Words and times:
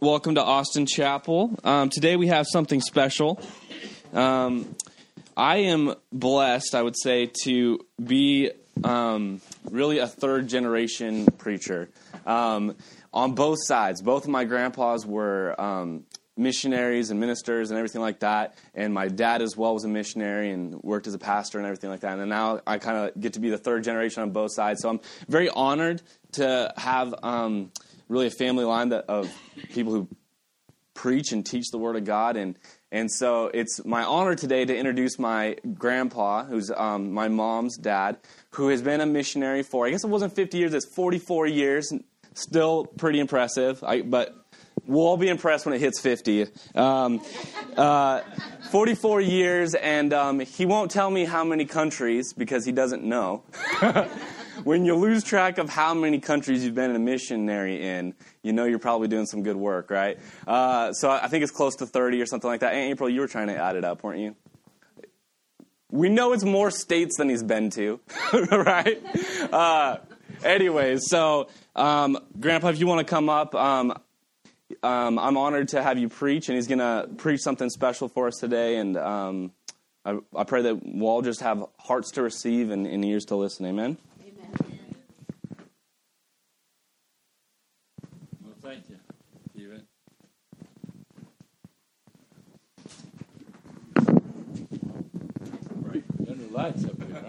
welcome 0.00 0.36
to 0.36 0.42
Austin 0.42 0.86
Chapel. 0.86 1.58
Um, 1.64 1.90
today 1.90 2.14
we 2.16 2.28
have 2.28 2.46
something 2.46 2.80
special. 2.80 3.40
Um, 4.12 4.76
I 5.36 5.58
am 5.58 5.94
blessed, 6.12 6.74
I 6.74 6.82
would 6.82 6.96
say, 6.96 7.30
to 7.42 7.80
be 8.02 8.50
um, 8.84 9.40
really 9.70 9.98
a 9.98 10.06
third 10.06 10.48
generation 10.48 11.26
preacher 11.38 11.88
um, 12.26 12.76
on 13.12 13.34
both 13.34 13.58
sides. 13.62 14.00
Both 14.00 14.24
of 14.24 14.30
my 14.30 14.44
grandpas 14.44 15.04
were 15.04 15.60
um, 15.60 16.04
missionaries 16.36 17.10
and 17.10 17.18
ministers 17.18 17.70
and 17.70 17.78
everything 17.78 18.00
like 18.00 18.20
that. 18.20 18.56
And 18.74 18.94
my 18.94 19.08
dad 19.08 19.42
as 19.42 19.56
well 19.56 19.74
was 19.74 19.84
a 19.84 19.88
missionary 19.88 20.50
and 20.50 20.80
worked 20.82 21.08
as 21.08 21.14
a 21.14 21.18
pastor 21.18 21.58
and 21.58 21.66
everything 21.66 21.90
like 21.90 22.00
that. 22.00 22.18
And 22.18 22.28
now 22.28 22.60
I 22.66 22.78
kind 22.78 22.96
of 22.96 23.20
get 23.20 23.32
to 23.32 23.40
be 23.40 23.50
the 23.50 23.58
third 23.58 23.82
generation 23.82 24.22
on 24.22 24.30
both 24.30 24.54
sides. 24.54 24.82
So 24.82 24.90
I'm 24.90 25.00
very 25.28 25.48
honored 25.48 26.02
to 26.32 26.72
have 26.76 27.14
um, 27.24 27.72
really 28.08 28.26
a 28.26 28.30
family 28.30 28.64
line 28.64 28.90
that, 28.90 29.04
of 29.08 29.32
people 29.72 29.92
who 29.92 30.08
preach 30.94 31.30
and 31.32 31.46
teach 31.46 31.70
the 31.70 31.78
Word 31.78 31.96
of 31.96 32.04
God. 32.04 32.36
And, 32.36 32.58
and 32.90 33.10
so 33.10 33.46
it's 33.46 33.84
my 33.84 34.02
honor 34.02 34.34
today 34.34 34.64
to 34.64 34.76
introduce 34.76 35.18
my 35.18 35.56
grandpa, 35.74 36.44
who's 36.44 36.70
um, 36.70 37.12
my 37.12 37.28
mom's 37.28 37.76
dad, 37.76 38.18
who 38.50 38.68
has 38.68 38.82
been 38.82 39.00
a 39.00 39.06
missionary 39.06 39.62
for, 39.62 39.86
I 39.86 39.90
guess 39.90 40.02
it 40.02 40.08
wasn't 40.08 40.34
50 40.34 40.58
years, 40.58 40.74
it's 40.74 40.86
44 40.86 41.46
years. 41.46 41.92
Still 42.34 42.84
pretty 42.84 43.20
impressive, 43.20 43.82
I, 43.82 44.02
but 44.02 44.34
we'll 44.86 45.06
all 45.06 45.16
be 45.16 45.28
impressed 45.28 45.66
when 45.66 45.74
it 45.74 45.80
hits 45.80 46.00
50. 46.00 46.46
Um, 46.74 47.20
uh, 47.76 48.20
44 48.70 49.20
years, 49.20 49.74
and 49.74 50.12
um, 50.12 50.40
he 50.40 50.66
won't 50.66 50.90
tell 50.90 51.10
me 51.10 51.24
how 51.24 51.44
many 51.44 51.64
countries 51.64 52.32
because 52.32 52.64
he 52.64 52.72
doesn't 52.72 53.02
know. 53.02 53.44
when 54.64 54.84
you 54.84 54.94
lose 54.94 55.24
track 55.24 55.58
of 55.58 55.68
how 55.68 55.94
many 55.94 56.20
countries 56.20 56.64
you've 56.64 56.74
been 56.74 56.94
a 56.94 56.98
missionary 56.98 57.82
in, 57.82 58.14
you 58.42 58.52
know 58.52 58.64
you're 58.64 58.78
probably 58.78 59.08
doing 59.08 59.26
some 59.26 59.42
good 59.42 59.56
work, 59.56 59.90
right? 59.90 60.18
Uh, 60.46 60.92
so 60.92 61.10
I 61.10 61.28
think 61.28 61.42
it's 61.42 61.52
close 61.52 61.76
to 61.76 61.86
30 61.86 62.20
or 62.20 62.26
something 62.26 62.48
like 62.48 62.60
that. 62.60 62.74
April, 62.74 63.08
you 63.08 63.20
were 63.20 63.28
trying 63.28 63.48
to 63.48 63.56
add 63.56 63.76
it 63.76 63.84
up, 63.84 64.02
weren't 64.02 64.20
you? 64.20 64.36
We 65.90 66.08
know 66.08 66.32
it's 66.32 66.44
more 66.44 66.70
states 66.70 67.16
than 67.16 67.28
he's 67.30 67.42
been 67.42 67.70
to, 67.70 68.00
right? 68.50 69.02
Uh, 69.50 69.98
anyways, 70.44 71.08
so 71.08 71.48
um, 71.74 72.18
Grandpa, 72.38 72.68
if 72.68 72.80
you 72.80 72.86
want 72.86 73.06
to 73.06 73.10
come 73.10 73.28
up, 73.28 73.54
um, 73.54 73.94
um, 74.82 75.18
I'm 75.18 75.36
honored 75.36 75.68
to 75.68 75.82
have 75.82 75.98
you 75.98 76.08
preach, 76.08 76.48
and 76.48 76.56
he's 76.56 76.66
going 76.66 76.78
to 76.78 77.08
preach 77.16 77.40
something 77.40 77.70
special 77.70 78.08
for 78.08 78.26
us 78.26 78.36
today. 78.36 78.76
And 78.76 78.96
um, 78.96 79.52
I, 80.04 80.18
I, 80.36 80.44
pray 80.44 80.62
that 80.62 80.80
we'll 80.84 81.08
all 81.08 81.22
just 81.22 81.40
have 81.40 81.64
hearts 81.78 82.10
to 82.12 82.22
receive 82.22 82.70
and, 82.70 82.86
and 82.86 83.04
ears 83.04 83.24
to 83.26 83.36
listen. 83.36 83.64
Amen. 83.66 83.96
Lights 96.58 96.84
up 96.86 97.00
here, 97.00 97.22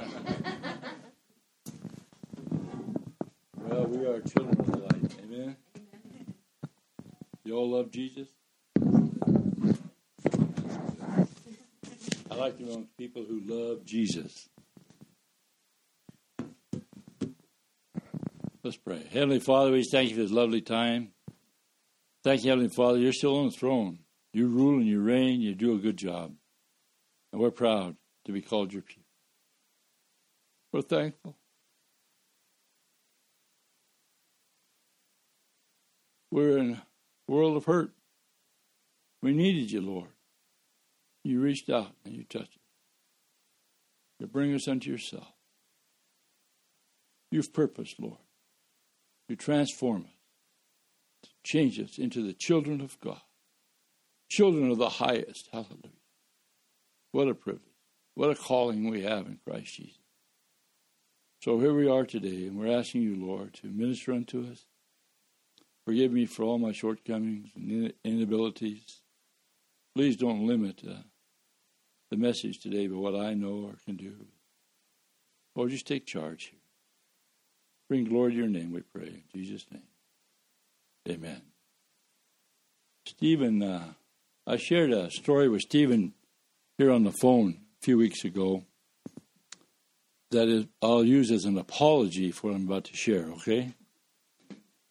well, 3.58 3.86
we 3.86 4.04
are 4.08 4.20
children 4.22 4.60
of 4.60 4.72
the 4.72 4.78
light. 4.80 5.16
Amen. 5.24 5.56
You 7.44 7.56
all 7.56 7.70
love 7.70 7.92
Jesus? 7.92 8.28
I 12.32 12.36
like 12.36 12.58
to 12.58 12.64
know 12.64 12.88
people 12.98 13.24
who 13.24 13.42
love 13.46 13.86
Jesus. 13.86 14.50
Let's 18.64 18.78
pray. 18.78 19.04
Heavenly 19.14 19.42
Father, 19.42 19.72
we 19.72 19.84
thank 19.84 20.10
you 20.10 20.16
for 20.16 20.24
this 20.24 20.32
lovely 20.32 20.62
time. 20.62 21.12
Thank 22.24 22.44
you, 22.44 22.50
Heavenly 22.50 22.72
Father, 22.76 22.98
you're 22.98 23.14
still 23.14 23.38
on 23.38 23.46
the 23.46 23.52
throne. 23.52 24.00
You 24.34 24.48
rule 24.48 24.80
and 24.80 24.88
you 24.88 25.00
reign, 25.02 25.40
you 25.40 25.54
do 25.54 25.76
a 25.76 25.78
good 25.78 25.98
job. 25.98 26.34
And 27.32 27.40
we're 27.40 27.52
proud 27.52 27.96
to 28.26 28.32
be 28.32 28.42
called 28.42 28.74
your 28.74 28.82
people. 28.82 28.99
We're 30.72 30.82
thankful. 30.82 31.36
We're 36.32 36.58
in 36.58 36.72
a 36.74 37.32
world 37.32 37.58
of 37.58 37.66
hurt. 37.66 37.92
We 39.22 39.34
needed 39.34 39.72
you, 39.72 39.82
Lord. 39.82 40.10
You 41.24 41.42
reached 41.42 41.70
out 41.70 41.92
and 42.06 42.14
you 42.14 42.24
touched 42.24 42.54
us 42.54 42.60
to 44.22 44.28
bring 44.28 44.54
us 44.54 44.68
unto 44.68 44.90
yourself. 44.92 45.34
You've 47.32 47.54
purposed, 47.54 48.00
Lord, 48.00 48.20
to 49.28 49.36
transform 49.36 50.06
us, 50.06 50.18
to 51.24 51.30
change 51.44 51.80
us 51.80 51.98
into 51.98 52.26
the 52.26 52.34
children 52.34 52.82
of 52.82 53.00
God, 53.00 53.22
children 54.30 54.72
of 54.72 54.78
the 54.78 54.90
highest. 54.90 55.50
Hallelujah. 55.52 56.00
What 57.12 57.28
a 57.28 57.34
privilege. 57.34 57.64
What 58.16 58.32
a 58.32 58.36
calling 58.36 58.90
we 58.90 59.04
have 59.04 59.26
in 59.26 59.40
Christ 59.46 59.76
Jesus. 59.76 59.98
So 61.42 61.58
here 61.58 61.74
we 61.74 61.88
are 61.88 62.06
today, 62.06 62.48
and 62.48 62.60
we're 62.60 62.78
asking 62.78 63.04
you, 63.04 63.16
Lord, 63.16 63.54
to 63.56 63.68
minister 63.68 64.12
unto 64.12 64.46
us. 64.52 64.66
Forgive 65.86 66.12
me 66.12 66.26
for 66.26 66.44
all 66.44 66.58
my 66.58 66.74
shortcomings 66.74 67.48
and 67.56 67.94
inabilities. 68.04 69.00
Please 69.96 70.18
don't 70.18 70.46
limit 70.46 70.82
uh, 70.86 70.96
the 72.12 72.18
message 72.18 72.60
today 72.60 72.88
by 72.88 72.98
what 72.98 73.16
I 73.16 73.36
know 73.36 73.70
or 73.70 73.76
can 73.86 73.96
do. 73.96 74.16
Lord, 75.56 75.72
just 75.72 75.88
take 75.88 76.06
charge. 76.06 76.54
Bring 77.88 78.04
glory 78.04 78.34
to 78.34 78.38
your 78.38 78.48
name, 78.48 78.74
we 78.74 78.82
pray. 78.82 79.08
In 79.08 79.24
Jesus' 79.34 79.66
name. 79.72 79.84
Amen. 81.08 81.42
Stephen, 83.06 83.64
uh, 83.64 83.94
I 84.46 84.58
shared 84.58 84.92
a 84.92 85.10
story 85.10 85.48
with 85.48 85.62
Stephen 85.62 86.14
here 86.78 86.92
on 86.92 87.06
the 87.06 87.14
phone 87.22 87.62
a 87.82 87.86
few 87.86 87.98
weeks 87.98 88.26
ago 88.26 88.66
that 90.32 90.48
is, 90.48 90.66
I'll 90.82 91.04
use 91.04 91.32
as 91.32 91.46
an 91.46 91.58
apology 91.58 92.32
for 92.32 92.48
what 92.48 92.56
I'm 92.56 92.66
about 92.66 92.86
to 92.86 92.96
share, 92.96 93.26
okay? 93.38 93.74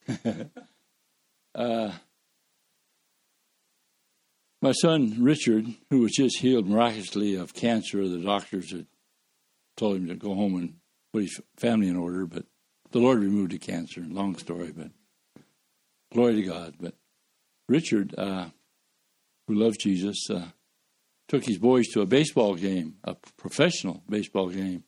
uh, 1.54 1.92
my 4.60 4.72
son 4.72 5.16
Richard, 5.20 5.66
who 5.90 6.00
was 6.00 6.12
just 6.12 6.38
healed 6.38 6.66
miraculously 6.66 7.36
of 7.36 7.54
cancer, 7.54 8.08
the 8.08 8.18
doctors 8.18 8.72
had 8.72 8.86
told 9.76 9.98
him 9.98 10.08
to 10.08 10.14
go 10.14 10.34
home 10.34 10.56
and 10.56 10.74
put 11.12 11.22
his 11.22 11.40
family 11.56 11.88
in 11.88 11.96
order, 11.96 12.26
but 12.26 12.44
the 12.90 12.98
Lord 12.98 13.20
removed 13.20 13.52
the 13.52 13.58
cancer. 13.58 14.02
Long 14.08 14.36
story, 14.36 14.72
but 14.76 14.90
glory 16.12 16.36
to 16.36 16.42
God. 16.42 16.74
But 16.80 16.94
Richard, 17.68 18.14
uh, 18.18 18.46
who 19.46 19.54
loves 19.54 19.76
Jesus, 19.76 20.28
uh, 20.30 20.48
took 21.28 21.44
his 21.44 21.58
boys 21.58 21.86
to 21.88 22.00
a 22.00 22.06
baseball 22.06 22.54
game, 22.54 22.96
a 23.04 23.14
professional 23.36 24.02
baseball 24.08 24.48
game, 24.48 24.84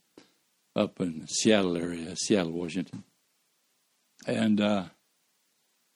up 0.77 1.01
in 1.01 1.27
Seattle 1.27 1.77
area, 1.77 2.15
Seattle, 2.17 2.53
Washington. 2.53 3.05
And 4.27 4.61
uh, 4.61 4.85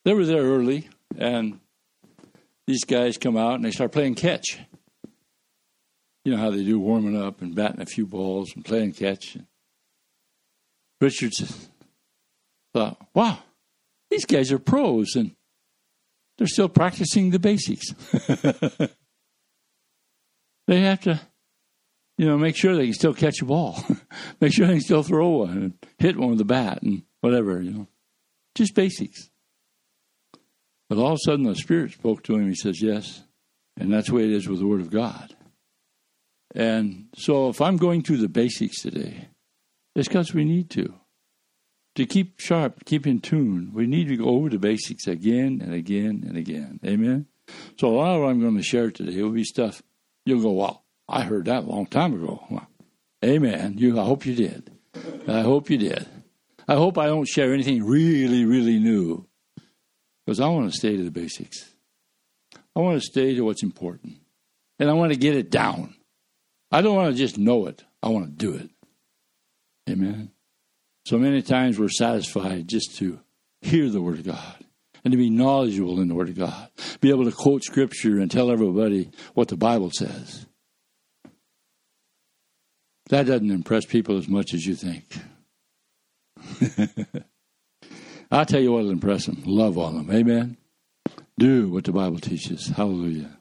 they 0.05 0.15
were 0.15 0.25
there 0.25 0.43
early, 0.43 0.89
and 1.19 1.61
these 2.67 2.85
guys 2.85 3.19
come 3.19 3.37
out 3.37 3.55
and 3.55 3.65
they 3.65 3.71
start 3.71 3.93
playing 3.93 4.15
catch. 4.15 4.59
You 6.25 6.33
know 6.33 6.39
how 6.39 6.51
they 6.51 6.65
do, 6.65 6.79
warming 6.79 7.21
up 7.21 7.43
and 7.43 7.55
batting 7.55 7.83
a 7.83 7.87
few 7.87 8.07
balls 8.07 8.53
and 8.55 8.65
playing 8.65 8.95
catch. 8.95 9.37
Richards 11.01 11.69
thought, 12.73 12.97
wow, 13.15 13.41
these 14.11 14.25
guys 14.25 14.51
are 14.51 14.59
pros 14.59 15.17
and 15.17 15.33
they're 16.39 16.47
still 16.47 16.71
practicing 16.71 17.31
the 17.31 17.39
basics. 17.39 17.93
they 20.67 20.81
have 20.81 21.03
to 21.03 21.21
you 22.17 22.27
know, 22.27 22.39
make 22.39 22.56
sure 22.56 22.77
they 22.77 22.85
can 22.85 22.95
still 22.95 23.15
catch 23.15 23.41
a 23.43 23.45
ball, 23.45 23.83
make 24.41 24.52
sure 24.52 24.66
they 24.66 24.75
can 24.75 24.82
still 24.82 25.02
throw 25.02 25.28
one 25.28 25.50
and 25.50 25.72
hit 25.98 26.16
one 26.16 26.30
with 26.30 26.41
a 26.41 26.44
bat 26.44 26.82
and 26.82 27.02
whatever, 27.20 27.60
you 27.60 27.70
know, 27.70 27.88
just 28.54 28.75
basics. 28.75 29.30
But 30.88 30.98
all 30.98 31.12
of 31.12 31.14
a 31.14 31.19
sudden, 31.19 31.44
the 31.44 31.54
Spirit 31.54 31.92
spoke 31.92 32.22
to 32.25 32.34
him. 32.34 32.49
He 32.49 32.55
says, 32.55 32.82
Yes. 32.82 33.22
And 33.76 33.93
that's 33.93 34.08
the 34.08 34.14
way 34.14 34.25
it 34.25 34.31
is 34.31 34.49
with 34.49 34.61
the 34.61 34.66
Word 34.66 34.81
of 34.81 34.90
God. 34.90 35.34
And 36.55 37.08
so, 37.16 37.49
if 37.49 37.61
I'm 37.61 37.76
going 37.76 38.02
through 38.02 38.19
the 38.19 38.28
basics 38.28 38.82
today, 38.82 39.28
it's 39.96 40.06
because 40.06 40.32
we 40.32 40.44
need 40.44 40.70
to. 40.70 40.94
To 41.96 42.06
keep 42.06 42.38
sharp, 42.38 42.84
keep 42.84 43.06
in 43.06 43.20
tune, 43.20 43.70
we 43.72 43.87
need 43.87 44.08
to 44.08 44.17
go 44.17 44.26
over 44.26 44.49
the 44.49 44.58
basics 44.58 45.06
again 45.06 45.60
and 45.62 45.72
again 45.72 46.25
and 46.26 46.37
again. 46.37 46.81
Amen? 46.84 47.26
So, 47.78 47.88
a 47.88 47.96
lot 47.96 48.14
of 48.14 48.22
what 48.22 48.28
I'm 48.28 48.40
going 48.40 48.56
to 48.56 48.62
share 48.62 48.90
today 48.90 49.20
will 49.22 49.31
be 49.31 49.44
stuff 49.44 49.82
you'll 50.25 50.43
go, 50.43 50.50
wow, 50.50 50.81
I 51.08 51.22
heard 51.22 51.46
that 51.46 51.64
a 51.64 51.67
long 51.67 51.87
time 51.87 52.14
ago. 52.14 52.44
Well, 52.50 52.67
amen. 53.25 53.75
You, 53.79 53.99
I 53.99 54.05
hope 54.05 54.26
you 54.26 54.35
did. 54.35 54.71
I 55.26 55.41
hope 55.41 55.71
you 55.71 55.79
did. 55.79 56.06
I 56.67 56.75
hope 56.75 56.99
I 56.99 57.06
don't 57.06 57.29
share 57.29 57.53
anything 57.53 57.85
really, 57.85 58.44
really 58.44 58.79
new 58.79 59.26
because 60.25 60.41
I 60.41 60.49
want 60.49 60.71
to 60.71 60.76
stay 60.76 60.97
to 60.97 61.03
the 61.03 61.11
basics. 61.11 61.75
I 62.75 62.81
want 62.81 63.00
to 63.00 63.06
stay 63.06 63.35
to 63.35 63.43
what's 63.43 63.62
important. 63.62 64.19
And 64.79 64.91
I 64.91 64.94
want 64.94 65.12
to 65.12 65.19
get 65.19 65.37
it 65.37 65.50
down. 65.50 65.94
I 66.73 66.82
don't 66.82 66.97
want 66.97 67.12
to 67.12 67.19
just 67.19 67.38
know 67.38 67.67
it, 67.67 67.85
I 68.03 68.09
want 68.09 68.26
to 68.26 68.32
do 68.32 68.55
it. 68.55 68.71
Amen. 69.88 70.31
So 71.06 71.19
many 71.19 71.43
times 71.43 71.79
we're 71.79 71.91
satisfied 71.91 72.67
just 72.67 72.97
to 72.97 73.20
hear 73.61 73.91
the 73.91 74.00
Word 74.00 74.20
of 74.20 74.27
God 74.27 74.65
and 75.05 75.12
to 75.12 75.19
be 75.19 75.31
knowledgeable 75.31 76.00
in 76.00 76.09
the 76.09 76.15
Word 76.15 76.31
of 76.31 76.38
God. 76.38 76.69
Be 77.00 77.11
able 77.11 77.27
to 77.27 77.32
quote 77.32 77.62
Scripture 77.62 78.19
and 78.19 78.31
tell 78.31 78.50
everybody 78.50 79.11
what 79.35 79.49
the 79.49 79.56
Bible 79.56 79.91
says. 79.91 80.47
That 83.14 83.26
doesn't 83.26 83.52
impress 83.52 83.84
people 83.84 84.19
as 84.19 84.26
much 84.26 84.55
as 84.55 84.66
you 84.66 84.75
think. 84.75 85.05
I'll 88.32 88.44
tell 88.44 88.61
you 88.61 88.72
what'll 88.72 88.90
impress 88.90 89.26
them 89.26 89.40
love 89.46 89.78
on 89.78 89.94
them. 89.94 90.11
Amen. 90.12 90.56
Do 91.38 91.69
what 91.69 91.84
the 91.84 91.93
Bible 91.93 92.19
teaches. 92.19 92.66
Hallelujah. 92.70 93.38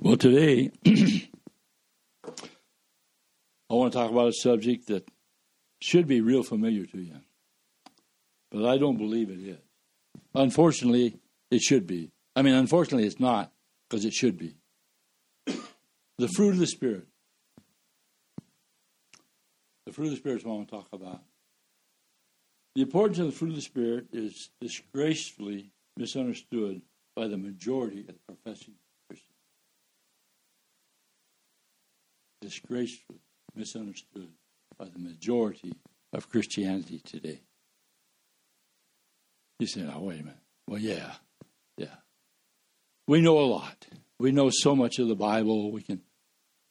Well, 0.00 0.16
today, 0.16 0.70
I 0.86 1.28
want 3.68 3.92
to 3.92 3.98
talk 3.98 4.10
about 4.10 4.28
a 4.28 4.32
subject 4.32 4.86
that 4.86 5.06
should 5.82 6.06
be 6.06 6.22
real 6.22 6.42
familiar 6.42 6.86
to 6.86 6.98
you, 7.02 7.16
but 8.50 8.64
I 8.64 8.78
don't 8.78 8.96
believe 8.96 9.28
it 9.28 9.40
is. 9.46 9.58
Unfortunately, 10.34 11.18
it 11.50 11.60
should 11.60 11.86
be. 11.86 12.12
I 12.34 12.40
mean, 12.40 12.54
unfortunately, 12.54 13.06
it's 13.06 13.20
not 13.20 13.52
because 13.90 14.06
it 14.06 14.14
should 14.14 14.38
be. 14.38 14.56
The 16.18 16.28
fruit 16.28 16.50
of 16.50 16.58
the 16.58 16.66
Spirit. 16.66 17.08
The 19.92 19.96
fruit 19.96 20.06
of 20.06 20.10
the 20.12 20.16
Spirit 20.16 20.38
is 20.38 20.44
what 20.46 20.52
I 20.52 20.56
want 20.56 20.68
to 20.68 20.74
talk 20.74 20.88
about. 20.94 21.20
The 22.74 22.80
importance 22.80 23.18
of 23.18 23.26
the 23.26 23.32
fruit 23.32 23.50
of 23.50 23.56
the 23.56 23.60
Spirit 23.60 24.06
is 24.10 24.48
disgracefully 24.58 25.70
misunderstood 25.98 26.80
by 27.14 27.28
the 27.28 27.36
majority 27.36 28.00
of 28.00 28.06
the 28.06 28.14
professing 28.26 28.72
Christians. 29.06 29.36
Disgracefully 32.40 33.18
misunderstood 33.54 34.28
by 34.78 34.86
the 34.86 34.98
majority 34.98 35.74
of 36.14 36.30
Christianity 36.30 37.02
today. 37.04 37.42
You 39.58 39.66
say, 39.66 39.86
oh, 39.94 40.04
wait 40.04 40.20
a 40.20 40.22
minute. 40.22 40.38
Well, 40.66 40.80
yeah, 40.80 41.16
yeah. 41.76 41.96
We 43.06 43.20
know 43.20 43.38
a 43.38 43.44
lot. 43.44 43.88
We 44.18 44.32
know 44.32 44.48
so 44.50 44.74
much 44.74 44.98
of 44.98 45.08
the 45.08 45.14
Bible. 45.14 45.70
We 45.70 45.82
can, 45.82 46.00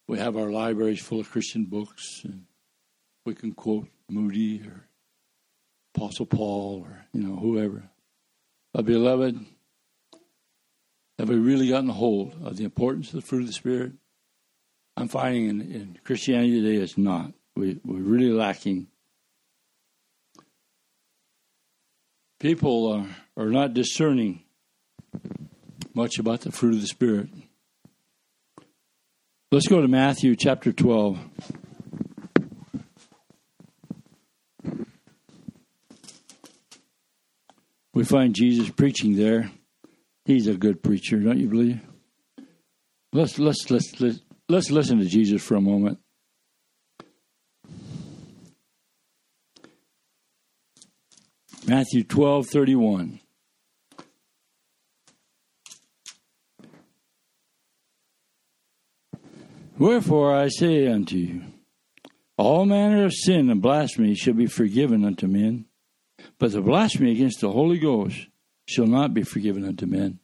we 0.08 0.18
have 0.18 0.36
our 0.36 0.50
libraries 0.50 1.00
full 1.00 1.20
of 1.20 1.30
Christian 1.30 1.66
books, 1.66 2.22
and 2.24 2.46
we 3.24 3.34
can 3.34 3.52
quote 3.52 3.88
Moody 4.08 4.62
or 4.66 4.86
Apostle 5.94 6.26
Paul 6.26 6.86
or 6.86 7.06
you 7.12 7.22
know 7.22 7.36
whoever. 7.36 7.84
But 8.72 8.86
beloved, 8.86 9.38
have 11.18 11.28
we 11.28 11.36
really 11.36 11.68
gotten 11.68 11.90
a 11.90 11.94
hold 11.94 12.34
of 12.42 12.56
the 12.56 12.64
importance 12.64 13.08
of 13.08 13.14
the 13.14 13.26
fruit 13.26 13.42
of 13.42 13.46
the 13.46 13.52
Spirit? 13.52 13.92
I'm 14.96 15.08
finding 15.08 15.48
in, 15.48 15.60
in 15.60 15.98
Christianity 16.04 16.60
today 16.60 16.82
it's 16.82 16.98
not. 16.98 17.32
We, 17.54 17.78
we're 17.84 18.00
really 18.00 18.32
lacking. 18.32 18.88
People 22.40 22.92
are, 22.92 23.42
are 23.42 23.50
not 23.50 23.74
discerning 23.74 24.42
much 25.94 26.18
about 26.18 26.40
the 26.40 26.50
fruit 26.50 26.74
of 26.74 26.80
the 26.80 26.86
Spirit. 26.86 27.28
Let's 29.50 29.68
go 29.68 29.82
to 29.82 29.88
Matthew 29.88 30.34
chapter 30.34 30.72
12. 30.72 31.18
We 37.94 38.04
find 38.04 38.34
Jesus 38.34 38.70
preaching 38.70 39.16
there. 39.16 39.50
He's 40.24 40.46
a 40.46 40.54
good 40.54 40.82
preacher, 40.82 41.18
don't 41.18 41.38
you 41.38 41.48
believe? 41.48 41.80
Let's 43.12 43.38
let's 43.38 43.70
let's 43.70 44.00
let's, 44.00 44.20
let's 44.48 44.70
listen 44.70 44.98
to 44.98 45.04
Jesus 45.04 45.42
for 45.42 45.56
a 45.56 45.60
moment. 45.60 45.98
Matthew 51.66 52.04
twelve 52.04 52.46
thirty 52.46 52.74
one. 52.74 53.20
Wherefore 59.78 60.34
I 60.34 60.48
say 60.48 60.86
unto 60.86 61.16
you, 61.16 61.42
all 62.36 62.64
manner 62.64 63.04
of 63.04 63.12
sin 63.12 63.50
and 63.50 63.60
blasphemy 63.60 64.14
shall 64.14 64.34
be 64.34 64.46
forgiven 64.46 65.04
unto 65.04 65.26
men 65.26 65.66
but 66.42 66.50
the 66.50 66.60
blasphemy 66.60 67.12
against 67.12 67.40
the 67.40 67.52
Holy 67.52 67.78
Ghost 67.78 68.26
shall 68.66 68.88
not 68.88 69.14
be 69.14 69.22
forgiven 69.22 69.64
unto 69.64 69.86
men. 69.86 70.18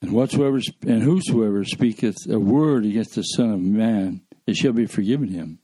And 0.00 0.12
whatsoever 0.12 0.60
and 0.86 1.02
whosoever 1.02 1.64
speaketh 1.64 2.14
a 2.30 2.38
word 2.38 2.86
against 2.86 3.16
the 3.16 3.22
Son 3.22 3.50
of 3.50 3.60
Man, 3.60 4.20
it 4.46 4.54
shall 4.54 4.72
be 4.72 4.86
forgiven 4.86 5.30
him. 5.30 5.58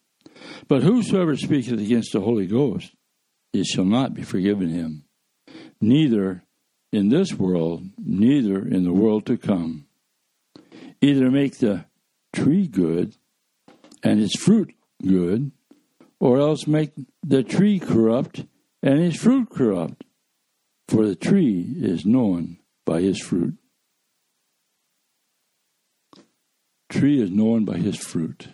But 0.66 0.82
whosoever 0.82 1.36
speaketh 1.36 1.78
against 1.78 2.12
the 2.12 2.22
Holy 2.22 2.48
Ghost, 2.48 2.92
it 3.52 3.66
shall 3.66 3.84
not 3.84 4.14
be 4.14 4.24
forgiven 4.24 4.68
him, 4.68 5.04
neither 5.80 6.42
in 6.92 7.08
this 7.08 7.32
world, 7.32 7.84
neither 7.98 8.66
in 8.66 8.82
the 8.82 8.92
world 8.92 9.26
to 9.26 9.36
come. 9.36 9.86
Either 11.00 11.30
make 11.30 11.58
the 11.58 11.84
tree 12.34 12.66
good 12.66 13.14
and 14.02 14.20
its 14.20 14.36
fruit 14.36 14.74
good, 15.06 15.52
or 16.20 16.38
else 16.38 16.66
make 16.66 16.92
the 17.24 17.42
tree 17.42 17.80
corrupt 17.80 18.44
and 18.82 19.00
his 19.00 19.16
fruit 19.16 19.50
corrupt. 19.50 20.04
For 20.88 21.06
the 21.06 21.16
tree 21.16 21.74
is 21.76 22.04
known 22.04 22.58
by 22.84 23.00
his 23.00 23.20
fruit. 23.20 23.54
Tree 26.88 27.22
is 27.22 27.30
known 27.30 27.64
by 27.64 27.78
his 27.78 27.96
fruit. 27.96 28.48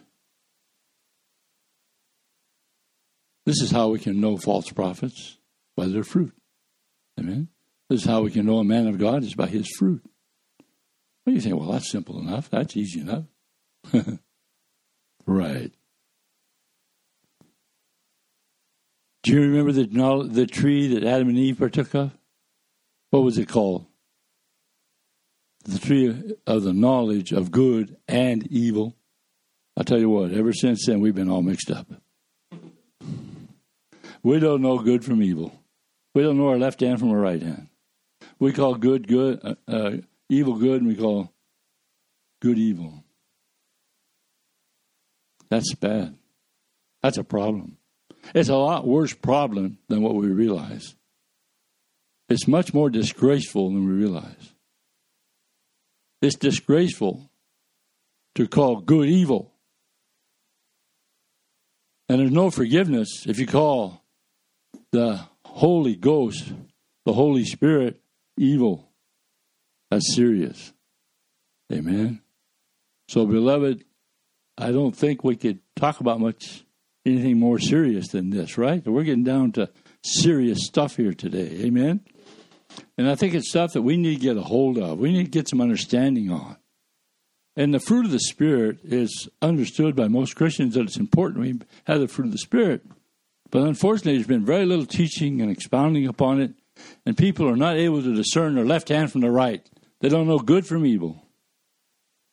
This 3.47 3.63
is 3.63 3.71
how 3.71 3.89
we 3.89 3.99
can 3.99 4.21
know 4.21 4.37
false 4.37 4.71
prophets 4.71 5.39
by 5.77 5.87
their 5.87 6.05
fruit. 6.05 6.35
Amen. 7.19 7.49
This 7.89 8.01
is 8.03 8.07
how 8.07 8.23
we 8.23 8.31
can 8.31 8.45
know 8.45 8.59
a 8.59 8.65
man 8.65 8.87
of 8.89 8.99
God 8.99 9.23
is 9.23 9.35
by 9.35 9.47
his 9.47 9.69
fruit. 9.79 10.03
Well, 11.25 11.35
you 11.35 11.41
think, 11.41 11.57
well, 11.57 11.73
that's 11.73 11.91
simple 11.91 12.21
enough. 12.21 12.51
That's 12.51 12.77
easy 12.77 13.01
enough. 13.01 13.25
right. 15.27 15.73
Do 19.27 19.33
you 19.33 19.41
remember 19.41 19.73
the, 19.73 20.29
the 20.31 20.47
tree 20.47 20.87
that 20.95 21.03
Adam 21.03 21.31
and 21.31 21.37
Eve 21.37 21.59
partook 21.59 21.93
of? 21.97 22.17
What 23.11 23.25
was 23.25 23.39
it 23.39 23.49
called? 23.49 23.85
The 25.65 25.81
tree 25.81 26.37
of 26.47 26.63
the 26.63 26.73
knowledge 26.73 27.33
of 27.33 27.51
good 27.51 27.97
and 28.07 28.47
evil. 28.47 28.95
I'll 29.77 29.83
tell 29.83 29.99
you 29.99 30.09
what, 30.09 30.31
ever 30.31 30.53
since 30.53 30.87
then, 30.87 31.01
we've 31.01 31.17
been 31.17 31.29
all 31.29 31.43
mixed 31.43 31.73
up. 31.73 31.89
We 34.23 34.39
don't 34.39 34.63
know 34.63 34.79
good 34.79 35.05
from 35.05 35.21
evil. 35.21 35.61
We 36.15 36.23
don't 36.23 36.39
know 36.39 36.51
our 36.51 36.59
left 36.59 36.79
hand 36.79 37.01
from 37.01 37.11
our 37.11 37.19
right 37.19 37.43
hand. 37.43 37.67
We 38.39 38.53
call 38.53 38.77
good 38.77 39.09
good, 39.09 39.41
uh, 39.43 39.55
uh, 39.67 39.97
evil 40.29 40.55
good, 40.55 40.83
and 40.83 40.87
we 40.87 40.95
call 40.95 41.33
good 42.41 42.59
evil. 42.59 43.03
That's 45.51 45.75
bad. 45.75 46.17
That's 47.03 47.19
a 47.19 47.25
problem. 47.25 47.79
It's 48.35 48.49
a 48.49 48.57
lot 48.57 48.87
worse 48.87 49.15
problem 49.15 49.79
than 49.89 50.03
what 50.03 50.15
we 50.15 50.29
realize. 50.29 50.95
It's 52.29 52.49
much 52.49 52.75
more 52.75 52.91
disgraceful 52.91 53.71
than 53.71 53.87
we 53.87 53.93
realize. 53.93 54.53
It's 56.23 56.37
disgraceful 56.37 57.31
to 58.35 58.49
call 58.49 58.81
good 58.81 59.09
evil. 59.09 59.53
And 62.09 62.21
there's 62.21 62.31
no 62.33 62.51
forgiveness 62.51 63.27
if 63.27 63.39
you 63.39 63.47
call 63.47 64.03
the 64.93 65.21
Holy 65.45 65.95
Ghost, 65.95 66.53
the 67.05 67.13
Holy 67.13 67.45
Spirit, 67.45 68.01
evil. 68.37 68.89
That's 69.91 70.15
serious. 70.15 70.73
Amen. 71.73 72.21
So, 73.09 73.27
beloved, 73.27 73.85
I 74.59 74.73
don't 74.73 74.97
think 74.97 75.23
we 75.23 75.37
could 75.37 75.61
talk 75.77 76.01
about 76.01 76.21
much 76.21 76.66
anything 77.07 77.39
more 77.39 77.59
serious 77.59 78.09
than 78.09 78.31
this, 78.31 78.59
right? 78.59 78.85
We're 78.85 79.05
getting 79.05 79.25
down 79.25 79.53
to 79.53 79.71
serious 80.03 80.67
stuff 80.67 80.97
here 80.97 81.15
today. 81.15 81.65
Amen? 81.65 82.01
And 82.99 83.09
I 83.09 83.15
think 83.15 83.35
it's 83.35 83.49
stuff 83.49 83.73
that 83.73 83.83
we 83.83 83.97
need 83.97 84.17
to 84.17 84.21
get 84.21 84.37
a 84.37 84.43
hold 84.43 84.79
of. 84.79 84.99
We 84.99 85.13
need 85.13 85.25
to 85.25 85.31
get 85.31 85.49
some 85.49 85.61
understanding 85.61 86.31
on. 86.31 86.57
And 87.57 87.73
the 87.73 87.81
fruit 87.81 88.05
of 88.05 88.11
the 88.11 88.21
Spirit 88.21 88.81
is 88.85 89.29
understood 89.41 89.97
by 89.97 90.09
most 90.09 90.37
Christians 90.37 90.75
that 90.75 90.83
it's 90.83 90.99
important 90.99 91.41
we 91.41 91.61
have 91.85 92.01
the 92.01 92.09
fruit 92.09 92.27
of 92.27 92.33
the 92.33 92.39
Spirit. 92.39 92.83
But 93.51 93.63
unfortunately, 93.63 94.15
there's 94.15 94.27
been 94.27 94.45
very 94.45 94.67
little 94.67 94.85
teaching 94.85 95.41
and 95.41 95.51
expounding 95.51 96.07
upon 96.07 96.41
it, 96.41 96.53
and 97.07 97.17
people 97.17 97.49
are 97.49 97.57
not 97.57 97.77
able 97.77 98.03
to 98.03 98.15
discern 98.15 98.57
their 98.57 98.67
left 98.67 98.89
hand 98.89 99.11
from 99.11 99.23
the 99.23 99.31
right. 99.31 99.67
They 100.01 100.11
don't 100.11 100.27
know 100.27 100.39
good 100.39 100.67
from 100.67 100.85
evil. 100.85 101.23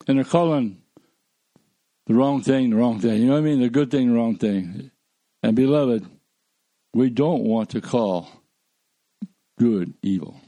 And 0.08 0.18
they're 0.18 0.26
calling 0.26 0.83
the 2.08 2.14
wrong 2.14 2.42
thing, 2.42 2.70
the 2.70 2.76
wrong 2.76 3.00
thing. 3.00 3.22
You 3.22 3.28
know 3.28 3.34
what 3.34 3.40
I 3.40 3.42
mean? 3.42 3.62
The 3.62 3.70
good 3.70 3.92
thing, 3.92 4.10
the 4.10 4.16
wrong 4.16 4.36
thing. 4.36 4.92
And 5.42 5.56
beloved, 5.56 6.06
we 6.94 7.10
don't 7.10 7.44
want 7.44 7.70
to 7.72 7.82
call 7.82 8.30
good 9.58 9.94
evil. 10.02 10.40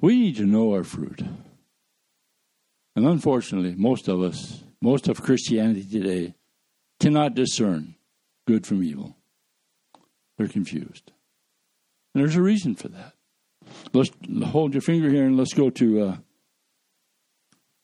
We 0.00 0.18
need 0.18 0.36
to 0.36 0.46
know 0.46 0.72
our 0.74 0.84
fruit. 0.84 1.22
And 2.96 3.06
unfortunately, 3.06 3.74
most 3.76 4.08
of 4.08 4.22
us, 4.22 4.62
most 4.80 5.08
of 5.08 5.22
Christianity 5.22 5.84
today, 5.84 6.34
cannot 6.98 7.34
discern 7.34 7.94
good 8.46 8.66
from 8.66 8.82
evil. 8.82 9.16
They're 10.36 10.48
confused. 10.48 11.12
And 12.14 12.22
there's 12.22 12.36
a 12.36 12.42
reason 12.42 12.74
for 12.74 12.88
that. 12.88 13.14
Let's 13.92 14.10
hold 14.46 14.74
your 14.74 14.80
finger 14.80 15.08
here 15.08 15.24
and 15.24 15.36
let's 15.36 15.54
go 15.54 15.70
to 15.70 16.02
uh, 16.02 16.16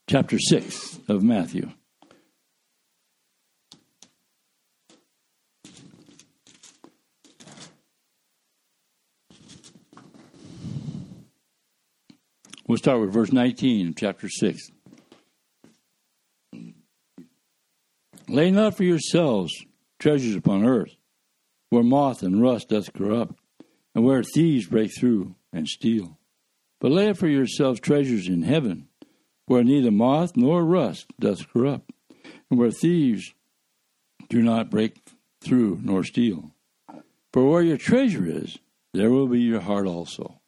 chapter 0.08 0.38
6 0.38 1.00
of 1.08 1.22
Matthew. 1.22 1.70
We'll 12.68 12.78
start 12.78 13.00
with 13.00 13.12
verse 13.12 13.30
19 13.30 13.94
chapter 13.96 14.28
6. 14.28 14.72
Lay 18.28 18.50
not 18.50 18.76
for 18.76 18.82
yourselves 18.82 19.52
treasures 20.00 20.34
upon 20.34 20.64
earth, 20.64 20.96
where 21.70 21.84
moth 21.84 22.24
and 22.24 22.42
rust 22.42 22.70
doth 22.70 22.92
corrupt, 22.92 23.38
and 23.94 24.04
where 24.04 24.24
thieves 24.24 24.66
break 24.66 24.90
through 24.98 25.36
and 25.52 25.68
steal. 25.68 26.18
But 26.80 26.90
lay 26.90 27.08
up 27.08 27.18
for 27.18 27.28
yourselves 27.28 27.78
treasures 27.78 28.26
in 28.26 28.42
heaven, 28.42 28.88
where 29.46 29.62
neither 29.62 29.92
moth 29.92 30.36
nor 30.36 30.64
rust 30.64 31.06
doth 31.20 31.48
corrupt, 31.52 31.92
and 32.50 32.58
where 32.58 32.72
thieves 32.72 33.32
do 34.28 34.42
not 34.42 34.70
break 34.70 34.98
through 35.40 35.78
nor 35.84 36.02
steal. 36.02 36.50
For 37.32 37.48
where 37.48 37.62
your 37.62 37.76
treasure 37.76 38.26
is, 38.26 38.58
there 38.92 39.10
will 39.10 39.28
be 39.28 39.40
your 39.40 39.60
heart 39.60 39.86
also. 39.86 40.40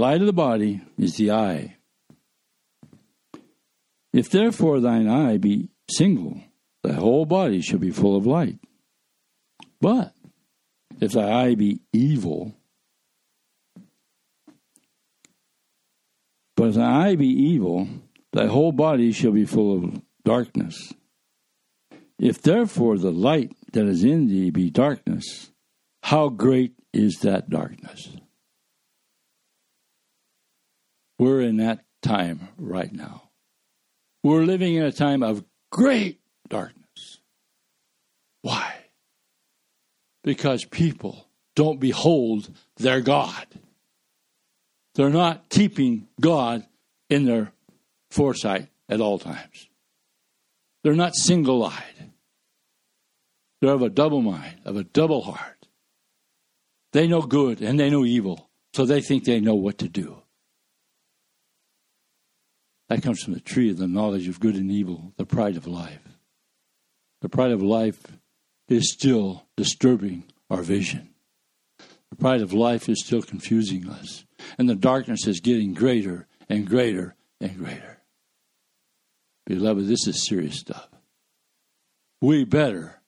Light 0.00 0.22
of 0.22 0.26
the 0.26 0.32
body 0.32 0.80
is 0.96 1.16
the 1.16 1.30
eye. 1.30 1.76
If 4.14 4.30
therefore 4.30 4.80
thine 4.80 5.06
eye 5.06 5.36
be 5.36 5.68
single, 5.90 6.40
thy 6.82 6.94
whole 6.94 7.26
body 7.26 7.60
shall 7.60 7.80
be 7.80 7.90
full 7.90 8.16
of 8.16 8.24
light. 8.24 8.58
But 9.78 10.14
if 11.02 11.12
thy 11.12 11.30
eye 11.30 11.54
be 11.54 11.80
evil, 11.92 12.54
but 16.56 16.68
if 16.68 16.74
thy 16.76 17.08
eye 17.08 17.16
be 17.16 17.28
evil, 17.28 17.86
thy 18.32 18.46
whole 18.46 18.72
body 18.72 19.12
shall 19.12 19.32
be 19.32 19.44
full 19.44 19.84
of 19.84 20.00
darkness. 20.24 20.94
If 22.18 22.40
therefore 22.40 22.96
the 22.96 23.12
light 23.12 23.52
that 23.72 23.84
is 23.84 24.02
in 24.02 24.28
thee 24.28 24.48
be 24.48 24.70
darkness, 24.70 25.50
how 26.04 26.30
great 26.30 26.72
is 26.90 27.18
that 27.18 27.50
darkness? 27.50 28.16
We're 31.20 31.42
in 31.42 31.58
that 31.58 31.84
time 32.00 32.48
right 32.56 32.90
now. 32.90 33.24
We're 34.22 34.44
living 34.44 34.76
in 34.76 34.84
a 34.84 34.90
time 34.90 35.22
of 35.22 35.44
great 35.70 36.18
darkness. 36.48 37.20
Why? 38.40 38.74
Because 40.24 40.64
people 40.64 41.26
don't 41.54 41.78
behold 41.78 42.48
their 42.78 43.02
God. 43.02 43.46
They're 44.94 45.10
not 45.10 45.50
keeping 45.50 46.08
God 46.18 46.64
in 47.10 47.26
their 47.26 47.52
foresight 48.10 48.68
at 48.88 49.02
all 49.02 49.18
times. 49.18 49.68
They're 50.82 50.94
not 50.94 51.14
single 51.14 51.66
eyed. 51.66 52.12
They're 53.60 53.74
of 53.74 53.82
a 53.82 53.90
double 53.90 54.22
mind, 54.22 54.62
of 54.64 54.78
a 54.78 54.84
double 54.84 55.20
heart. 55.20 55.66
They 56.94 57.06
know 57.06 57.20
good 57.20 57.60
and 57.60 57.78
they 57.78 57.90
know 57.90 58.06
evil, 58.06 58.48
so 58.72 58.86
they 58.86 59.02
think 59.02 59.24
they 59.24 59.40
know 59.40 59.54
what 59.54 59.76
to 59.80 59.88
do. 59.90 60.19
That 62.90 63.04
comes 63.04 63.22
from 63.22 63.34
the 63.34 63.40
tree 63.40 63.70
of 63.70 63.78
the 63.78 63.86
knowledge 63.86 64.26
of 64.26 64.40
good 64.40 64.56
and 64.56 64.68
evil, 64.70 65.12
the 65.16 65.24
pride 65.24 65.56
of 65.56 65.68
life. 65.68 66.02
The 67.20 67.28
pride 67.28 67.52
of 67.52 67.62
life 67.62 68.02
is 68.68 68.92
still 68.92 69.46
disturbing 69.56 70.24
our 70.50 70.62
vision. 70.62 71.10
The 72.10 72.16
pride 72.16 72.40
of 72.40 72.52
life 72.52 72.88
is 72.88 73.04
still 73.06 73.22
confusing 73.22 73.88
us. 73.88 74.24
And 74.58 74.68
the 74.68 74.74
darkness 74.74 75.28
is 75.28 75.38
getting 75.38 75.72
greater 75.72 76.26
and 76.48 76.66
greater 76.66 77.14
and 77.40 77.56
greater. 77.56 78.00
Beloved, 79.46 79.86
this 79.86 80.08
is 80.08 80.26
serious 80.26 80.58
stuff. 80.58 80.88
We 82.20 82.44
better 82.44 83.00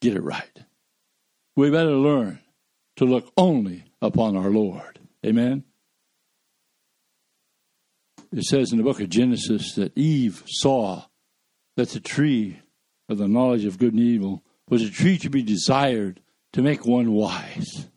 get 0.00 0.16
it 0.16 0.22
right. 0.22 0.64
We 1.54 1.68
better 1.68 1.90
learn 1.90 2.38
to 2.96 3.04
look 3.04 3.30
only 3.36 3.84
upon 4.00 4.34
our 4.34 4.48
Lord. 4.48 4.98
Amen 5.26 5.64
it 8.32 8.44
says 8.44 8.72
in 8.72 8.78
the 8.78 8.84
book 8.84 9.00
of 9.00 9.08
Genesis 9.08 9.74
that 9.74 9.96
Eve 9.96 10.42
saw 10.46 11.04
that 11.76 11.90
the 11.90 12.00
tree 12.00 12.60
of 13.08 13.18
the 13.18 13.28
knowledge 13.28 13.64
of 13.64 13.78
good 13.78 13.92
and 13.92 14.02
evil 14.02 14.42
was 14.68 14.82
a 14.82 14.90
tree 14.90 15.18
to 15.18 15.30
be 15.30 15.42
desired 15.42 16.20
to 16.52 16.62
make 16.62 16.86
one 16.86 17.12
wise. 17.12 17.88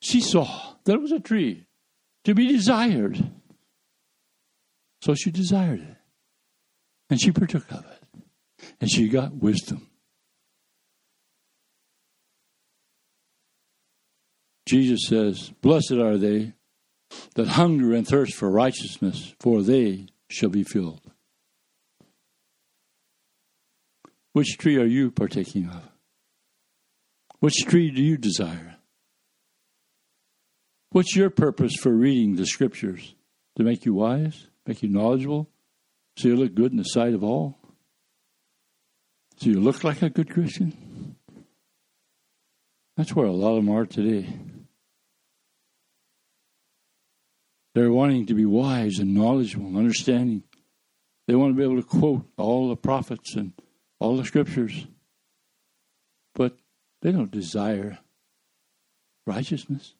She 0.00 0.20
saw 0.20 0.74
that 0.84 0.94
it 0.94 1.00
was 1.00 1.12
a 1.12 1.20
tree 1.20 1.66
to 2.24 2.34
be 2.34 2.48
desired. 2.48 3.30
So 5.00 5.14
she 5.14 5.30
desired 5.30 5.80
it. 5.80 5.96
And 7.10 7.20
she 7.20 7.32
partook 7.32 7.70
of 7.70 7.84
it. 7.86 8.22
And 8.80 8.90
she 8.90 9.08
got 9.08 9.34
wisdom. 9.34 9.88
Jesus 14.66 15.06
says, 15.06 15.50
Blessed 15.60 15.92
are 15.92 16.16
they 16.16 16.54
that 17.34 17.48
hunger 17.48 17.92
and 17.92 18.06
thirst 18.06 18.34
for 18.34 18.50
righteousness, 18.50 19.34
for 19.40 19.62
they 19.62 20.06
shall 20.28 20.50
be 20.50 20.64
filled. 20.64 21.00
Which 24.32 24.58
tree 24.58 24.76
are 24.76 24.86
you 24.86 25.10
partaking 25.10 25.68
of? 25.68 25.82
Which 27.40 27.64
tree 27.66 27.90
do 27.90 28.02
you 28.02 28.16
desire? 28.16 28.76
What's 30.90 31.14
your 31.14 31.30
purpose 31.30 31.74
for 31.80 31.92
reading 31.92 32.36
the 32.36 32.46
scriptures? 32.46 33.14
To 33.56 33.62
make 33.62 33.84
you 33.84 33.94
wise, 33.94 34.48
make 34.66 34.82
you 34.82 34.88
knowledgeable, 34.88 35.48
so 36.16 36.28
you 36.28 36.36
look 36.36 36.54
good 36.54 36.72
in 36.72 36.78
the 36.78 36.84
sight 36.84 37.14
of 37.14 37.22
all? 37.22 37.58
So 39.36 39.50
you 39.50 39.60
look 39.60 39.84
like 39.84 40.02
a 40.02 40.10
good 40.10 40.30
Christian? 40.30 41.16
That's 42.96 43.14
where 43.14 43.26
a 43.26 43.32
lot 43.32 43.56
of 43.56 43.64
them 43.64 43.74
are 43.74 43.86
today. 43.86 44.28
They're 47.74 47.92
wanting 47.92 48.26
to 48.26 48.34
be 48.34 48.46
wise 48.46 48.98
and 48.98 49.14
knowledgeable 49.14 49.66
and 49.66 49.76
understanding. 49.76 50.44
They 51.26 51.34
want 51.34 51.54
to 51.54 51.58
be 51.58 51.64
able 51.64 51.82
to 51.82 51.86
quote 51.86 52.26
all 52.36 52.68
the 52.68 52.76
prophets 52.76 53.34
and 53.34 53.52
all 53.98 54.16
the 54.16 54.24
scriptures. 54.24 54.86
But 56.34 56.56
they 57.02 57.12
don't 57.12 57.30
desire 57.30 57.98
righteousness. 59.26 59.94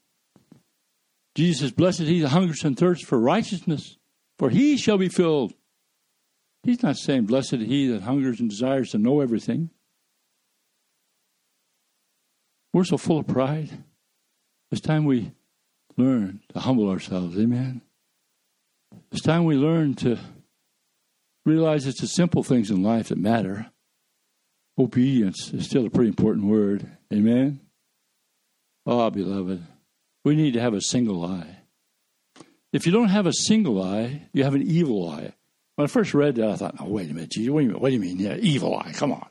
Jesus 1.35 1.61
says, 1.61 1.73
Blessed 1.73 2.03
he 2.03 2.21
that 2.21 2.29
hungers 2.29 2.65
and 2.65 2.77
thirsts 2.77 3.07
for 3.07 3.19
righteousness, 3.19 3.97
for 4.39 4.51
he 4.51 4.77
shall 4.77 4.99
be 4.99 5.09
filled. 5.09 5.53
He's 6.63 6.83
not 6.83 6.97
saying, 6.97 7.25
Blessed 7.25 7.57
he 7.57 7.89
that 7.89 8.03
hungers 8.03 8.41
and 8.41 8.49
desires 8.49 8.91
to 8.91 8.99
know 8.99 9.21
everything. 9.21 9.71
We're 12.73 12.85
so 12.85 12.97
full 12.97 13.19
of 13.19 13.27
pride. 13.27 13.71
It's 14.71 14.81
time 14.81 15.05
we 15.05 15.33
learn 15.97 16.41
to 16.53 16.61
humble 16.61 16.89
ourselves. 16.89 17.39
Amen. 17.39 17.83
It's 19.13 19.23
time 19.23 19.45
we 19.45 19.57
learn 19.57 19.95
to 19.97 20.19
realize 21.45 21.87
it's 21.87 22.01
the 22.01 22.07
simple 22.07 22.43
things 22.43 22.71
in 22.71 22.83
life 22.83 23.09
that 23.09 23.19
matter. 23.19 23.71
Obedience 24.79 25.53
is 25.53 25.67
still 25.67 25.87
a 25.87 25.91
pretty 25.91 26.09
important 26.09 26.47
word. 26.47 26.91
Amen. 27.13 27.61
Oh, 28.87 29.09
beloved, 29.11 29.63
we 30.25 30.37
need 30.37 30.55
to 30.55 30.61
have 30.61 30.75
a 30.75 30.81
single 30.81 31.25
eye. 31.25 31.59
If 32.73 32.87
you 32.87 32.93
don't 32.93 33.09
have 33.09 33.27
a 33.27 33.33
single 33.33 33.81
eye, 33.83 34.29
you 34.33 34.43
have 34.43 34.55
an 34.55 34.63
evil 34.63 35.09
eye. 35.09 35.33
When 35.77 35.85
I 35.85 35.87
first 35.87 36.13
read 36.13 36.37
that, 36.37 36.51
I 36.51 36.57
thought, 36.57 36.77
"Oh, 36.81 36.89
wait 36.89 37.11
a 37.11 37.15
minute, 37.15 37.31
Jesus, 37.31 37.51
what 37.51 37.61
do 37.61 37.67
you 37.67 37.73
mean? 37.73 37.81
What 37.81 37.89
do 37.89 37.95
you 37.95 38.01
mean? 38.01 38.19
Yeah, 38.19 38.37
evil 38.37 38.77
eye? 38.77 38.93
Come 38.95 39.13
on." 39.13 39.29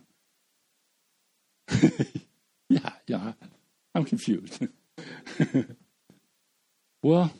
yeah, 2.69 2.89
yeah, 3.07 3.33
I'm 3.93 4.05
confused. 4.05 4.67
Well, 7.03 7.31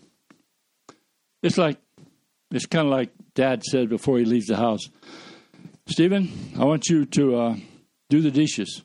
it's 1.41 1.58
like 1.58 1.77
it's 2.51 2.65
kind 2.65 2.86
of 2.86 2.91
like 2.91 3.12
Dad 3.34 3.63
said 3.63 3.89
before 3.89 4.20
he 4.20 4.25
leaves 4.25 4.48
the 4.48 4.58
house. 4.58 4.82
Stephen, 5.88 6.53
I 6.60 6.65
want 6.65 6.89
you 6.89 7.05
to 7.05 7.36
uh, 7.36 7.55
do 8.10 8.22
the 8.22 8.29
dishes. 8.29 8.84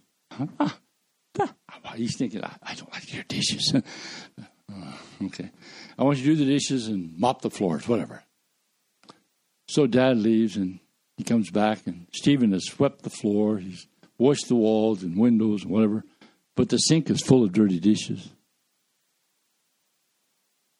He's 1.97 2.16
thinking, 2.16 2.44
I, 2.44 2.54
I, 2.62 2.75
don't 2.75 2.92
like 2.92 3.12
your 3.12 3.25
dishes. 3.25 3.75
uh, 4.73 4.92
okay. 5.25 5.50
I 5.99 6.04
want 6.04 6.18
you 6.18 6.25
to 6.25 6.30
do 6.30 6.44
the 6.44 6.52
dishes 6.52 6.87
and 6.87 7.18
mop 7.18 7.42
the 7.42 7.50
floors, 7.50 7.88
whatever. 7.88 8.23
So 9.66 9.88
Dad 9.88 10.16
leaves 10.16 10.56
and 10.56 10.78
he 11.16 11.25
comes 11.25 11.50
back, 11.50 11.87
and 11.87 12.06
Stephen 12.12 12.52
has 12.52 12.66
swept 12.66 13.02
the 13.02 13.11
floor. 13.11 13.58
He's 13.58 13.88
washed 14.16 14.47
the 14.47 14.54
walls 14.54 15.02
and 15.02 15.18
windows 15.18 15.62
and 15.64 15.73
whatever. 15.73 16.04
But 16.54 16.68
the 16.68 16.76
sink 16.78 17.11
is 17.11 17.20
full 17.20 17.42
of 17.42 17.52
dirty 17.52 17.80
dishes. 17.80 18.30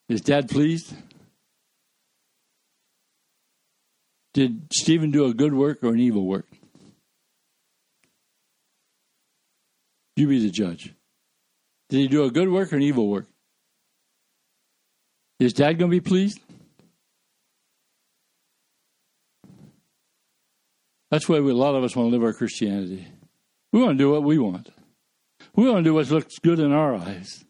Is 0.09 0.21
dad 0.21 0.49
pleased? 0.49 0.93
Did 4.33 4.73
Stephen 4.73 5.11
do 5.11 5.25
a 5.25 5.33
good 5.33 5.53
work 5.53 5.83
or 5.83 5.89
an 5.89 5.99
evil 5.99 6.25
work? 6.25 6.47
You 10.15 10.27
be 10.27 10.39
the 10.39 10.49
judge. 10.49 10.93
Did 11.89 11.97
he 11.97 12.07
do 12.07 12.23
a 12.23 12.31
good 12.31 12.49
work 12.49 12.73
or 12.73 12.75
an 12.75 12.81
evil 12.81 13.07
work? 13.07 13.27
Is 15.39 15.53
dad 15.53 15.79
going 15.79 15.89
to 15.89 15.95
be 15.95 16.01
pleased? 16.01 16.39
That's 21.11 21.29
why 21.29 21.37
a 21.37 21.41
lot 21.41 21.75
of 21.75 21.83
us 21.83 21.95
want 21.95 22.09
to 22.09 22.11
live 22.15 22.23
our 22.23 22.33
Christianity. 22.33 23.07
We 23.71 23.81
want 23.81 23.97
to 23.97 24.03
do 24.03 24.11
what 24.11 24.23
we 24.23 24.37
want. 24.37 24.69
We 25.55 25.65
want 25.65 25.77
to 25.77 25.89
do 25.89 25.93
what 25.93 26.09
looks 26.09 26.37
good 26.39 26.59
in 26.59 26.71
our 26.71 26.95
eyes. 26.95 27.45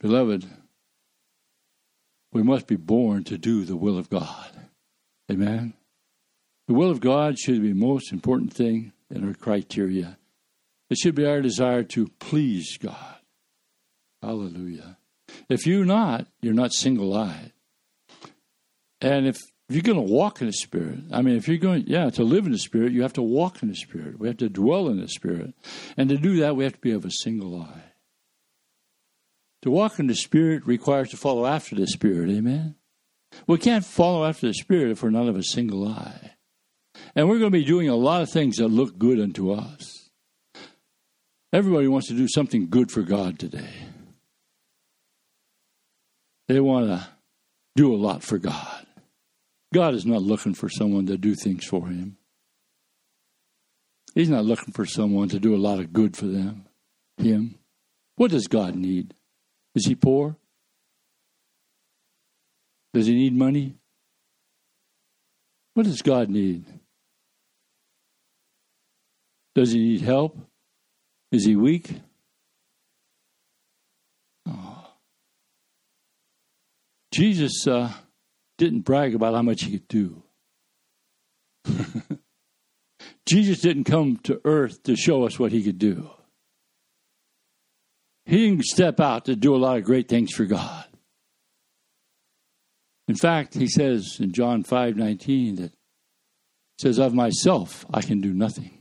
Beloved, 0.00 0.46
we 2.32 2.42
must 2.42 2.66
be 2.66 2.76
born 2.76 3.24
to 3.24 3.38
do 3.38 3.64
the 3.64 3.76
will 3.76 3.98
of 3.98 4.10
God. 4.10 4.50
Amen. 5.30 5.74
The 6.68 6.74
will 6.74 6.90
of 6.90 7.00
God 7.00 7.38
should 7.38 7.62
be 7.62 7.72
the 7.72 7.74
most 7.74 8.12
important 8.12 8.52
thing 8.52 8.92
in 9.10 9.26
our 9.26 9.34
criteria. 9.34 10.18
It 10.88 10.98
should 10.98 11.14
be 11.14 11.26
our 11.26 11.40
desire 11.40 11.82
to 11.84 12.08
please 12.18 12.78
God. 12.78 13.16
Hallelujah. 14.22 14.98
If 15.48 15.66
you're 15.66 15.84
not, 15.84 16.26
you're 16.40 16.54
not 16.54 16.72
single 16.72 17.14
eyed. 17.14 17.52
And 19.00 19.26
if 19.26 19.38
you're 19.68 19.82
going 19.82 20.04
to 20.04 20.12
walk 20.12 20.40
in 20.40 20.48
the 20.48 20.52
Spirit, 20.52 20.98
I 21.12 21.22
mean, 21.22 21.36
if 21.36 21.48
you're 21.48 21.58
going, 21.58 21.84
yeah, 21.86 22.10
to 22.10 22.24
live 22.24 22.44
in 22.44 22.52
the 22.52 22.58
Spirit, 22.58 22.92
you 22.92 23.02
have 23.02 23.12
to 23.14 23.22
walk 23.22 23.62
in 23.62 23.68
the 23.68 23.76
Spirit. 23.76 24.18
We 24.18 24.28
have 24.28 24.38
to 24.38 24.48
dwell 24.48 24.88
in 24.88 25.00
the 25.00 25.08
Spirit. 25.08 25.54
And 25.96 26.08
to 26.08 26.16
do 26.16 26.36
that, 26.40 26.56
we 26.56 26.64
have 26.64 26.74
to 26.74 26.80
be 26.80 26.90
of 26.92 27.04
a 27.04 27.10
single 27.10 27.60
eye. 27.60 27.89
To 29.62 29.70
walk 29.70 29.98
in 29.98 30.06
the 30.06 30.14
Spirit 30.14 30.66
requires 30.66 31.10
to 31.10 31.16
follow 31.16 31.46
after 31.46 31.74
the 31.74 31.86
Spirit. 31.86 32.30
Amen? 32.30 32.76
We 33.46 33.58
can't 33.58 33.84
follow 33.84 34.24
after 34.24 34.46
the 34.46 34.54
Spirit 34.54 34.90
if 34.90 35.02
we're 35.02 35.10
not 35.10 35.28
of 35.28 35.36
a 35.36 35.42
single 35.42 35.86
eye. 35.86 36.32
And 37.14 37.28
we're 37.28 37.38
going 37.38 37.52
to 37.52 37.58
be 37.58 37.64
doing 37.64 37.88
a 37.88 37.96
lot 37.96 38.22
of 38.22 38.30
things 38.30 38.56
that 38.56 38.68
look 38.68 38.98
good 38.98 39.20
unto 39.20 39.52
us. 39.52 40.10
Everybody 41.52 41.88
wants 41.88 42.08
to 42.08 42.14
do 42.14 42.28
something 42.28 42.68
good 42.70 42.90
for 42.90 43.02
God 43.02 43.38
today. 43.38 43.70
They 46.48 46.60
want 46.60 46.86
to 46.86 47.08
do 47.76 47.94
a 47.94 47.96
lot 47.96 48.22
for 48.22 48.38
God. 48.38 48.86
God 49.72 49.94
is 49.94 50.06
not 50.06 50.22
looking 50.22 50.54
for 50.54 50.68
someone 50.68 51.06
to 51.06 51.16
do 51.16 51.34
things 51.34 51.64
for 51.64 51.86
him. 51.86 52.16
He's 54.14 54.28
not 54.28 54.44
looking 54.44 54.72
for 54.72 54.84
someone 54.84 55.28
to 55.28 55.38
do 55.38 55.54
a 55.54 55.58
lot 55.58 55.78
of 55.78 55.92
good 55.92 56.16
for 56.16 56.26
them, 56.26 56.66
him. 57.18 57.56
What 58.16 58.32
does 58.32 58.48
God 58.48 58.74
need? 58.74 59.14
Is 59.74 59.86
he 59.86 59.94
poor? 59.94 60.36
Does 62.92 63.06
he 63.06 63.14
need 63.14 63.36
money? 63.36 63.76
What 65.74 65.84
does 65.84 66.02
God 66.02 66.28
need? 66.28 66.64
Does 69.54 69.72
he 69.72 69.78
need 69.78 70.00
help? 70.00 70.36
Is 71.30 71.44
he 71.44 71.54
weak? 71.54 71.90
Oh. 74.48 74.92
Jesus 77.12 77.66
uh, 77.66 77.92
didn't 78.58 78.80
brag 78.80 79.14
about 79.14 79.34
how 79.34 79.42
much 79.42 79.62
he 79.62 79.72
could 79.72 79.88
do. 79.88 80.22
Jesus 83.26 83.60
didn't 83.60 83.84
come 83.84 84.16
to 84.24 84.40
earth 84.44 84.82
to 84.84 84.96
show 84.96 85.24
us 85.24 85.38
what 85.38 85.52
he 85.52 85.62
could 85.62 85.78
do. 85.78 86.10
He 88.30 88.48
didn't 88.48 88.64
step 88.64 89.00
out 89.00 89.26
to 89.26 89.36
do 89.36 89.54
a 89.54 89.58
lot 89.58 89.76
of 89.76 89.84
great 89.84 90.08
things 90.08 90.32
for 90.32 90.44
God. 90.44 90.86
In 93.08 93.16
fact, 93.16 93.54
he 93.54 93.66
says 93.66 94.18
in 94.20 94.32
John 94.32 94.62
5 94.62 94.96
19 94.96 95.56
that 95.56 95.72
says, 96.78 96.98
Of 96.98 97.12
myself 97.12 97.84
I 97.92 98.02
can 98.02 98.20
do 98.20 98.32
nothing. 98.32 98.80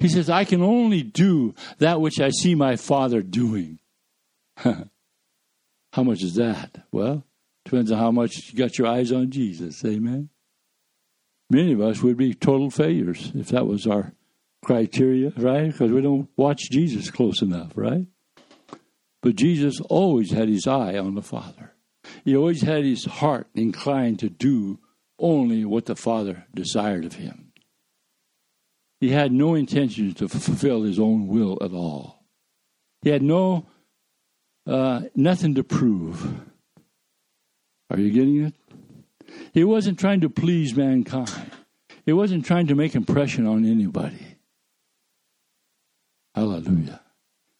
He 0.00 0.08
says, 0.08 0.28
I 0.28 0.44
can 0.44 0.62
only 0.62 1.02
do 1.02 1.54
that 1.78 2.00
which 2.00 2.18
I 2.18 2.30
see 2.30 2.54
my 2.54 2.76
Father 2.76 3.22
doing. 3.22 3.78
How 4.56 6.02
much 6.02 6.22
is 6.22 6.34
that? 6.34 6.84
Well, 6.90 7.24
Depends 7.66 7.90
on 7.90 7.98
how 7.98 8.12
much 8.12 8.52
you 8.52 8.58
got 8.58 8.78
your 8.78 8.86
eyes 8.86 9.10
on 9.10 9.28
Jesus. 9.28 9.84
Amen. 9.84 10.28
Many 11.50 11.72
of 11.72 11.80
us 11.80 12.00
would 12.00 12.16
be 12.16 12.32
total 12.32 12.70
failures 12.70 13.32
if 13.34 13.48
that 13.48 13.66
was 13.66 13.88
our 13.88 14.12
criteria, 14.64 15.32
right? 15.36 15.72
Because 15.72 15.90
we 15.90 16.00
don't 16.00 16.28
watch 16.36 16.70
Jesus 16.70 17.10
close 17.10 17.42
enough, 17.42 17.72
right? 17.74 18.06
But 19.26 19.34
Jesus 19.34 19.80
always 19.80 20.30
had 20.30 20.48
his 20.48 20.68
eye 20.68 20.96
on 20.96 21.16
the 21.16 21.20
Father. 21.20 21.74
He 22.24 22.36
always 22.36 22.62
had 22.62 22.84
his 22.84 23.06
heart 23.06 23.48
inclined 23.56 24.20
to 24.20 24.28
do 24.28 24.78
only 25.18 25.64
what 25.64 25.86
the 25.86 25.96
Father 25.96 26.46
desired 26.54 27.04
of 27.04 27.14
him. 27.14 27.50
He 29.00 29.08
had 29.08 29.32
no 29.32 29.56
intention 29.56 30.14
to 30.14 30.28
fulfill 30.28 30.84
his 30.84 31.00
own 31.00 31.26
will 31.26 31.58
at 31.60 31.72
all. 31.72 32.22
He 33.02 33.10
had 33.10 33.22
no 33.22 33.66
uh, 34.64 35.00
nothing 35.16 35.56
to 35.56 35.64
prove. 35.64 36.40
Are 37.90 37.98
you 37.98 38.12
getting 38.12 38.44
it? 38.44 38.54
He 39.52 39.64
wasn't 39.64 39.98
trying 39.98 40.20
to 40.20 40.30
please 40.30 40.76
mankind. 40.76 41.50
He 42.04 42.12
wasn't 42.12 42.46
trying 42.46 42.68
to 42.68 42.76
make 42.76 42.94
impression 42.94 43.44
on 43.44 43.64
anybody. 43.64 44.36
Hallelujah. 46.32 47.00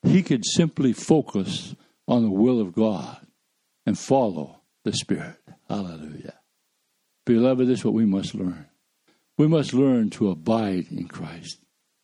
He 0.06 0.22
could 0.22 0.44
simply 0.44 0.92
focus 0.92 1.74
on 2.08 2.22
the 2.22 2.30
will 2.30 2.60
of 2.60 2.74
God 2.74 3.26
and 3.84 3.98
follow 3.98 4.62
the 4.84 4.92
Spirit. 4.92 5.36
Hallelujah. 5.68 6.40
Beloved, 7.24 7.66
this 7.66 7.80
is 7.80 7.84
what 7.84 7.94
we 7.94 8.04
must 8.04 8.34
learn. 8.34 8.66
We 9.36 9.48
must 9.48 9.74
learn 9.74 10.10
to 10.10 10.30
abide 10.30 10.86
in 10.90 11.08
Christ. 11.08 11.58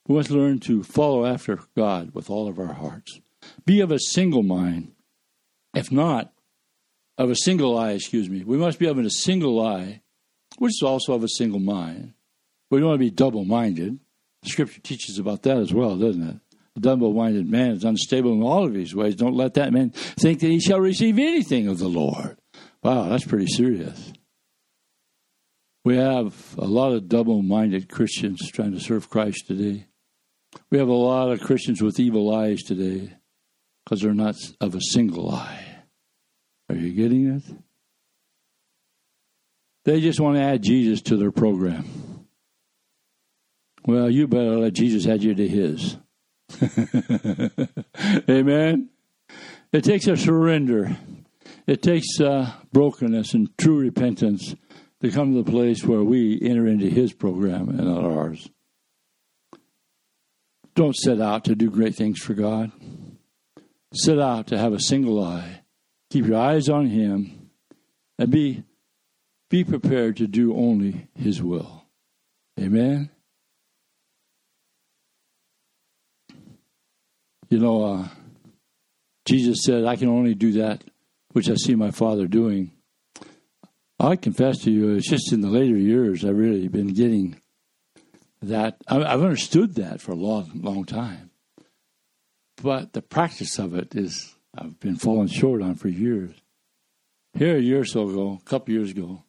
We 0.06 0.16
must 0.16 0.30
learn 0.30 0.58
to 0.60 0.82
follow 0.82 1.24
after 1.24 1.60
God 1.76 2.12
with 2.12 2.28
all 2.28 2.48
of 2.48 2.58
our 2.58 2.74
hearts. 2.74 3.20
Be 3.64 3.80
of 3.80 3.92
a 3.92 3.98
single 3.98 4.42
mind. 4.42 4.92
If 5.74 5.92
not, 5.92 6.32
of 7.16 7.30
a 7.30 7.36
single 7.36 7.78
eye, 7.78 7.92
excuse 7.92 8.28
me. 8.28 8.42
We 8.44 8.56
must 8.56 8.78
be 8.78 8.86
having 8.86 9.06
a 9.06 9.10
single 9.10 9.64
eye, 9.64 10.02
which 10.58 10.72
is 10.72 10.82
also 10.82 11.14
of 11.14 11.22
a 11.22 11.28
single 11.28 11.60
mind. 11.60 12.14
We 12.70 12.80
don't 12.80 12.88
want 12.88 12.98
to 13.00 13.06
be 13.06 13.10
double 13.10 13.44
minded. 13.44 14.00
Scripture 14.44 14.80
teaches 14.80 15.18
about 15.18 15.42
that 15.44 15.56
as 15.56 15.72
well, 15.72 15.96
doesn't 15.96 16.28
it? 16.28 16.36
A 16.76 16.80
double 16.80 17.12
minded 17.12 17.48
man 17.48 17.72
is 17.72 17.84
unstable 17.84 18.32
in 18.32 18.42
all 18.42 18.66
of 18.66 18.74
his 18.74 18.94
ways. 18.94 19.16
Don't 19.16 19.36
let 19.36 19.54
that 19.54 19.72
man 19.72 19.90
think 19.90 20.40
that 20.40 20.48
he 20.48 20.60
shall 20.60 20.80
receive 20.80 21.18
anything 21.18 21.68
of 21.68 21.78
the 21.78 21.88
Lord. 21.88 22.38
Wow, 22.82 23.08
that's 23.08 23.26
pretty 23.26 23.46
serious. 23.46 24.12
We 25.84 25.96
have 25.96 26.54
a 26.56 26.64
lot 26.64 26.92
of 26.92 27.08
double 27.08 27.42
minded 27.42 27.88
Christians 27.88 28.50
trying 28.50 28.72
to 28.72 28.80
serve 28.80 29.10
Christ 29.10 29.46
today. 29.46 29.86
We 30.70 30.78
have 30.78 30.88
a 30.88 30.92
lot 30.92 31.30
of 31.30 31.40
Christians 31.40 31.82
with 31.82 31.98
evil 31.98 32.34
eyes 32.34 32.62
today 32.62 33.14
because 33.84 34.00
they're 34.00 34.14
not 34.14 34.36
of 34.60 34.74
a 34.74 34.80
single 34.80 35.30
eye. 35.30 35.64
Are 36.68 36.76
you 36.76 36.92
getting 36.92 37.36
it? 37.36 37.42
They 39.84 40.00
just 40.00 40.20
want 40.20 40.36
to 40.36 40.42
add 40.42 40.62
Jesus 40.62 41.02
to 41.02 41.16
their 41.16 41.32
program. 41.32 41.84
Well, 43.84 44.08
you 44.08 44.28
better 44.28 44.56
let 44.56 44.74
Jesus 44.74 45.06
add 45.06 45.24
you 45.24 45.34
to 45.34 45.48
his. 45.48 45.96
Amen. 48.28 48.90
It 49.72 49.84
takes 49.84 50.06
a 50.06 50.16
surrender. 50.16 50.96
It 51.66 51.82
takes 51.82 52.20
uh, 52.20 52.52
brokenness 52.72 53.34
and 53.34 53.56
true 53.58 53.78
repentance 53.78 54.54
to 55.00 55.10
come 55.10 55.34
to 55.34 55.42
the 55.42 55.50
place 55.50 55.84
where 55.84 56.02
we 56.02 56.38
enter 56.42 56.66
into 56.66 56.88
His 56.88 57.12
program 57.12 57.68
and 57.68 57.86
not 57.86 58.04
ours. 58.04 58.48
Don't 60.74 60.96
set 60.96 61.20
out 61.20 61.44
to 61.44 61.54
do 61.54 61.70
great 61.70 61.94
things 61.94 62.18
for 62.18 62.34
God. 62.34 62.72
Set 63.94 64.18
out 64.18 64.46
to 64.48 64.58
have 64.58 64.72
a 64.72 64.80
single 64.80 65.22
eye 65.22 65.62
Keep 66.12 66.26
your 66.26 66.38
eyes 66.38 66.68
on 66.68 66.88
Him 66.88 67.48
and 68.18 68.30
be, 68.30 68.64
be 69.48 69.64
prepared 69.64 70.18
to 70.18 70.26
do 70.26 70.54
only 70.54 71.08
His 71.14 71.42
will. 71.42 71.86
Amen. 72.60 73.08
You 77.52 77.58
know, 77.58 77.84
uh, 77.84 78.08
Jesus 79.26 79.62
said, 79.62 79.84
I 79.84 79.96
can 79.96 80.08
only 80.08 80.34
do 80.34 80.52
that 80.52 80.82
which 81.32 81.50
I 81.50 81.54
see 81.54 81.74
my 81.74 81.90
Father 81.90 82.26
doing. 82.26 82.70
I 84.00 84.16
confess 84.16 84.60
to 84.60 84.70
you, 84.70 84.94
it's 84.94 85.06
just 85.06 85.34
in 85.34 85.42
the 85.42 85.50
later 85.50 85.76
years 85.76 86.24
I've 86.24 86.38
really 86.38 86.68
been 86.68 86.94
getting 86.94 87.38
that. 88.40 88.78
I've 88.88 89.22
understood 89.22 89.74
that 89.74 90.00
for 90.00 90.12
a 90.12 90.16
long, 90.16 90.62
long 90.62 90.86
time. 90.86 91.28
But 92.62 92.94
the 92.94 93.02
practice 93.02 93.58
of 93.58 93.74
it 93.74 93.94
is 93.94 94.34
I've 94.56 94.80
been 94.80 94.96
falling 94.96 95.28
short 95.28 95.60
on 95.60 95.74
for 95.74 95.88
years. 95.88 96.34
Here, 97.34 97.58
a 97.58 97.60
year 97.60 97.80
or 97.80 97.84
so 97.84 98.08
ago, 98.08 98.40
a 98.40 98.48
couple 98.48 98.72
years 98.72 98.92
ago, 98.92 99.24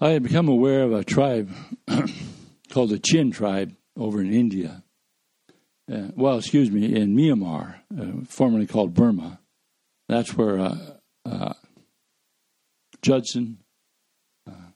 I 0.00 0.10
had 0.10 0.22
become 0.22 0.46
aware 0.46 0.84
of 0.84 0.92
a 0.92 1.02
tribe 1.02 1.50
called 2.70 2.90
the 2.90 3.00
Chin 3.00 3.32
tribe 3.32 3.74
over 3.96 4.20
in 4.20 4.32
India. 4.32 4.84
Uh, 5.92 6.08
well, 6.16 6.38
excuse 6.38 6.70
me, 6.70 6.94
in 6.94 7.16
Myanmar, 7.16 7.76
uh, 7.98 8.24
formerly 8.28 8.66
called 8.66 8.94
Burma. 8.94 9.40
That's 10.08 10.36
where 10.36 10.58
uh, 10.58 10.78
uh 11.24 11.54
Judson 13.02 13.58
uh, 14.48 14.70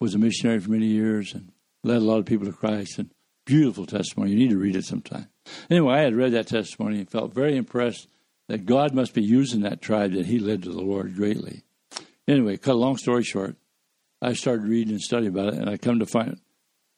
was 0.00 0.14
a 0.14 0.18
missionary 0.18 0.60
for 0.60 0.70
many 0.70 0.86
years 0.86 1.34
and 1.34 1.52
led 1.82 1.96
a 1.96 2.04
lot 2.04 2.18
of 2.18 2.26
people 2.26 2.46
to 2.46 2.52
Christ. 2.52 2.98
And 2.98 3.10
Beautiful 3.50 3.84
testimony. 3.84 4.30
You 4.30 4.38
need 4.38 4.50
to 4.50 4.58
read 4.58 4.76
it 4.76 4.84
sometime. 4.84 5.28
Anyway, 5.68 5.92
I 5.92 6.02
had 6.02 6.14
read 6.14 6.32
that 6.34 6.46
testimony 6.46 6.98
and 6.98 7.10
felt 7.10 7.34
very 7.34 7.56
impressed 7.56 8.06
that 8.48 8.64
God 8.66 8.94
must 8.94 9.12
be 9.12 9.24
using 9.24 9.62
that 9.62 9.80
tribe 9.80 10.12
that 10.12 10.26
he 10.26 10.38
led 10.38 10.62
to 10.62 10.70
the 10.70 10.80
Lord 10.80 11.16
greatly. 11.16 11.64
Anyway, 12.28 12.58
cut 12.58 12.74
a 12.74 12.78
long 12.78 12.96
story 12.96 13.24
short, 13.24 13.56
I 14.22 14.34
started 14.34 14.68
reading 14.68 14.92
and 14.92 15.00
studying 15.00 15.32
about 15.32 15.54
it, 15.54 15.54
and 15.54 15.68
I 15.68 15.78
come 15.78 15.98
to 15.98 16.06
find 16.06 16.38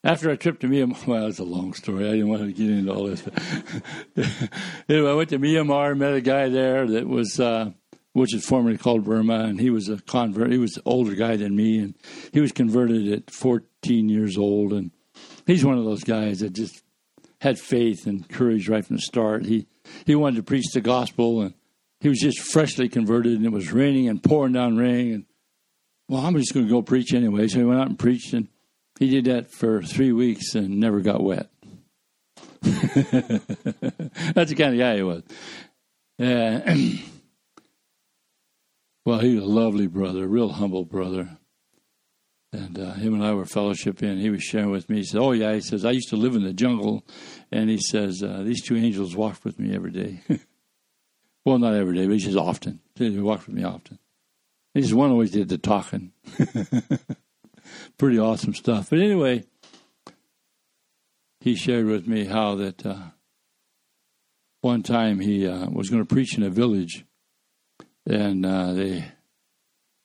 after 0.04 0.30
a 0.30 0.36
trip 0.36 0.60
to 0.60 0.68
Myanmar, 0.68 1.06
well, 1.06 1.26
it's 1.26 1.38
a 1.38 1.44
long 1.44 1.72
story. 1.74 2.08
I 2.08 2.12
didn't 2.12 2.28
want 2.28 2.42
to 2.42 2.52
get 2.52 2.70
into 2.70 2.92
all 2.92 3.06
this. 3.06 3.22
anyway, 4.88 5.10
I 5.10 5.14
went 5.14 5.30
to 5.30 5.38
Myanmar, 5.38 5.96
met 5.96 6.14
a 6.14 6.20
guy 6.20 6.48
there 6.48 6.86
that 6.86 7.06
was, 7.06 7.38
uh, 7.38 7.70
which 8.12 8.34
is 8.34 8.44
formerly 8.44 8.78
called 8.78 9.04
Burma, 9.04 9.40
and 9.44 9.60
he 9.60 9.70
was 9.70 9.88
a 9.88 9.98
convert. 9.98 10.50
He 10.52 10.58
was 10.58 10.76
an 10.76 10.82
older 10.84 11.14
guy 11.14 11.36
than 11.36 11.54
me, 11.54 11.78
and 11.78 11.94
he 12.32 12.40
was 12.40 12.52
converted 12.52 13.08
at 13.12 13.30
14 13.30 14.08
years 14.08 14.36
old. 14.36 14.72
And 14.72 14.90
he's 15.46 15.64
one 15.64 15.78
of 15.78 15.84
those 15.84 16.04
guys 16.04 16.40
that 16.40 16.52
just 16.52 16.82
had 17.40 17.58
faith 17.58 18.06
and 18.06 18.28
courage 18.28 18.68
right 18.68 18.84
from 18.84 18.96
the 18.96 19.02
start. 19.02 19.44
He 19.46 19.66
he 20.06 20.14
wanted 20.14 20.36
to 20.36 20.42
preach 20.42 20.66
the 20.72 20.80
gospel, 20.80 21.42
and 21.42 21.54
he 22.00 22.08
was 22.08 22.18
just 22.18 22.38
freshly 22.38 22.88
converted, 22.88 23.32
and 23.32 23.46
it 23.46 23.52
was 23.52 23.72
raining 23.72 24.08
and 24.08 24.22
pouring 24.22 24.52
down 24.52 24.76
rain. 24.76 25.14
And 25.14 25.24
well, 26.08 26.24
I'm 26.24 26.36
just 26.36 26.54
going 26.54 26.66
to 26.66 26.72
go 26.72 26.82
preach 26.82 27.14
anyway. 27.14 27.48
So 27.48 27.58
he 27.58 27.64
went 27.64 27.80
out 27.80 27.88
and 27.88 27.98
preached, 27.98 28.32
and 28.32 28.48
he 29.02 29.10
did 29.10 29.24
that 29.24 29.50
for 29.50 29.82
three 29.82 30.12
weeks 30.12 30.54
and 30.54 30.78
never 30.78 31.00
got 31.00 31.24
wet. 31.24 31.48
That's 32.62 33.42
the 34.50 34.54
kind 34.56 34.74
of 34.74 34.78
guy 34.78 34.94
he 34.94 35.02
was. 35.02 35.24
Uh, 36.20 36.60
well, 39.04 39.18
he 39.18 39.34
was 39.34 39.42
a 39.42 39.48
lovely 39.48 39.88
brother, 39.88 40.22
a 40.22 40.28
real 40.28 40.50
humble 40.50 40.84
brother. 40.84 41.36
And 42.52 42.78
uh, 42.78 42.92
him 42.92 43.14
and 43.14 43.24
I 43.24 43.34
were 43.34 43.44
fellowshipping. 43.44 44.20
He 44.20 44.30
was 44.30 44.44
sharing 44.44 44.70
with 44.70 44.88
me. 44.88 44.98
He 44.98 45.04
said, 45.04 45.20
"Oh 45.20 45.32
yeah," 45.32 45.52
he 45.54 45.62
says, 45.62 45.84
"I 45.84 45.90
used 45.90 46.10
to 46.10 46.16
live 46.16 46.36
in 46.36 46.44
the 46.44 46.52
jungle," 46.52 47.04
and 47.50 47.70
he 47.70 47.78
says, 47.78 48.22
uh, 48.22 48.42
"These 48.44 48.62
two 48.62 48.76
angels 48.76 49.16
walked 49.16 49.44
with 49.44 49.58
me 49.58 49.74
every 49.74 49.90
day." 49.90 50.20
well, 51.44 51.58
not 51.58 51.74
every 51.74 51.96
day, 51.96 52.06
but 52.06 52.12
he 52.12 52.20
says 52.20 52.36
often. 52.36 52.80
They 52.96 53.08
walked 53.10 53.46
with 53.46 53.56
me 53.56 53.64
often. 53.64 53.98
He 54.74 54.82
says 54.82 54.94
one 54.94 55.10
always 55.10 55.32
did 55.32 55.48
the 55.48 55.58
talking. 55.58 56.12
pretty 57.98 58.18
awesome 58.18 58.54
stuff. 58.54 58.90
But 58.90 59.00
anyway, 59.00 59.44
he 61.40 61.54
shared 61.56 61.86
with 61.86 62.06
me 62.06 62.24
how 62.24 62.54
that 62.56 62.86
uh, 62.86 63.10
one 64.60 64.82
time 64.82 65.20
he 65.20 65.46
uh, 65.46 65.68
was 65.70 65.90
going 65.90 66.02
to 66.02 66.14
preach 66.14 66.36
in 66.36 66.44
a 66.44 66.50
village, 66.50 67.04
and 68.06 68.46
uh, 68.46 68.72
they 68.72 69.04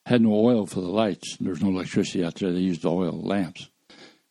had 0.05 0.21
no 0.21 0.33
oil 0.33 0.65
for 0.65 0.81
the 0.81 0.87
lights. 0.87 1.37
There 1.39 1.51
was 1.51 1.61
no 1.61 1.69
electricity 1.69 2.23
out 2.23 2.35
there. 2.35 2.51
They 2.51 2.59
used 2.59 2.85
oil 2.85 3.21
lamps, 3.21 3.69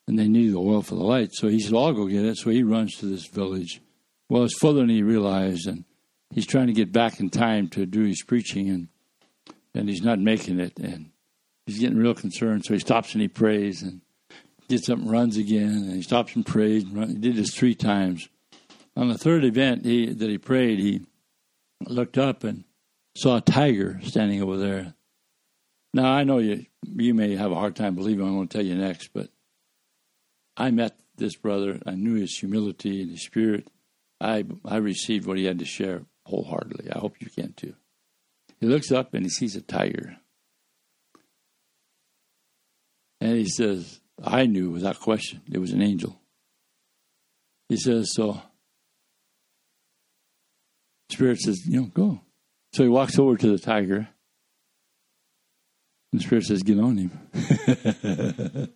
and 0.08 0.18
they 0.18 0.26
needed 0.26 0.54
the 0.54 0.60
oil 0.60 0.82
for 0.82 0.96
the 0.96 1.04
lights. 1.04 1.38
So 1.38 1.48
he 1.48 1.60
said, 1.60 1.74
"I'll 1.74 1.92
go 1.92 2.06
get 2.06 2.24
it." 2.24 2.38
So 2.38 2.50
he 2.50 2.62
runs 2.62 2.96
to 2.96 3.06
this 3.06 3.26
village. 3.26 3.80
Well, 4.28 4.44
it's 4.44 4.58
further 4.58 4.80
than 4.80 4.88
he 4.88 5.02
realized, 5.02 5.68
and 5.68 5.84
he's 6.30 6.46
trying 6.46 6.66
to 6.66 6.72
get 6.72 6.92
back 6.92 7.20
in 7.20 7.30
time 7.30 7.68
to 7.68 7.86
do 7.86 8.02
his 8.02 8.22
preaching, 8.22 8.68
and 8.68 8.88
and 9.74 9.88
he's 9.88 10.02
not 10.02 10.18
making 10.18 10.58
it. 10.58 10.78
And 10.78 11.10
he's 11.66 11.78
getting 11.78 11.98
real 11.98 12.14
concerned. 12.14 12.64
So 12.64 12.74
he 12.74 12.80
stops 12.80 13.12
and 13.12 13.20
he 13.20 13.28
prays 13.28 13.82
and 13.82 14.00
gets 14.68 14.88
up 14.88 14.98
and 14.98 15.10
runs 15.10 15.36
again. 15.36 15.68
And 15.68 15.92
he 15.92 16.02
stops 16.02 16.34
and 16.34 16.46
prays. 16.46 16.84
And 16.84 16.96
run. 16.96 17.08
He 17.08 17.14
did 17.16 17.36
this 17.36 17.54
three 17.54 17.74
times. 17.74 18.28
On 18.96 19.08
the 19.08 19.18
third 19.18 19.44
event 19.44 19.84
he, 19.84 20.12
that 20.12 20.30
he 20.30 20.38
prayed, 20.38 20.78
he 20.78 21.02
looked 21.86 22.16
up 22.16 22.44
and 22.44 22.64
saw 23.16 23.36
a 23.36 23.42
tiger 23.42 24.00
standing 24.02 24.42
over 24.42 24.56
there. 24.56 24.94
Now 25.92 26.12
I 26.12 26.24
know 26.24 26.38
you 26.38 26.66
you 26.82 27.14
may 27.14 27.34
have 27.36 27.52
a 27.52 27.56
hard 27.56 27.74
time 27.74 27.94
believing 27.94 28.26
I'm 28.26 28.34
going 28.34 28.48
to 28.48 28.56
tell 28.56 28.64
you 28.64 28.74
next, 28.74 29.10
but 29.12 29.28
I 30.56 30.70
met 30.70 30.98
this 31.16 31.36
brother. 31.36 31.80
I 31.86 31.92
knew 31.92 32.14
his 32.14 32.36
humility 32.36 33.02
and 33.02 33.10
his 33.10 33.24
spirit. 33.24 33.68
I 34.20 34.44
I 34.64 34.76
received 34.76 35.26
what 35.26 35.38
he 35.38 35.44
had 35.44 35.58
to 35.58 35.64
share 35.64 36.02
wholeheartedly. 36.26 36.90
I 36.92 36.98
hope 36.98 37.16
you 37.20 37.28
can 37.28 37.54
too. 37.54 37.74
He 38.60 38.66
looks 38.66 38.90
up 38.90 39.14
and 39.14 39.24
he 39.24 39.30
sees 39.30 39.56
a 39.56 39.62
tiger. 39.62 40.18
And 43.20 43.36
he 43.36 43.48
says, 43.48 44.00
I 44.22 44.46
knew 44.46 44.70
without 44.70 45.00
question 45.00 45.42
it 45.50 45.58
was 45.58 45.72
an 45.72 45.82
angel. 45.82 46.20
He 47.68 47.76
says, 47.76 48.12
so 48.14 48.40
Spirit 51.10 51.40
says, 51.40 51.66
you 51.66 51.80
know, 51.80 51.86
go. 51.86 52.20
So 52.72 52.82
he 52.82 52.88
walks 52.88 53.18
over 53.18 53.36
to 53.36 53.48
the 53.48 53.58
tiger. 53.58 54.08
And 56.12 56.20
the 56.20 56.24
Spirit 56.24 56.44
says, 56.44 56.62
get 56.62 56.78
on 56.78 56.96
him. 56.98 58.70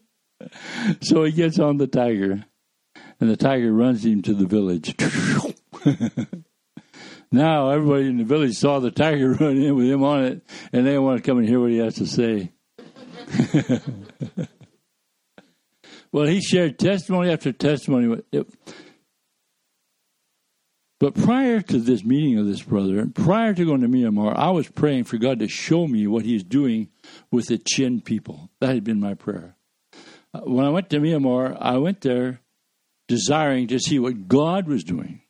so 1.02 1.24
he 1.24 1.32
gets 1.32 1.58
on 1.58 1.76
the 1.76 1.86
tiger. 1.86 2.44
And 3.20 3.30
the 3.30 3.36
tiger 3.36 3.72
runs 3.72 4.04
him 4.04 4.22
to 4.22 4.34
the 4.34 4.46
village. 4.46 4.94
now 7.32 7.70
everybody 7.70 8.06
in 8.06 8.18
the 8.18 8.24
village 8.24 8.56
saw 8.56 8.80
the 8.80 8.90
tiger 8.90 9.32
run 9.40 9.58
in 9.58 9.76
with 9.76 9.86
him 9.86 10.02
on 10.02 10.24
it, 10.24 10.42
and 10.72 10.86
they 10.86 10.98
want 10.98 11.18
to 11.18 11.22
come 11.22 11.38
and 11.38 11.46
hear 11.48 11.60
what 11.60 11.70
he 11.70 11.78
has 11.78 11.96
to 11.96 12.06
say. 12.06 12.52
well, 16.12 16.26
he 16.26 16.40
shared 16.40 16.78
testimony 16.78 17.30
after 17.30 17.52
testimony. 17.52 18.22
But 20.98 21.14
prior 21.14 21.62
to 21.62 21.78
this 21.78 22.04
meeting 22.04 22.38
of 22.38 22.46
this 22.46 22.62
brother, 22.62 23.06
prior 23.14 23.54
to 23.54 23.64
going 23.64 23.80
to 23.80 23.88
Myanmar, 23.88 24.36
I 24.36 24.50
was 24.50 24.68
praying 24.68 25.04
for 25.04 25.16
God 25.16 25.38
to 25.38 25.48
show 25.48 25.86
me 25.86 26.06
what 26.06 26.26
He's 26.26 26.44
doing 26.44 26.90
with 27.30 27.46
the 27.46 27.56
Chin 27.56 28.02
people. 28.02 28.50
That 28.60 28.74
had 28.74 28.84
been 28.84 29.00
my 29.00 29.14
prayer. 29.14 29.56
Uh, 30.34 30.40
when 30.40 30.66
I 30.66 30.68
went 30.68 30.90
to 30.90 31.00
Myanmar, 31.00 31.56
I 31.58 31.78
went 31.78 32.02
there 32.02 32.40
desiring 33.08 33.66
to 33.68 33.78
see 33.80 33.98
what 33.98 34.28
God 34.28 34.68
was 34.68 34.84
doing. 34.84 35.22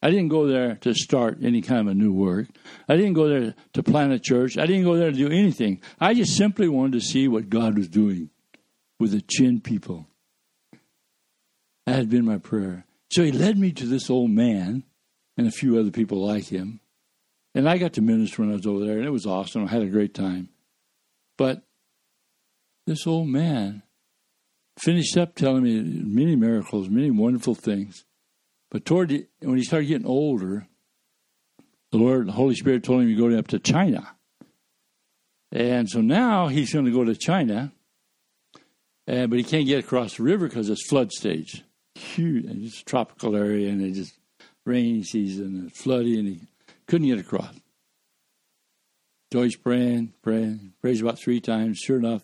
I 0.00 0.10
didn't 0.10 0.28
go 0.28 0.46
there 0.46 0.76
to 0.76 0.94
start 0.94 1.38
any 1.42 1.60
kind 1.60 1.80
of 1.80 1.88
a 1.88 1.94
new 1.94 2.12
work. 2.12 2.46
I 2.88 2.96
didn't 2.96 3.14
go 3.14 3.28
there 3.28 3.54
to 3.72 3.82
plant 3.82 4.12
a 4.12 4.18
church. 4.18 4.56
I 4.56 4.66
didn't 4.66 4.84
go 4.84 4.96
there 4.96 5.10
to 5.10 5.16
do 5.16 5.28
anything. 5.28 5.80
I 6.00 6.14
just 6.14 6.36
simply 6.36 6.68
wanted 6.68 6.92
to 6.92 7.00
see 7.00 7.26
what 7.26 7.50
God 7.50 7.76
was 7.76 7.88
doing 7.88 8.30
with 9.00 9.10
the 9.10 9.20
Chin 9.20 9.60
people. 9.60 10.06
That 11.86 11.96
had 11.96 12.10
been 12.10 12.24
my 12.24 12.38
prayer. 12.38 12.84
So 13.10 13.24
he 13.24 13.32
led 13.32 13.58
me 13.58 13.72
to 13.72 13.86
this 13.86 14.08
old 14.10 14.30
man 14.30 14.84
and 15.36 15.46
a 15.46 15.52
few 15.52 15.78
other 15.78 15.90
people 15.90 16.24
like 16.24 16.46
him. 16.46 16.80
And 17.54 17.68
I 17.68 17.78
got 17.78 17.94
to 17.94 18.02
minister 18.02 18.42
when 18.42 18.52
I 18.52 18.56
was 18.56 18.66
over 18.66 18.84
there, 18.84 18.98
and 18.98 19.06
it 19.06 19.10
was 19.10 19.26
awesome. 19.26 19.64
I 19.64 19.70
had 19.70 19.82
a 19.82 19.86
great 19.86 20.14
time. 20.14 20.50
But 21.36 21.62
this 22.86 23.06
old 23.06 23.28
man 23.28 23.82
finished 24.78 25.16
up 25.16 25.34
telling 25.34 25.62
me 25.64 25.80
many 25.80 26.36
miracles, 26.36 26.88
many 26.88 27.10
wonderful 27.10 27.54
things. 27.54 28.04
But 28.70 28.84
toward 28.84 29.08
the, 29.08 29.26
when 29.40 29.56
he 29.56 29.64
started 29.64 29.86
getting 29.86 30.06
older, 30.06 30.66
the 31.90 31.98
Lord, 31.98 32.28
the 32.28 32.32
Holy 32.32 32.54
Spirit 32.54 32.84
told 32.84 33.02
him 33.02 33.08
to 33.08 33.14
go 33.14 33.38
up 33.38 33.48
to 33.48 33.58
China. 33.58 34.14
And 35.50 35.88
so 35.88 36.00
now 36.00 36.48
he's 36.48 36.72
going 36.72 36.84
to 36.84 36.90
go 36.90 37.04
to 37.04 37.14
China, 37.14 37.72
but 39.06 39.32
he 39.32 39.42
can't 39.42 39.66
get 39.66 39.82
across 39.82 40.16
the 40.16 40.22
river 40.22 40.46
because 40.46 40.68
it's 40.68 40.86
flood 40.86 41.10
stage. 41.12 41.64
Huge, 41.94 42.44
it's 42.46 42.82
a 42.82 42.84
tropical 42.84 43.34
area, 43.34 43.70
and 43.70 43.82
it's 43.82 43.98
just 43.98 44.18
rainy 44.66 45.02
season 45.02 45.46
and 45.46 45.74
flooding, 45.74 46.18
and 46.18 46.28
he 46.28 46.40
couldn't 46.86 47.08
get 47.08 47.18
across. 47.18 47.54
So 49.32 49.42
he's 49.42 49.56
praying, 49.56 50.12
praying, 50.22 50.74
prays 50.80 51.00
about 51.00 51.18
three 51.18 51.40
times. 51.40 51.78
Sure 51.78 51.98
enough, 51.98 52.22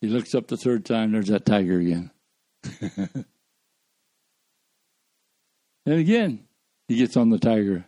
he 0.00 0.08
looks 0.08 0.34
up 0.34 0.48
the 0.48 0.56
third 0.56 0.84
time, 0.84 1.12
there's 1.12 1.28
that 1.28 1.46
tiger 1.46 1.78
again. 1.78 2.10
And 5.88 6.00
again, 6.00 6.44
he 6.86 6.96
gets 6.96 7.16
on 7.16 7.30
the 7.30 7.38
tiger, 7.38 7.86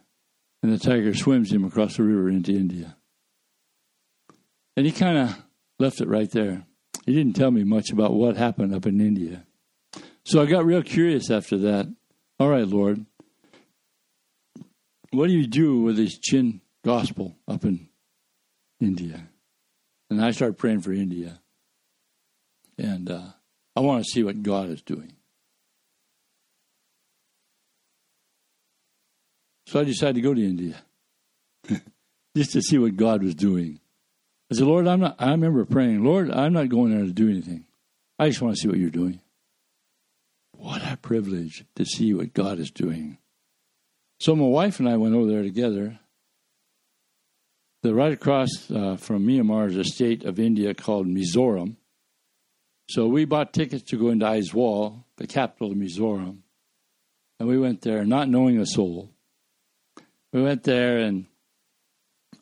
and 0.62 0.72
the 0.72 0.78
tiger 0.78 1.12
swims 1.12 1.52
him 1.52 1.66
across 1.66 1.98
the 1.98 2.02
river 2.02 2.30
into 2.30 2.50
India. 2.50 2.96
And 4.74 4.86
he 4.86 4.92
kind 4.92 5.18
of 5.18 5.36
left 5.78 6.00
it 6.00 6.08
right 6.08 6.30
there. 6.30 6.64
He 7.04 7.12
didn't 7.12 7.36
tell 7.36 7.50
me 7.50 7.62
much 7.62 7.90
about 7.90 8.14
what 8.14 8.38
happened 8.38 8.74
up 8.74 8.86
in 8.86 9.02
India. 9.02 9.44
So 10.24 10.40
I 10.40 10.46
got 10.46 10.64
real 10.64 10.82
curious 10.82 11.30
after 11.30 11.58
that. 11.58 11.94
All 12.38 12.48
right, 12.48 12.66
Lord, 12.66 13.04
what 15.10 15.26
do 15.26 15.34
you 15.34 15.46
do 15.46 15.82
with 15.82 15.98
this 15.98 16.16
Chin 16.16 16.62
gospel 16.82 17.36
up 17.46 17.66
in 17.66 17.90
India? 18.80 19.28
And 20.08 20.24
I 20.24 20.30
started 20.30 20.56
praying 20.56 20.80
for 20.80 20.94
India. 20.94 21.42
And 22.78 23.10
uh, 23.10 23.32
I 23.76 23.80
want 23.80 24.02
to 24.02 24.10
see 24.10 24.22
what 24.22 24.42
God 24.42 24.70
is 24.70 24.80
doing. 24.80 25.12
So 29.70 29.78
I 29.78 29.84
decided 29.84 30.16
to 30.16 30.20
go 30.20 30.34
to 30.34 30.44
India 30.44 30.82
just 32.36 32.50
to 32.54 32.60
see 32.60 32.76
what 32.76 32.96
God 32.96 33.22
was 33.22 33.36
doing. 33.36 33.78
I 34.50 34.56
said, 34.56 34.66
Lord, 34.66 34.88
I'm 34.88 34.98
not, 34.98 35.14
I 35.20 35.30
remember 35.30 35.64
praying, 35.64 36.02
Lord, 36.02 36.28
I'm 36.28 36.52
not 36.52 36.70
going 36.70 36.90
there 36.90 37.04
to 37.06 37.12
do 37.12 37.30
anything. 37.30 37.66
I 38.18 38.30
just 38.30 38.42
want 38.42 38.56
to 38.56 38.60
see 38.60 38.66
what 38.66 38.78
you're 38.78 38.90
doing. 38.90 39.20
What 40.56 40.82
a 40.82 40.96
privilege 40.96 41.64
to 41.76 41.84
see 41.84 42.12
what 42.14 42.34
God 42.34 42.58
is 42.58 42.72
doing. 42.72 43.18
So 44.18 44.34
my 44.34 44.46
wife 44.46 44.80
and 44.80 44.88
I 44.88 44.96
went 44.96 45.14
over 45.14 45.30
there 45.30 45.44
together. 45.44 46.00
The 47.84 47.94
right 47.94 48.12
across 48.12 48.50
uh, 48.74 48.96
from 48.96 49.24
Myanmar 49.24 49.68
is 49.68 49.76
a 49.76 49.84
state 49.84 50.24
of 50.24 50.40
India 50.40 50.74
called 50.74 51.06
Mizoram. 51.06 51.76
So 52.88 53.06
we 53.06 53.24
bought 53.24 53.52
tickets 53.52 53.84
to 53.90 53.96
go 53.96 54.08
into 54.08 54.26
Aizawl, 54.26 55.04
the 55.16 55.28
capital 55.28 55.70
of 55.70 55.78
Mizoram. 55.78 56.38
And 57.38 57.48
we 57.48 57.56
went 57.56 57.82
there 57.82 58.04
not 58.04 58.28
knowing 58.28 58.58
a 58.58 58.66
soul. 58.66 59.09
We 60.32 60.42
went 60.42 60.62
there 60.62 60.98
and 60.98 61.26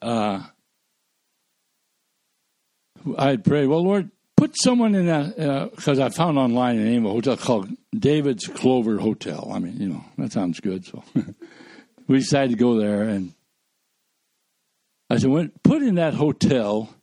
uh, 0.03 0.43
I 3.17 3.37
prayed, 3.37 3.67
well, 3.67 3.83
Lord, 3.83 4.11
put 4.37 4.55
someone 4.57 4.95
in 4.95 5.07
that, 5.07 5.71
because 5.75 5.99
uh, 5.99 6.07
I 6.07 6.09
found 6.11 6.39
online 6.39 6.79
a 6.79 6.85
name 6.85 7.05
of 7.05 7.13
a 7.13 7.15
hotel 7.15 7.37
called 7.37 7.71
David's 7.97 8.47
Clover 8.47 8.99
Hotel. 8.99 9.51
I 9.53 9.59
mean, 9.59 9.81
you 9.81 9.89
know, 9.89 10.05
that 10.19 10.33
sounds 10.33 10.61
good. 10.61 10.85
So 10.85 11.03
we 12.07 12.19
decided 12.19 12.51
to 12.51 12.57
go 12.57 12.79
there. 12.79 13.03
And 13.03 13.35
I 15.11 15.17
said, 15.17 15.51
put 15.63 15.83
in 15.83 15.97
that 15.97 16.15
hotel 16.15 16.95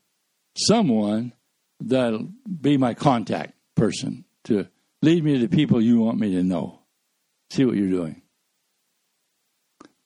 someone 0.56 1.34
that'll 1.80 2.30
be 2.62 2.78
my 2.78 2.94
contact 2.94 3.54
person 3.76 4.26
to 4.46 4.68
lead 5.02 5.24
me 5.24 5.34
to 5.34 5.48
the 5.48 5.56
people 5.56 5.82
you 5.82 6.00
want 6.00 6.20
me 6.20 6.32
to 6.36 6.44
know. 6.44 6.80
See 7.52 7.66
what 7.66 7.76
you're 7.76 7.90
doing. 7.90 8.22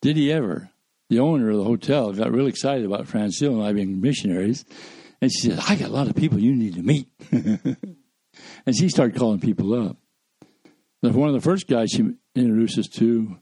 Did 0.02 0.18
he 0.18 0.32
ever? 0.32 0.70
The 1.10 1.20
owner 1.20 1.50
of 1.50 1.58
the 1.58 1.64
hotel 1.64 2.14
got 2.14 2.32
really 2.32 2.50
excited 2.50 2.86
about 2.86 3.08
Francine 3.08 3.54
and 3.54 3.64
I 3.64 3.74
being 3.74 4.00
missionaries. 4.00 4.64
And 5.22 5.32
she 5.32 5.50
said, 5.50 5.60
I 5.68 5.76
got 5.76 5.90
a 5.90 5.94
lot 5.94 6.08
of 6.08 6.16
people 6.16 6.40
you 6.40 6.56
need 6.56 6.76
to 6.76 6.84
meet. 6.84 7.08
and 7.32 8.76
she 8.76 8.90
started 8.90 9.18
calling 9.18 9.40
people 9.40 9.74
up. 9.74 9.98
One 11.02 11.30
of 11.30 11.34
the 11.34 11.42
first 11.42 11.68
guys 11.68 11.90
she 11.92 12.12
introduced 12.36 12.78
us 12.78 12.88
to 12.88 13.38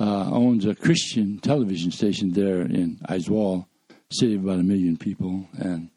uh, 0.00 0.30
owns 0.30 0.66
a 0.66 0.74
Christian 0.74 1.38
television 1.38 1.90
station 1.90 2.32
there 2.32 2.60
in 2.60 2.98
Aizawl, 3.08 3.66
city 4.10 4.34
of 4.34 4.44
about 4.44 4.58
a 4.58 4.64
million 4.64 4.96
people. 4.96 5.48
And 5.58 5.90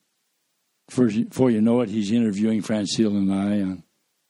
before 0.87 1.49
you 1.49 1.61
know 1.61 1.81
it, 1.81 1.89
he's 1.89 2.11
interviewing 2.11 2.61
Francine 2.61 3.15
and 3.15 3.33
I 3.33 3.61
on, 3.61 3.83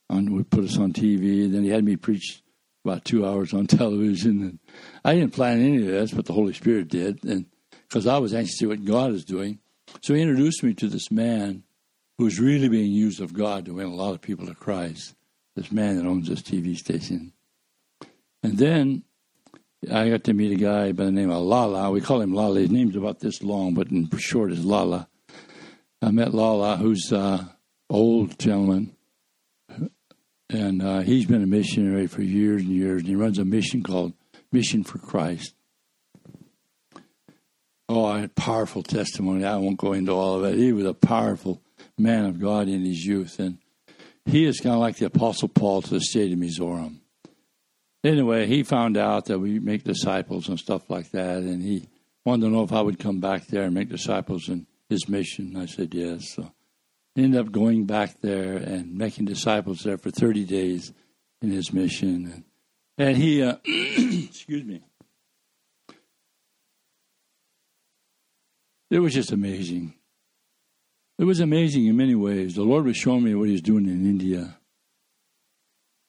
on 0.10 0.34
would 0.34 0.50
put 0.50 0.64
us 0.64 0.78
on 0.78 0.94
TV. 0.94 1.52
Then 1.52 1.64
he 1.64 1.70
had 1.70 1.84
me 1.84 1.98
preach 1.98 2.42
about 2.86 3.06
two 3.06 3.26
hours 3.26 3.54
on 3.54 3.68
television. 3.68 4.42
And 4.42 4.60
I 5.04 5.16
didn't 5.16 5.34
plan 5.34 5.62
any 5.62 5.78
of 5.78 5.88
this, 5.88 6.12
but 6.12 6.26
the 6.26 6.34
Holy 6.34 6.54
Spirit 6.54 6.88
did. 6.88 7.24
And 7.24 7.46
because 7.88 8.08
I 8.08 8.18
was 8.18 8.34
anxious 8.34 8.56
to 8.56 8.58
see 8.58 8.66
what 8.66 8.86
God 8.86 9.12
is 9.12 9.26
doing. 9.26 9.60
So 10.02 10.14
he 10.14 10.22
introduced 10.22 10.64
me 10.64 10.74
to 10.76 10.88
this 10.88 11.12
man 11.12 11.64
who's 12.18 12.40
really 12.40 12.70
being 12.70 12.92
used 12.92 13.22
of 13.22 13.34
God 13.34 13.66
to 13.66 13.76
win 13.76 13.88
a 13.88 13.94
lot 13.94 14.14
of 14.14 14.22
people 14.22 14.48
to 14.48 14.56
Christ. 14.56 15.16
This 15.56 15.72
man 15.72 15.98
that 15.98 16.06
owns 16.06 16.28
this 16.28 16.42
TV 16.42 16.76
station. 16.76 17.34
And 18.44 18.58
then 18.58 19.04
I 19.92 20.10
got 20.10 20.24
to 20.26 20.34
meet 20.34 20.52
a 20.52 20.56
guy 20.56 20.92
by 20.92 21.06
the 21.06 21.12
name 21.12 21.30
of 21.30 21.44
Lala. 21.44 21.92
We 21.92 22.02
call 22.02 22.22
him 22.22 22.34
Lala. 22.34 22.60
His 22.60 22.72
name's 22.72 22.96
about 22.96 23.20
this 23.20 23.44
long, 23.44 23.74
but 23.74 23.90
in 23.92 24.10
short 24.18 24.52
is 24.52 24.66
Lala. 24.66 25.08
I 26.02 26.12
met 26.12 26.34
Lala, 26.34 26.78
who's 26.78 27.12
an 27.12 27.50
old 27.90 28.38
gentleman, 28.40 28.95
and 30.50 30.82
uh, 30.82 31.00
he's 31.00 31.26
been 31.26 31.44
a 31.44 31.48
missionary 31.48 32.08
for 32.08 32.22
years 32.22 32.62
and 32.62 32.72
years, 32.72 33.02
and 33.02 33.10
he 33.10 33.16
runs 33.16 33.40
a 33.40 33.46
mission 33.46 33.84
called 33.84 34.14
Mission 34.52 34.84
for 34.84 35.00
Christ. 35.00 35.54
Oh, 37.88 38.08
a 38.08 38.28
powerful 38.28 38.84
testimony. 38.84 39.46
I 39.46 39.58
won't 39.58 39.78
go 39.78 39.94
into 39.94 40.12
all 40.12 40.44
of 40.44 40.54
it. 40.54 40.58
He 40.58 40.72
was 40.72 40.86
a 40.86 40.94
powerful 40.94 41.62
man 41.98 42.26
of 42.26 42.40
God 42.40 42.68
in 42.68 42.84
his 42.84 43.06
youth, 43.06 43.40
and 43.40 43.60
he 44.26 44.46
is 44.46 44.60
kind 44.60 44.74
of 44.74 44.82
like 44.82 44.98
the 44.98 45.06
Apostle 45.06 45.50
Paul 45.50 45.82
to 45.84 45.90
the 45.92 46.02
state 46.02 46.32
of 46.32 46.40
Mizoram. 46.40 47.00
Anyway, 48.04 48.48
he 48.48 48.64
found 48.64 48.98
out 48.98 49.26
that 49.26 49.40
we 49.40 49.60
make 49.60 49.84
disciples 49.84 50.48
and 50.48 50.60
stuff 50.60 50.90
like 50.90 51.12
that, 51.12 51.38
and 51.38 51.62
he 51.62 51.88
wanted 52.24 52.46
to 52.46 52.52
know 52.52 52.64
if 52.64 52.72
I 52.72 52.82
would 52.82 53.00
come 53.00 53.20
back 53.20 53.48
there 53.48 53.64
and 53.64 53.74
make 53.74 53.90
disciples 53.90 54.50
in 54.50 54.68
his 54.90 55.08
mission. 55.08 55.56
I 55.58 55.66
said 55.66 55.94
yes. 55.94 56.34
So 56.36 56.52
Ended 57.18 57.40
up 57.40 57.52
going 57.52 57.86
back 57.86 58.20
there 58.22 58.58
and 58.58 58.98
making 58.98 59.26
disciples 59.26 59.84
there 59.84 59.98
for 59.98 60.12
30 60.12 60.44
days 60.44 60.92
in 61.42 61.50
his 61.50 61.72
mission. 61.72 62.44
And, 62.98 63.18
he, 63.18 63.42
uh, 63.42 63.56
excuse 63.66 64.64
me, 64.64 64.82
it 68.90 69.00
was 69.00 69.14
just 69.14 69.32
amazing. 69.32 69.94
It 71.18 71.24
was 71.24 71.40
amazing 71.40 71.86
in 71.86 71.96
many 71.96 72.16
ways. 72.16 72.56
The 72.56 72.64
Lord 72.64 72.86
was 72.86 72.98
showing 72.98 73.24
me 73.24 73.36
what 73.36 73.50
He's 73.50 73.62
doing 73.62 73.86
in 73.86 74.06
India. 74.06 74.58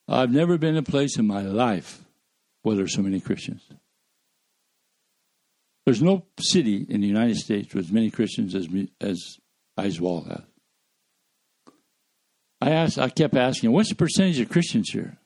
I've 0.09 0.33
never 0.33 0.59
been 0.59 0.77
a 0.77 0.83
place 0.83 1.19
in 1.19 1.27
my 1.27 1.43
life 1.43 2.05
where 2.63 2.77
there's 2.77 2.95
so 2.95 3.03
many 3.03 3.21
Christians. 3.21 3.63
There's 5.85 6.03
no 6.03 6.27
city 6.41 6.85
in 6.89 7.01
the 7.01 7.07
United 7.07 7.37
States 7.37 7.73
with 7.73 7.87
as 7.87 7.93
many 7.93 8.11
Christians 8.11 8.55
as 8.55 8.69
as 9.01 9.39
Aizawl 9.79 10.27
has. 10.27 10.43
I 12.61 12.71
asked. 12.71 12.99
I 12.99 13.09
kept 13.09 13.35
asking, 13.37 13.73
"What's 13.73 13.91
the 13.91 13.95
percentage 13.95 14.41
of 14.41 14.49
Christians 14.49 14.91
here?" 14.91 15.19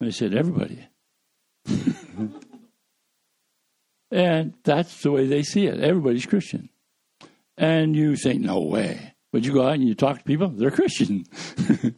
And 0.00 0.08
they 0.08 0.12
said, 0.12 0.34
"Everybody." 0.34 0.86
and 4.10 4.54
that's 4.64 5.02
the 5.02 5.10
way 5.10 5.26
they 5.26 5.42
see 5.42 5.66
it. 5.66 5.80
Everybody's 5.80 6.26
Christian. 6.26 6.68
And 7.56 7.96
you 7.96 8.16
think, 8.16 8.40
"No 8.40 8.60
way!" 8.60 9.14
But 9.32 9.44
you 9.44 9.52
go 9.52 9.66
out 9.66 9.74
and 9.74 9.86
you 9.86 9.94
talk 9.94 10.18
to 10.18 10.24
people; 10.24 10.48
they're 10.48 10.70
Christian. 10.70 11.24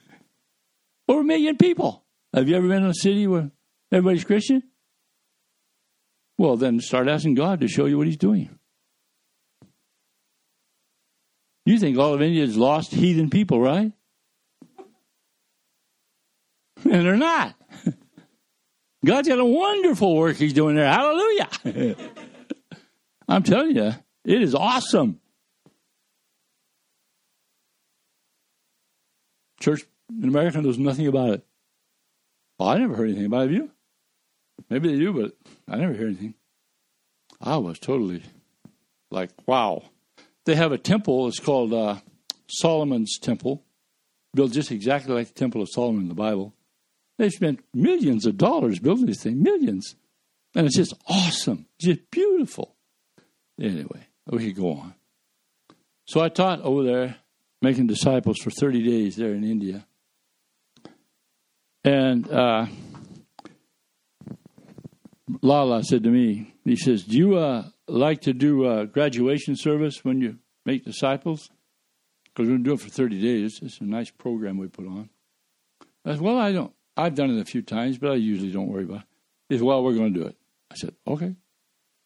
Over 1.09 1.20
a 1.20 1.24
million 1.24 1.57
people. 1.57 2.05
Have 2.33 2.48
you 2.48 2.57
ever 2.57 2.66
been 2.66 2.85
in 2.85 2.90
a 2.90 2.94
city 2.94 3.27
where 3.27 3.50
everybody's 3.92 4.24
Christian? 4.24 4.62
Well, 6.38 6.57
then 6.57 6.81
start 6.81 7.09
asking 7.09 7.35
God 7.35 7.61
to 7.61 7.68
show 7.68 7.85
you 7.85 7.98
what 7.98 8.07
He's 8.07 8.16
doing. 8.16 8.59
You 11.66 11.79
think 11.79 11.96
all 11.96 12.12
of 12.12 12.20
India 12.20 12.42
is 12.42 12.57
lost 12.57 12.92
heathen 12.92 13.31
people, 13.31 13.61
right? 13.61 13.92
And 16.85 17.07
they're 17.07 17.16
not. 17.16 17.55
God's 19.05 19.29
got 19.29 19.38
a 19.38 19.44
wonderful 19.44 20.16
work 20.16 20.37
He's 20.37 20.53
doing 20.53 20.77
there. 20.77 20.90
Hallelujah. 20.90 21.49
I'm 23.29 23.42
telling 23.42 23.77
you, 23.77 23.94
it 24.25 24.42
is 24.42 24.55
awesome. 24.55 25.20
Church 29.61 29.85
in 30.11 30.29
America 30.29 30.61
knows 30.61 30.79
nothing 30.79 31.07
about 31.07 31.31
it. 31.31 31.47
Well, 32.59 32.68
I 32.68 32.79
never 32.79 32.94
heard 32.94 33.09
anything 33.09 33.27
about 33.27 33.42
it. 33.42 33.51
Have 33.51 33.53
you? 33.53 33.70
Maybe 34.70 34.92
they 34.92 34.99
do, 34.99 35.12
but 35.12 35.33
I 35.68 35.79
never 35.79 35.94
heard 35.94 36.09
anything. 36.09 36.35
I 37.40 37.57
was 37.57 37.79
totally 37.79 38.23
like, 39.11 39.31
wow. 39.47 39.83
They 40.44 40.55
have 40.55 40.73
a 40.73 40.79
temple. 40.79 41.29
It's 41.29 41.40
called 41.40 41.73
uh, 41.73 41.97
Solomon's 42.47 43.18
Temple, 43.18 43.64
built 44.35 44.53
just 44.53 44.70
exactly 44.70 45.14
like 45.14 45.29
the 45.29 45.35
Temple 45.35 45.62
of 45.62 45.68
Solomon 45.70 46.03
in 46.03 46.09
the 46.09 46.14
Bible. 46.14 46.55
They 47.18 47.31
spent 47.31 47.64
millions 47.72 48.27
of 48.27 48.37
dollars 48.37 48.79
building 48.79 49.07
this 49.07 49.22
thing, 49.22 49.42
millions. 49.42 49.94
And 50.55 50.66
it's 50.66 50.77
just 50.77 50.94
awesome, 51.09 51.66
just 51.81 52.11
beautiful. 52.11 52.77
Anyway, 53.61 54.07
we 54.27 54.46
could 54.46 54.57
go 54.57 54.72
on. 54.72 54.94
So 56.07 56.20
I 56.20 56.29
taught 56.29 56.61
over 56.62 56.83
there, 56.83 57.16
making 57.62 57.87
disciples 57.87 58.38
for 58.38 58.50
30 58.50 58.83
days 58.83 59.16
there 59.16 59.33
in 59.33 59.42
India. 59.42 59.87
And 61.83 62.31
uh, 62.31 62.66
Lala 65.42 65.83
said 65.83 66.03
to 66.05 66.11
me, 66.11 66.55
he 66.64 66.77
says, 66.77 67.05
Do 67.05 67.16
you 67.16 67.37
uh, 67.37 67.68
like 67.88 68.22
to 68.22 68.33
do 68.33 68.70
a 68.70 68.87
graduation 68.87 69.57
service 69.57 70.05
when 70.05 70.20
you 70.20 70.38
make 70.64 70.85
disciples? 70.85 71.50
Because 72.24 72.48
we're 72.48 72.57
going 72.57 72.64
to 72.64 72.70
do 72.70 72.74
it 72.74 72.81
for 72.81 72.88
30 72.88 73.20
days. 73.20 73.61
It's 73.62 73.81
a 73.81 73.85
nice 73.85 74.11
program 74.11 74.59
we 74.59 74.68
put 74.68 74.87
on. 74.87 75.11
I 76.05 76.12
said, 76.12 76.20
Well, 76.20 76.38
I 76.38 76.53
don't. 76.53 76.72
I've 76.96 77.14
done 77.14 77.30
it 77.30 77.40
a 77.40 77.44
few 77.44 77.62
times, 77.62 77.98
but 77.98 78.12
I 78.12 78.14
usually 78.14 78.52
don't 78.52 78.68
worry 78.68 78.85
about 78.85 79.00
it. 79.00 79.07
He 79.48 79.57
said, 79.59 79.64
Well, 79.64 79.83
we're 79.83 79.94
going 79.94 80.14
to 80.14 80.20
do 80.20 80.26
it. 80.26 80.37
I 80.70 80.76
said, 80.76 80.94
Okay. 81.07 81.35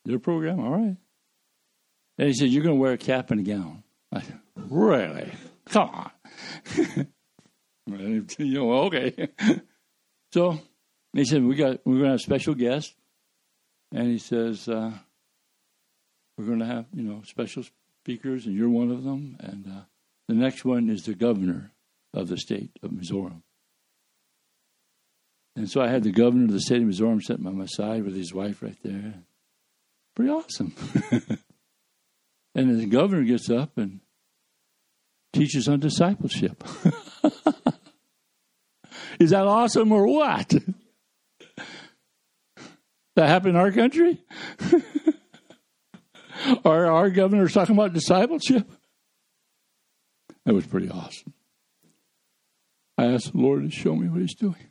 Your 0.05 0.18
program? 0.18 0.61
All 0.61 0.70
right. 0.70 0.96
And 2.18 2.29
he 2.29 2.33
said, 2.33 2.48
You're 2.48 2.62
going 2.62 2.77
to 2.77 2.81
wear 2.81 2.92
a 2.92 2.98
cap 2.98 3.31
and 3.31 3.40
a 3.40 3.42
gown. 3.42 3.83
I 4.12 4.20
said, 4.22 4.38
Really? 4.57 5.33
Come 5.66 5.90
on. 5.90 6.11
you 8.38 8.55
know, 8.55 8.72
okay. 8.85 9.29
so 10.33 10.59
he 11.12 11.24
said, 11.24 11.42
We 11.42 11.57
got 11.57 11.87
we're 11.87 11.98
gonna 11.98 12.11
have 12.11 12.20
a 12.20 12.22
special 12.22 12.55
guests 12.55 12.94
and 13.92 14.09
he 14.09 14.18
says, 14.18 14.68
uh, 14.68 14.92
We're 16.37 16.46
going 16.46 16.59
to 16.61 16.66
have, 16.66 16.87
you 16.92 17.03
know, 17.03 17.22
special 17.24 17.64
speakers, 18.03 18.46
and 18.46 18.55
you're 18.55 18.68
one 18.68 18.90
of 18.90 19.05
them. 19.05 19.37
And 19.40 19.66
uh, 19.66 19.81
the 20.29 20.35
next 20.35 20.64
one 20.64 20.90
is 20.90 21.05
the 21.05 21.14
governor 21.14 21.72
of 22.12 22.29
the 22.29 22.37
state 22.37 22.70
of 22.83 22.90
Mizoram. 22.90 23.42
And 25.59 25.68
so 25.68 25.81
I 25.81 25.88
had 25.88 26.05
the 26.05 26.12
governor 26.12 26.44
of 26.44 26.53
the 26.53 26.61
state 26.61 26.83
of 26.83 26.87
Missouri 26.87 27.21
sitting 27.21 27.42
by 27.42 27.51
my 27.51 27.66
side 27.66 28.05
with 28.05 28.14
his 28.14 28.33
wife 28.33 28.62
right 28.62 28.77
there. 28.85 29.14
Pretty 30.14 30.31
awesome. 30.31 30.73
and 32.55 32.79
the 32.79 32.87
governor 32.87 33.25
gets 33.25 33.51
up 33.51 33.77
and 33.77 33.99
teaches 35.33 35.66
on 35.66 35.81
discipleship. 35.81 36.62
Is 39.18 39.31
that 39.31 39.49
awesome 39.49 39.90
or 39.90 40.07
what? 40.07 40.55
That 43.16 43.29
happened 43.29 43.57
in 43.57 43.61
our 43.61 43.73
country? 43.73 44.23
our, 46.64 46.87
our 46.87 47.11
governor's 47.11 47.53
talking 47.53 47.75
about 47.75 47.92
discipleship? 47.92 48.71
That 50.44 50.55
was 50.55 50.64
pretty 50.68 50.88
awesome. 50.88 51.35
I 52.97 53.07
asked 53.07 53.33
the 53.33 53.38
Lord 53.38 53.64
to 53.64 53.71
show 53.77 53.97
me 53.97 54.07
what 54.07 54.21
He's 54.21 54.37
doing. 54.37 54.71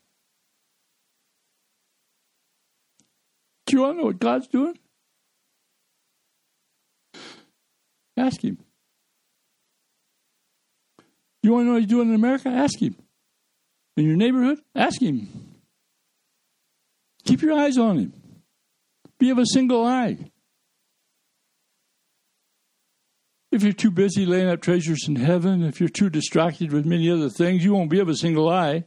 Do 3.67 3.75
you 3.75 3.82
want 3.82 3.95
to 3.95 3.97
know 3.99 4.06
what 4.06 4.19
God's 4.19 4.47
doing? 4.47 4.80
Ask 8.15 8.41
Him. 8.41 8.58
Do 10.97 11.03
You 11.43 11.51
want 11.51 11.63
to 11.63 11.67
know 11.67 11.73
what 11.73 11.82
He's 11.82 11.89
doing 11.89 12.08
in 12.08 12.15
America? 12.15 12.47
Ask 12.49 12.82
Him. 12.82 12.95
In 13.97 14.06
your 14.06 14.15
neighborhood? 14.15 14.60
Ask 14.73 15.01
Him. 15.01 15.27
Keep 17.25 17.41
your 17.41 17.60
eyes 17.60 17.77
on 17.77 17.97
Him. 17.99 18.13
Be 19.19 19.32
of 19.32 19.38
a 19.38 19.45
single 19.45 19.86
eye. 19.86 20.17
If 23.51 23.63
you're 23.63 23.73
too 23.73 23.91
busy 23.91 24.25
laying 24.25 24.47
up 24.47 24.62
treasures 24.62 25.08
in 25.10 25.17
heaven, 25.17 25.63
if 25.63 25.80
you're 25.82 25.89
too 25.89 26.10
distracted 26.10 26.71
with 26.71 26.86
many 26.86 27.10
other 27.12 27.30
things, 27.30 27.65
you 27.65 27.73
won't 27.73 27.89
be 27.89 27.99
of 27.99 28.08
a 28.08 28.15
single 28.15 28.49
eye. 28.49 28.86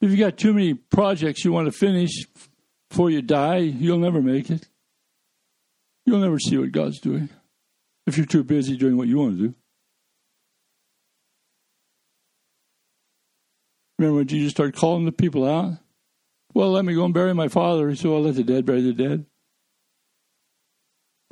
If 0.00 0.10
you've 0.10 0.18
got 0.18 0.36
too 0.36 0.52
many 0.52 0.74
projects 0.74 1.44
you 1.44 1.52
want 1.52 1.66
to 1.66 1.72
finish 1.72 2.24
before 2.94 3.10
you 3.10 3.22
die, 3.22 3.56
you'll 3.56 3.98
never 3.98 4.22
make 4.22 4.50
it. 4.50 4.68
You'll 6.06 6.20
never 6.20 6.38
see 6.38 6.56
what 6.56 6.70
God's 6.70 7.00
doing 7.00 7.28
if 8.06 8.16
you're 8.16 8.24
too 8.24 8.44
busy 8.44 8.76
doing 8.76 8.96
what 8.96 9.08
you 9.08 9.18
want 9.18 9.36
to 9.36 9.48
do. 9.48 9.54
Remember 13.98 14.18
when 14.18 14.28
Jesus 14.28 14.52
started 14.52 14.76
calling 14.76 15.06
the 15.06 15.10
people 15.10 15.44
out? 15.44 15.72
Well, 16.54 16.70
let 16.70 16.84
me 16.84 16.94
go 16.94 17.04
and 17.04 17.12
bury 17.12 17.34
my 17.34 17.48
father. 17.48 17.88
He 17.90 17.96
said, 17.96 18.12
Well, 18.12 18.22
let 18.22 18.36
the 18.36 18.44
dead 18.44 18.64
bury 18.64 18.82
the 18.82 18.92
dead. 18.92 19.26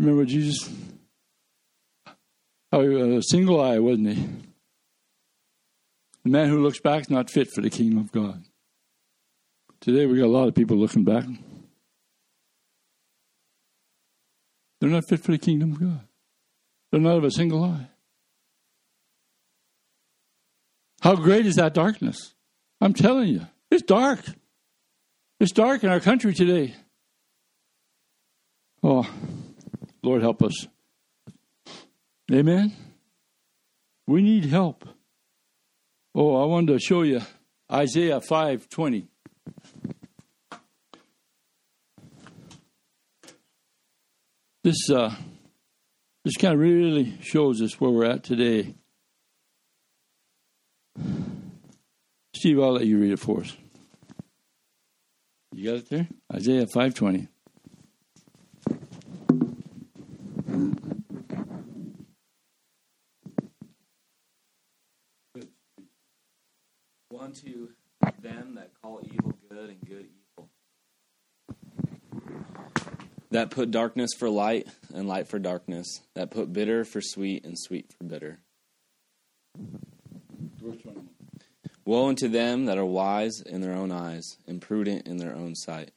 Remember 0.01 0.25
Jesus? 0.25 0.69
How 2.73 2.81
uh, 2.81 2.83
he, 2.83 3.17
a 3.19 3.23
single 3.23 3.61
eye, 3.61 3.79
wasn't 3.79 4.17
he? 4.17 4.29
The 6.25 6.31
man 6.31 6.49
who 6.49 6.61
looks 6.61 6.81
back 6.81 7.03
is 7.03 7.11
not 7.11 7.31
fit 7.31 7.53
for 7.53 7.61
the 7.61 7.71
kingdom 7.71 7.99
of 7.99 8.11
God. 8.11 8.43
Today 9.83 10.07
we 10.07 10.17
got 10.17 10.27
a 10.27 10.29
lot 10.29 10.47
of 10.47 10.55
people 10.55 10.77
looking 10.77 11.03
back. 11.03 11.25
They're 14.81 14.89
not 14.89 15.09
fit 15.09 15.19
for 15.19 15.33
the 15.33 15.39
kingdom 15.39 15.73
of 15.73 15.81
God. 15.81 16.07
They're 16.91 17.01
not 17.01 17.17
of 17.17 17.25
a 17.25 17.33
single 17.33 17.65
eye. 17.65 17.89
How 21.01 21.17
great 21.17 21.47
is 21.47 21.57
that 21.57 21.75
darkness? 21.75 22.35
I'm 22.81 22.95
telling 22.95 23.29
you, 23.29 23.49
it's 23.73 23.83
dark. 23.83 24.21
It's 25.41 25.51
dark 25.51 25.83
in 25.83 25.91
our 25.91 25.99
country 25.99 26.33
today. 26.33 26.77
Oh, 28.85 29.13
Lord, 30.01 30.23
help 30.23 30.45
us. 30.45 30.69
Amen. 32.31 32.73
We 34.07 34.23
need 34.23 34.45
help. 34.45 34.89
Oh, 36.15 36.41
I 36.41 36.47
wanted 36.47 36.75
to 36.75 36.79
show 36.79 37.03
you 37.03 37.23
Isaiah 37.71 38.21
5:20. 38.21 39.09
This 44.65 44.91
uh, 44.91 45.13
this 46.25 46.37
kind 46.37 46.55
of 46.55 46.61
really 46.61 47.19
shows 47.21 47.61
us 47.61 47.81
where 47.81 47.91
we're 47.91 48.05
at 48.05 48.23
today. 48.23 48.77
Steve, 52.33 52.61
I'll 52.61 52.75
let 52.75 52.87
you 52.87 52.99
read 52.99 53.11
it 53.11 53.19
for 53.19 53.41
us. 53.41 53.57
You 55.53 55.69
got 55.69 55.79
it 55.79 55.91
there? 55.91 56.09
Isaiah 56.33 56.67
5:20. 56.67 57.27
One 67.09 67.33
to 67.33 67.71
them 68.21 68.55
that 68.55 68.71
call 68.81 69.01
evil 69.03 69.35
good 69.51 69.71
and 69.71 69.81
good 69.81 70.07
evil. 70.07 70.49
That 73.33 73.51
put 73.51 73.71
darkness 73.71 74.11
for 74.19 74.29
light 74.29 74.69
and 74.95 75.09
light 75.09 75.27
for 75.27 75.39
darkness. 75.39 76.03
That 76.13 76.31
put 76.31 76.53
bitter 76.53 76.85
for 76.85 77.01
sweet 77.01 77.47
and 77.47 77.59
sweet 77.59 77.91
for 77.97 78.05
bitter. 78.05 78.41
Woe 81.87 82.09
unto 82.09 82.29
them 82.29 82.67
that 82.67 82.77
are 82.77 82.85
wise 82.85 83.41
in 83.41 83.63
their 83.63 83.73
own 83.73 83.91
eyes 83.91 84.37
and 84.47 84.61
prudent 84.61 85.07
in 85.07 85.17
their 85.17 85.35
own 85.35 85.55
sight. 85.55 85.93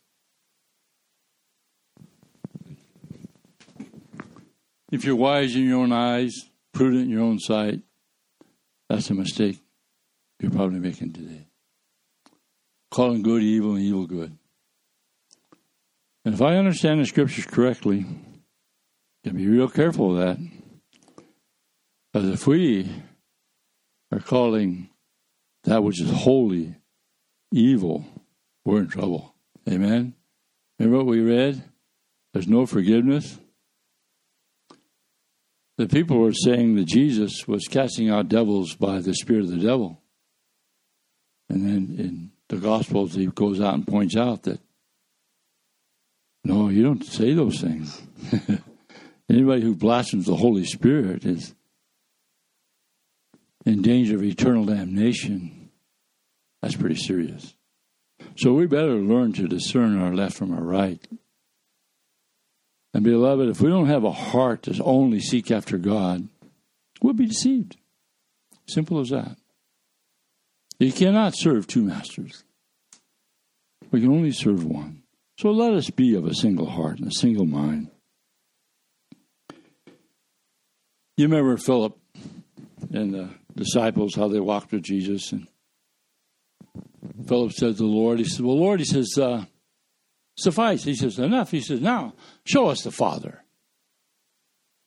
If 4.89 5.03
you're 5.03 5.17
wise 5.17 5.57
in 5.57 5.65
your 5.65 5.81
own 5.81 5.91
eyes, 5.91 6.33
prudent 6.71 7.03
in 7.03 7.09
your 7.09 7.23
own 7.23 7.39
sight, 7.39 7.81
that's 8.87 9.09
a 9.09 9.13
mistake 9.13 9.59
you're 10.39 10.51
probably 10.51 10.79
making 10.79 11.11
today. 11.11 11.47
Calling 12.91 13.23
good 13.23 13.43
evil 13.43 13.75
and 13.75 13.83
evil 13.83 14.07
good. 14.07 14.37
And 16.25 16.33
if 16.33 16.41
I 16.41 16.57
understand 16.57 16.99
the 16.99 17.05
scriptures 17.05 17.45
correctly, 17.45 18.03
you 19.23 19.31
be 19.31 19.47
real 19.47 19.69
careful 19.69 20.11
of 20.11 20.25
that. 20.25 20.37
Because 22.11 22.29
if 22.29 22.47
we 22.47 22.89
are 24.11 24.19
calling 24.19 24.89
that 25.65 25.83
which 25.83 26.01
is 26.01 26.09
holy 26.09 26.75
evil, 27.51 28.05
we're 28.65 28.81
in 28.81 28.87
trouble. 28.87 29.35
Amen? 29.69 30.15
Remember 30.79 30.97
what 30.97 31.07
we 31.07 31.21
read? 31.21 31.63
There's 32.33 32.47
no 32.47 32.65
forgiveness. 32.65 33.37
The 35.77 35.87
people 35.87 36.17
were 36.17 36.33
saying 36.33 36.75
that 36.75 36.85
Jesus 36.85 37.47
was 37.47 37.67
casting 37.67 38.09
out 38.09 38.29
devils 38.29 38.75
by 38.75 38.99
the 38.99 39.13
spirit 39.13 39.43
of 39.43 39.51
the 39.51 39.57
devil. 39.57 40.01
And 41.49 41.65
then 41.67 41.95
in 41.99 42.31
the 42.47 42.57
Gospels, 42.57 43.13
he 43.13 43.27
goes 43.27 43.61
out 43.61 43.75
and 43.75 43.85
points 43.85 44.15
out 44.15 44.43
that 44.43 44.59
no, 46.45 46.69
you 46.69 46.83
don't 46.83 47.03
say 47.03 47.33
those 47.33 47.59
things. 47.59 48.01
Anybody 49.29 49.63
who 49.63 49.75
blasphemes 49.75 50.27
the 50.27 50.35
Holy 50.35 50.63
Spirit 50.63 51.25
is 51.25 51.55
in 53.65 53.81
danger 53.81 54.15
of 54.15 54.23
eternal 54.23 54.63
damnation. 54.63 55.71
That's 56.61 56.75
pretty 56.75 56.97
serious. 56.97 57.55
So 58.37 58.53
we 58.53 58.67
better 58.67 58.93
learn 58.93 59.33
to 59.33 59.47
discern 59.47 59.99
our 59.99 60.13
left 60.13 60.37
from 60.37 60.53
our 60.53 60.63
right. 60.63 61.03
And 62.93 63.03
beloved, 63.03 63.49
if 63.49 63.59
we 63.59 63.69
don't 63.69 63.87
have 63.87 64.03
a 64.03 64.11
heart 64.11 64.63
to 64.63 64.83
only 64.83 65.19
seek 65.19 65.49
after 65.49 65.79
God, 65.79 66.27
we'll 67.01 67.13
be 67.13 67.25
deceived. 67.25 67.75
Simple 68.67 68.99
as 68.99 69.09
that. 69.09 69.35
You 70.77 70.91
cannot 70.91 71.35
serve 71.35 71.65
two 71.65 71.81
masters. 71.81 72.43
We 73.89 74.01
can 74.01 74.11
only 74.11 74.31
serve 74.31 74.63
one. 74.63 75.01
So 75.37 75.51
let 75.51 75.73
us 75.73 75.89
be 75.89 76.15
of 76.15 76.25
a 76.25 76.33
single 76.33 76.69
heart 76.69 76.99
and 76.99 77.09
a 77.09 77.15
single 77.15 77.45
mind. 77.45 77.91
You 81.17 81.27
remember 81.27 81.57
Philip 81.57 81.97
and 82.91 83.13
the 83.13 83.29
disciples, 83.55 84.15
how 84.15 84.27
they 84.27 84.39
walked 84.39 84.71
with 84.71 84.83
Jesus. 84.83 85.31
And 85.31 85.47
Philip 87.27 87.51
said 87.51 87.77
to 87.77 87.83
the 87.83 87.85
Lord, 87.85 88.19
He 88.19 88.25
said, 88.25 88.45
Well, 88.45 88.59
Lord, 88.59 88.79
he 88.79 88.85
says, 88.85 89.17
uh, 89.17 89.45
suffice. 90.37 90.83
He 90.83 90.95
says, 90.95 91.19
Enough. 91.19 91.51
He 91.51 91.61
says, 91.61 91.81
Now, 91.81 92.13
show 92.45 92.67
us 92.67 92.83
the 92.83 92.91
Father. 92.91 93.43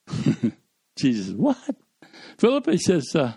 Jesus, 0.99 1.35
what? 1.35 1.57
Philip, 2.39 2.67
he 2.67 2.79
says, 2.79 3.15
uh, 3.15 3.35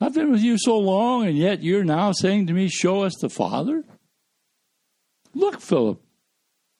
I've 0.00 0.14
been 0.14 0.30
with 0.30 0.42
you 0.42 0.56
so 0.58 0.78
long, 0.78 1.26
and 1.26 1.36
yet 1.36 1.62
you're 1.62 1.84
now 1.84 2.12
saying 2.12 2.46
to 2.48 2.52
me, 2.52 2.68
Show 2.68 3.02
us 3.02 3.14
the 3.20 3.30
Father? 3.30 3.84
Look, 5.34 5.60
Philip, 5.60 6.02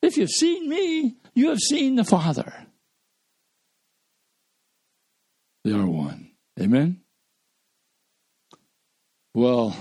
if 0.06 0.16
you've 0.16 0.30
seen 0.30 0.68
me, 0.68 1.16
you 1.34 1.48
have 1.48 1.58
seen 1.58 1.96
the 1.96 2.04
Father. 2.04 2.52
They 5.64 5.72
are 5.72 5.86
one. 5.86 6.30
Amen? 6.60 7.00
Well, 9.34 9.76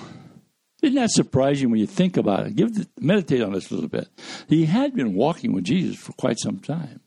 isn't 0.81 0.95
that 0.95 1.11
surprising 1.11 1.71
when 1.71 1.79
you 1.79 1.87
think 1.87 2.17
about 2.17 2.47
it? 2.47 2.55
Give 2.55 2.73
the, 2.73 2.87
meditate 2.99 3.41
on 3.41 3.53
this 3.53 3.71
a 3.71 3.75
little 3.75 3.89
bit. 3.89 4.09
He 4.49 4.65
had 4.65 4.93
been 4.93 5.13
walking 5.13 5.53
with 5.53 5.63
Jesus 5.63 5.97
for 5.97 6.13
quite 6.13 6.39
some 6.39 6.59
time. 6.59 7.01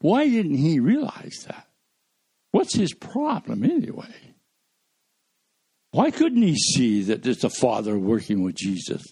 Why 0.00 0.28
didn't 0.28 0.56
he 0.56 0.80
realize 0.80 1.44
that? 1.48 1.68
What's 2.50 2.74
his 2.74 2.92
problem 2.92 3.64
anyway? 3.64 4.34
Why 5.92 6.10
couldn't 6.10 6.42
he 6.42 6.56
see 6.56 7.02
that 7.04 7.22
there's 7.22 7.44
a 7.44 7.50
father 7.50 7.98
working 7.98 8.42
with 8.42 8.54
Jesus? 8.54 9.02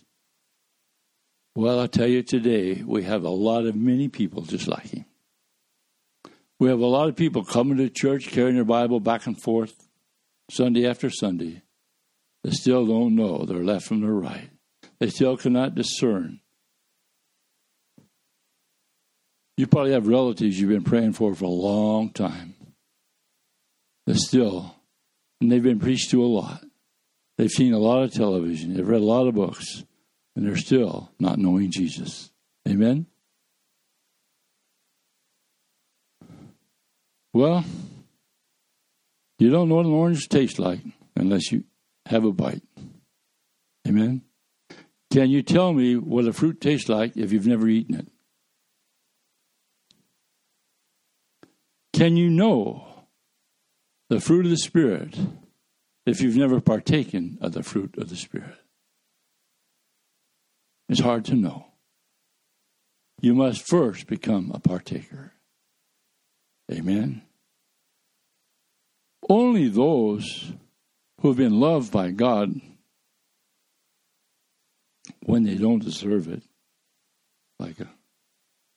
Well, 1.54 1.80
I'll 1.80 1.88
tell 1.88 2.06
you 2.06 2.22
today, 2.22 2.82
we 2.86 3.02
have 3.02 3.24
a 3.24 3.30
lot 3.30 3.66
of 3.66 3.74
many 3.74 4.08
people 4.08 4.42
just 4.42 4.68
like 4.68 4.88
him. 4.88 5.04
We 6.60 6.68
have 6.68 6.80
a 6.80 6.86
lot 6.86 7.08
of 7.08 7.16
people 7.16 7.44
coming 7.44 7.78
to 7.78 7.88
church 7.88 8.28
carrying 8.28 8.56
their 8.56 8.64
Bible 8.64 9.00
back 9.00 9.26
and 9.26 9.40
forth 9.40 9.88
Sunday 10.50 10.88
after 10.88 11.10
Sunday. 11.10 11.62
They 12.44 12.50
still 12.50 12.86
don't 12.86 13.14
know 13.14 13.44
their 13.44 13.62
left 13.62 13.86
from 13.86 14.00
their 14.00 14.12
right. 14.12 14.50
They 15.00 15.10
still 15.10 15.36
cannot 15.36 15.74
discern. 15.74 16.40
You 19.56 19.66
probably 19.66 19.92
have 19.92 20.06
relatives 20.06 20.60
you've 20.60 20.70
been 20.70 20.84
praying 20.84 21.14
for 21.14 21.34
for 21.34 21.46
a 21.46 21.48
long 21.48 22.10
time. 22.10 22.54
They 24.06 24.14
still, 24.14 24.76
and 25.40 25.50
they've 25.50 25.62
been 25.62 25.80
preached 25.80 26.10
to 26.10 26.24
a 26.24 26.26
lot. 26.26 26.64
They've 27.36 27.50
seen 27.50 27.72
a 27.72 27.78
lot 27.78 28.02
of 28.02 28.12
television. 28.12 28.74
They've 28.74 28.88
read 28.88 29.00
a 29.00 29.04
lot 29.04 29.26
of 29.26 29.34
books 29.34 29.84
and 30.38 30.46
they're 30.46 30.56
still 30.56 31.10
not 31.18 31.36
knowing 31.36 31.68
Jesus. 31.68 32.30
Amen? 32.68 33.06
Well, 37.34 37.64
you 39.40 39.50
don't 39.50 39.68
know 39.68 39.74
what 39.74 39.86
an 39.86 39.92
orange 39.92 40.28
tastes 40.28 40.60
like 40.60 40.78
unless 41.16 41.50
you 41.50 41.64
have 42.06 42.24
a 42.24 42.30
bite. 42.30 42.62
Amen? 43.88 44.22
Can 45.12 45.28
you 45.28 45.42
tell 45.42 45.72
me 45.72 45.96
what 45.96 46.28
a 46.28 46.32
fruit 46.32 46.60
tastes 46.60 46.88
like 46.88 47.16
if 47.16 47.32
you've 47.32 47.48
never 47.48 47.66
eaten 47.66 47.96
it? 47.96 48.06
Can 51.92 52.16
you 52.16 52.30
know 52.30 52.86
the 54.08 54.20
fruit 54.20 54.44
of 54.44 54.52
the 54.52 54.56
Spirit 54.56 55.18
if 56.06 56.20
you've 56.20 56.36
never 56.36 56.60
partaken 56.60 57.38
of 57.40 57.54
the 57.54 57.64
fruit 57.64 57.98
of 57.98 58.08
the 58.08 58.14
Spirit? 58.14 58.54
It's 60.88 61.00
hard 61.00 61.24
to 61.26 61.34
know. 61.34 61.66
You 63.20 63.34
must 63.34 63.66
first 63.66 64.06
become 64.06 64.50
a 64.54 64.60
partaker. 64.60 65.32
Amen. 66.70 67.22
Only 69.28 69.68
those 69.68 70.52
who 71.20 71.28
have 71.28 71.36
been 71.36 71.60
loved 71.60 71.92
by 71.92 72.10
God 72.10 72.60
when 75.24 75.44
they 75.44 75.56
don't 75.56 75.82
deserve 75.84 76.28
it, 76.28 76.42
like 77.58 77.80
a, 77.80 77.88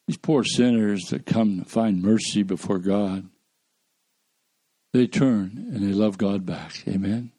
these 0.07 0.18
poor 0.18 0.43
sinners 0.43 1.03
that 1.09 1.26
come 1.26 1.59
to 1.59 1.66
find 1.66 2.01
mercy 2.01 2.43
before 2.43 2.80
God, 2.80 3.30
they 4.93 5.07
turn 5.07 5.70
and 5.74 5.82
they 5.82 5.93
love 5.93 6.18
God 6.18 6.45
back. 6.45 6.84
Amen. 6.88 7.32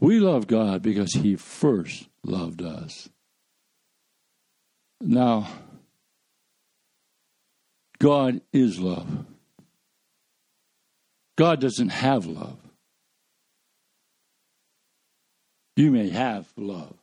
We 0.00 0.18
love 0.18 0.46
God 0.46 0.82
because 0.82 1.12
He 1.12 1.36
first 1.36 2.08
loved 2.24 2.62
us. 2.62 3.08
Now, 5.00 5.48
God 7.98 8.40
is 8.52 8.78
love. 8.78 9.26
God 11.36 11.60
doesn't 11.60 11.90
have 11.90 12.26
love. 12.26 12.58
You 15.76 15.92
may 15.92 16.08
have 16.08 16.48
love, 16.56 16.96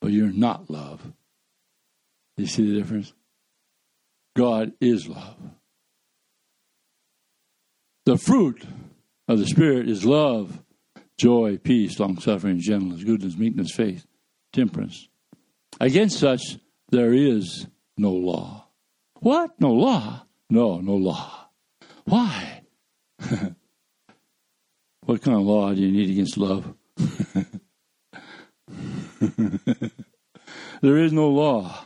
but 0.00 0.10
you're 0.10 0.32
not 0.32 0.70
love. 0.70 1.12
You 2.38 2.46
see 2.46 2.70
the 2.70 2.78
difference? 2.78 3.12
God 4.34 4.72
is 4.80 5.06
love. 5.06 5.36
The 8.06 8.16
fruit 8.16 8.64
of 9.28 9.38
the 9.38 9.46
Spirit 9.46 9.88
is 9.88 10.04
love, 10.04 10.62
joy, 11.18 11.58
peace, 11.58 12.00
long 12.00 12.18
suffering, 12.18 12.58
gentleness, 12.58 13.04
goodness, 13.04 13.36
meekness, 13.36 13.70
faith, 13.70 14.06
temperance. 14.52 15.08
Against 15.82 16.18
such 16.20 16.58
there 16.90 17.12
is 17.12 17.66
no 17.98 18.12
law. 18.12 18.68
What? 19.18 19.60
No 19.60 19.72
law? 19.72 20.24
No, 20.48 20.80
no 20.80 20.94
law. 20.94 21.48
Why? 22.04 22.62
what 25.04 25.22
kind 25.22 25.36
of 25.36 25.42
law 25.42 25.74
do 25.74 25.80
you 25.80 25.90
need 25.90 26.10
against 26.10 26.38
love? 26.38 26.72
there 30.82 30.98
is 30.98 31.12
no 31.12 31.28
law. 31.28 31.84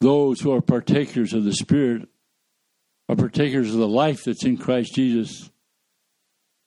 Those 0.00 0.40
who 0.40 0.52
are 0.52 0.60
partakers 0.60 1.32
of 1.32 1.42
the 1.42 1.54
Spirit 1.54 2.08
are 3.08 3.16
partakers 3.16 3.72
of 3.72 3.80
the 3.80 3.88
life 3.88 4.22
that's 4.22 4.44
in 4.44 4.56
Christ 4.56 4.94
Jesus. 4.94 5.50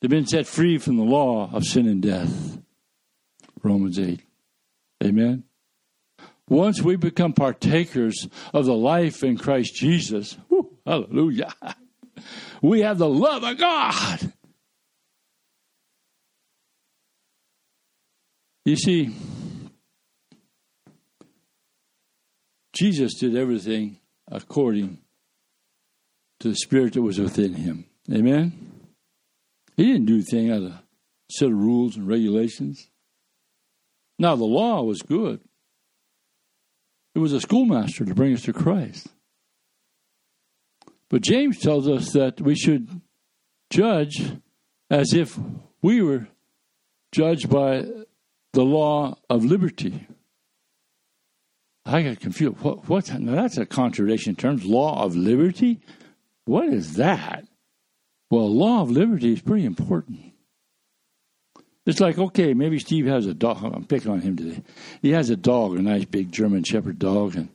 They've 0.01 0.11
been 0.11 0.27
set 0.27 0.45
free 0.45 0.77
from 0.77 0.97
the 0.97 1.03
law 1.03 1.49
of 1.53 1.63
sin 1.63 1.87
and 1.87 2.01
death. 2.01 2.59
Romans 3.63 3.97
8. 3.97 4.26
Amen. 5.03 5.43
Once 6.49 6.81
we 6.81 6.95
become 6.95 7.33
partakers 7.33 8.27
of 8.53 8.65
the 8.65 8.73
life 8.73 9.23
in 9.23 9.37
Christ 9.37 9.75
Jesus, 9.75 10.37
hallelujah, 10.85 11.53
we 12.61 12.81
have 12.81 12.97
the 12.97 13.09
love 13.09 13.43
of 13.43 13.57
God. 13.57 14.33
You 18.65 18.75
see, 18.75 19.15
Jesus 22.73 23.15
did 23.15 23.35
everything 23.35 23.97
according 24.29 24.99
to 26.39 26.49
the 26.49 26.55
spirit 26.55 26.93
that 26.93 27.01
was 27.01 27.19
within 27.19 27.53
him. 27.53 27.85
Amen? 28.11 28.53
He 29.75 29.85
didn't 29.85 30.05
do 30.05 30.15
anything 30.15 30.51
out 30.51 30.63
of 30.63 30.71
a 30.71 30.83
set 31.29 31.47
of 31.49 31.53
rules 31.53 31.95
and 31.95 32.07
regulations. 32.07 32.89
Now, 34.19 34.35
the 34.35 34.45
law 34.45 34.83
was 34.83 35.01
good. 35.01 35.41
It 37.15 37.19
was 37.19 37.33
a 37.33 37.41
schoolmaster 37.41 38.05
to 38.05 38.13
bring 38.13 38.33
us 38.33 38.43
to 38.43 38.53
Christ. 38.53 39.07
But 41.09 41.21
James 41.21 41.59
tells 41.59 41.87
us 41.87 42.11
that 42.13 42.41
we 42.41 42.55
should 42.55 43.01
judge 43.69 44.33
as 44.89 45.13
if 45.13 45.37
we 45.81 46.01
were 46.01 46.27
judged 47.11 47.49
by 47.49 47.85
the 48.53 48.63
law 48.63 49.17
of 49.29 49.45
liberty. 49.45 50.07
I 51.85 52.01
got 52.01 52.19
confused. 52.19 52.59
What, 52.59 52.89
what? 52.89 53.13
Now 53.19 53.35
that's 53.35 53.57
a 53.57 53.65
contradiction 53.65 54.31
in 54.31 54.35
terms. 54.35 54.65
Law 54.65 55.03
of 55.03 55.15
liberty? 55.15 55.79
What 56.45 56.67
is 56.67 56.95
that? 56.95 57.45
Well, 58.29 58.53
law 58.53 58.81
of 58.81 58.91
liberty 58.91 59.31
is 59.33 59.41
pretty 59.41 59.65
important. 59.65 60.33
It's 61.87 62.01
like, 62.01 62.17
okay, 62.19 62.53
maybe 62.53 62.79
Steve 62.79 63.05
has 63.07 63.25
a 63.27 63.33
dog. 63.33 63.63
I'm 63.63 63.85
picking 63.85 64.11
on 64.11 64.19
him 64.19 64.35
today. 64.35 64.61
He 65.01 65.11
has 65.13 65.29
a 65.29 65.37
dog, 65.37 65.77
a 65.77 65.81
nice 65.81 66.03
big 66.03 66.33
German 66.33 66.65
Shepherd 66.65 66.99
dog, 66.99 67.35
and 67.35 67.47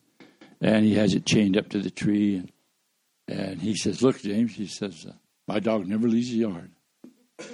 and 0.62 0.86
he 0.86 0.94
has 0.94 1.12
it 1.12 1.26
chained 1.26 1.58
up 1.58 1.68
to 1.70 1.80
the 1.80 1.90
tree. 1.90 2.36
And, 2.36 2.50
and 3.28 3.60
he 3.60 3.76
says, 3.76 4.00
Look, 4.00 4.22
James, 4.22 4.54
he 4.54 4.66
says, 4.66 5.04
uh, 5.06 5.12
my 5.46 5.60
dog 5.60 5.86
never 5.86 6.08
leaves 6.08 6.30
the 6.30 6.36
yard. 6.36 6.70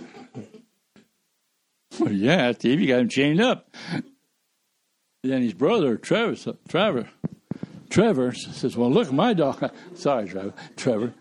well, 1.99 2.13
yeah, 2.13 2.53
Steve, 2.53 2.81
you 2.81 2.87
got 2.87 3.01
him 3.01 3.09
chained 3.09 3.41
up. 3.41 3.75
Then 5.25 5.43
his 5.43 5.55
brother, 5.55 5.97
Trevor, 5.97 6.37
Trevor, 6.69 7.09
Trevor 7.91 8.33
says, 8.33 8.77
Well, 8.77 8.93
look 8.93 9.09
at 9.09 9.15
my 9.15 9.33
dog. 9.33 9.69
Sorry, 9.95 10.29
Trevor. 10.29 10.55
Trevor. 10.77 11.13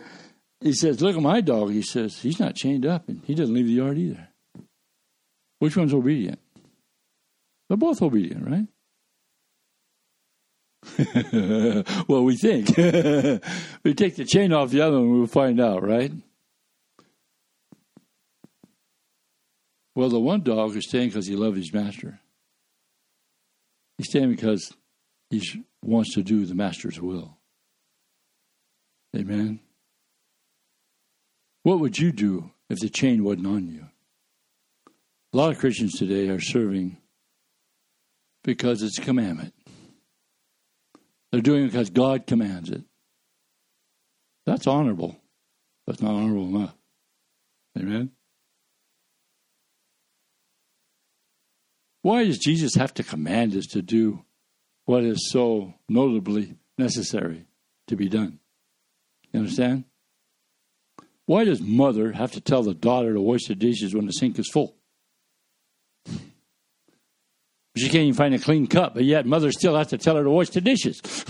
He 0.61 0.73
says, 0.73 1.01
Look 1.01 1.15
at 1.15 1.21
my 1.23 1.41
dog. 1.41 1.71
He 1.71 1.81
says, 1.81 2.19
He's 2.19 2.39
not 2.39 2.53
chained 2.53 2.85
up, 2.85 3.09
and 3.09 3.23
he 3.25 3.33
doesn't 3.33 3.55
leave 3.55 3.65
the 3.65 3.73
yard 3.73 3.97
either. 3.97 4.27
Which 5.59 5.75
one's 5.75 5.93
obedient? 5.93 6.39
They're 7.67 7.77
both 7.77 8.01
obedient, 8.01 8.47
right? 8.47 8.67
well, 12.07 12.23
we 12.23 12.37
think. 12.37 12.69
we 13.83 13.93
take 13.93 14.15
the 14.15 14.25
chain 14.25 14.53
off 14.53 14.71
the 14.71 14.81
other 14.81 14.99
one, 14.99 15.17
we'll 15.17 15.27
find 15.27 15.59
out, 15.59 15.83
right? 15.83 16.11
Well, 19.95 20.09
the 20.09 20.19
one 20.19 20.41
dog 20.41 20.75
is 20.75 20.87
staying 20.87 21.09
because 21.09 21.25
he 21.27 21.35
loves 21.35 21.57
his 21.57 21.73
master. 21.73 22.19
He's 23.97 24.09
staying 24.09 24.29
because 24.29 24.71
he 25.31 25.41
wants 25.83 26.13
to 26.13 26.21
do 26.21 26.45
the 26.45 26.53
master's 26.53 27.01
will. 27.01 27.37
Amen. 29.15 29.59
What 31.63 31.79
would 31.79 31.97
you 31.97 32.11
do 32.11 32.51
if 32.69 32.77
the 32.79 32.89
chain 32.89 33.23
wasn't 33.23 33.47
on 33.47 33.67
you? 33.67 33.87
A 35.33 35.37
lot 35.37 35.51
of 35.51 35.59
Christians 35.59 35.93
today 35.93 36.29
are 36.29 36.39
serving 36.39 36.97
because 38.43 38.81
it's 38.81 38.97
a 38.97 39.01
commandment. 39.01 39.53
They're 41.31 41.41
doing 41.41 41.65
it 41.65 41.71
because 41.71 41.89
God 41.89 42.25
commands 42.25 42.69
it. 42.69 42.83
That's 44.45 44.67
honorable. 44.67 45.17
That's 45.85 46.01
not 46.01 46.13
honorable 46.13 46.47
enough. 46.47 46.75
Amen? 47.77 48.11
Why 52.01 52.23
does 52.23 52.37
Jesus 52.37 52.75
have 52.75 52.93
to 52.95 53.03
command 53.03 53.53
us 53.53 53.65
to 53.67 53.81
do 53.81 54.23
what 54.85 55.03
is 55.03 55.29
so 55.29 55.73
notably 55.89 56.55
necessary 56.77 57.45
to 57.87 57.97
be 57.97 58.07
done? 58.07 58.39
You 59.33 59.41
understand? 59.41 59.83
Why 61.25 61.43
does 61.43 61.59
mother 61.59 62.13
have 62.13 62.31
to 62.31 62.41
tell 62.41 62.63
the 62.63 62.73
daughter 62.73 63.13
to 63.13 63.19
wash 63.19 63.47
the 63.47 63.55
dishes 63.55 63.93
when 63.93 64.05
the 64.05 64.13
sink 64.13 64.39
is 64.39 64.49
full? 64.49 64.76
She 67.77 67.89
can't 67.89 68.03
even 68.03 68.13
find 68.13 68.33
a 68.33 68.39
clean 68.39 68.67
cup, 68.67 68.95
but 68.95 69.03
yet 69.03 69.25
mother 69.25 69.51
still 69.51 69.75
has 69.77 69.87
to 69.87 69.97
tell 69.97 70.15
her 70.15 70.23
to 70.23 70.29
wash 70.29 70.49
the 70.49 70.61
dishes. 70.61 70.99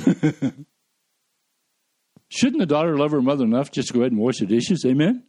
Shouldn't 2.30 2.60
the 2.60 2.66
daughter 2.66 2.98
love 2.98 3.12
her 3.12 3.22
mother 3.22 3.46
enough 3.46 3.72
just 3.72 3.90
to 3.90 3.94
go 3.94 4.02
ahead 4.02 4.12
and 4.12 4.22
wash 4.22 4.40
the 4.40 4.46
dishes? 4.46 4.86
Amen? 4.86 5.24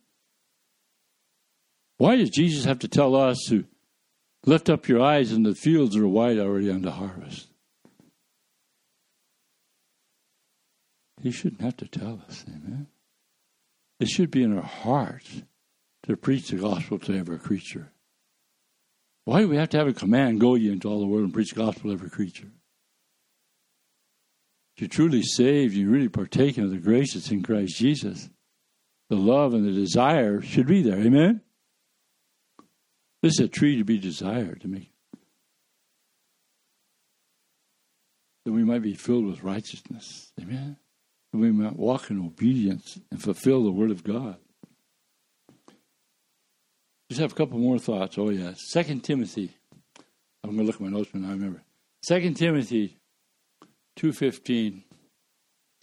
Why 1.97 2.17
does 2.17 2.31
Jesus 2.31 2.65
have 2.65 2.79
to 2.81 2.89
tell 2.89 3.17
us 3.17 3.45
to 3.49 3.65
lift 4.47 4.71
up 4.71 4.89
your 4.89 5.03
eyes 5.03 5.33
and 5.33 5.45
the 5.45 5.55
fields 5.55 5.97
are 5.97 6.07
white 6.07 6.39
already 6.39 6.71
unto 6.71 6.91
harvest? 6.91 7.49
He 11.21 11.33
shouldn't 11.33 11.63
have 11.63 11.77
to 11.79 11.89
tell 11.89 12.23
us, 12.29 12.45
amen? 12.49 12.87
It 13.99 14.09
should 14.09 14.31
be 14.31 14.45
in 14.45 14.57
our 14.57 14.63
hearts 14.63 15.43
to 16.05 16.17
preach 16.17 16.49
the 16.49 16.57
gospel 16.57 17.01
to 17.01 17.19
every 17.19 17.39
creature. 17.39 17.91
Why 19.29 19.43
do 19.43 19.49
we 19.49 19.59
have 19.59 19.69
to 19.69 19.77
have 19.77 19.89
a 19.89 19.93
command, 19.93 20.41
go 20.41 20.55
ye 20.55 20.73
into 20.73 20.89
all 20.89 21.01
the 21.01 21.07
world 21.07 21.25
and 21.25 21.35
preach 21.35 21.51
the 21.51 21.61
gospel 21.61 21.91
to 21.91 21.93
every 21.93 22.09
creature? 22.09 22.49
If 24.75 24.81
you're 24.81 24.89
truly 24.89 25.23
saved, 25.23 25.75
you're 25.75 25.91
really 25.91 26.09
partaking 26.09 26.65
of 26.65 26.71
the 26.71 26.79
grace 26.79 27.13
that's 27.13 27.31
in 27.31 27.43
Christ 27.43 27.77
Jesus. 27.77 28.31
the 29.11 29.17
love 29.17 29.53
and 29.53 29.67
the 29.67 29.73
desire 29.73 30.41
should 30.41 30.67
be 30.67 30.81
there. 30.81 30.99
Amen? 30.99 31.43
This 33.21 33.35
is 33.35 33.41
a 33.41 33.49
tree 33.49 33.77
to 33.77 33.85
be 33.85 33.99
desired 33.99 34.63
to 34.63 34.69
me. 34.69 34.93
That 38.47 38.53
we 38.53 38.65
might 38.65 38.81
be 38.81 38.95
filled 38.95 39.27
with 39.27 39.43
righteousness. 39.43 40.33
Amen? 40.41 40.79
That 41.35 41.39
we 41.39 41.53
might 41.53 41.77
walk 41.77 42.11
in 42.11 42.19
obedience 42.19 42.99
and 43.11 43.23
fulfill 43.23 43.63
the 43.63 43.73
word 43.73 43.91
of 43.91 44.03
God. 44.03 44.39
Just 47.09 47.21
have 47.21 47.33
a 47.33 47.35
couple 47.35 47.59
more 47.59 47.79
thoughts. 47.79 48.19
Oh, 48.19 48.31
yeah. 48.31 48.53
Second 48.57 49.03
Timothy. 49.03 49.55
I'm 50.45 50.51
going 50.51 50.59
to 50.59 50.65
look 50.65 50.77
at 50.77 50.81
my 50.81 50.89
notes 50.89 51.13
when 51.13 51.25
I 51.25 51.31
remember. 51.31 51.63
Second 52.03 52.35
Timothy 52.35 52.97
2.15. 53.99 54.83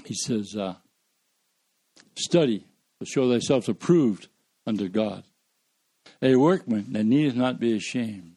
He 0.06 0.14
says, 0.14 0.56
uh, 0.56 0.76
Study 2.16 2.66
to 3.00 3.06
show 3.06 3.32
thyself 3.32 3.68
approved 3.68 4.28
unto 4.68 4.88
God. 4.88 5.24
A 6.22 6.36
workman 6.36 6.94
that 6.94 7.04
needeth 7.04 7.36
not 7.36 7.60
be 7.60 7.76
ashamed, 7.76 8.36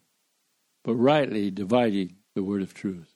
but 0.83 0.95
rightly 0.95 1.51
dividing 1.51 2.17
the 2.35 2.43
word 2.43 2.63
of 2.63 2.75
truth. 2.75 3.15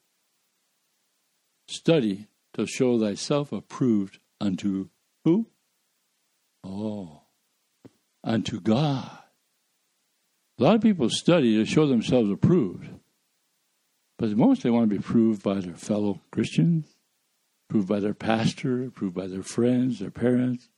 Study 1.67 2.27
to 2.55 2.67
show 2.67 2.99
thyself 3.01 3.53
approved 3.53 4.19
unto 4.41 4.89
who? 5.25 5.47
Oh, 6.63 7.23
unto 8.23 8.61
God. 8.61 9.22
A 10.59 10.63
lot 10.63 10.77
of 10.77 10.83
people 10.83 11.09
study 11.09 11.57
to 11.57 11.65
show 11.65 11.87
themselves 11.87 12.31
approved, 12.31 12.89
but 14.19 14.31
most 14.37 14.63
they 14.63 14.71
want 14.71 14.89
to 14.89 14.95
be 14.95 15.01
approved 15.01 15.43
by 15.43 15.61
their 15.61 15.75
fellow 15.75 16.21
Christians, 16.31 16.97
approved 17.69 17.89
by 17.89 18.01
their 18.01 18.15
pastor, 18.15 18.85
approved 18.85 19.15
by 19.15 19.27
their 19.27 19.43
friends, 19.43 19.99
their 19.99 20.11
parents. 20.11 20.69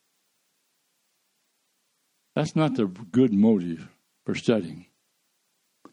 That's 2.34 2.56
not 2.56 2.76
the 2.76 2.86
good 2.86 3.32
motive 3.32 3.88
for 4.24 4.34
studying. 4.34 4.86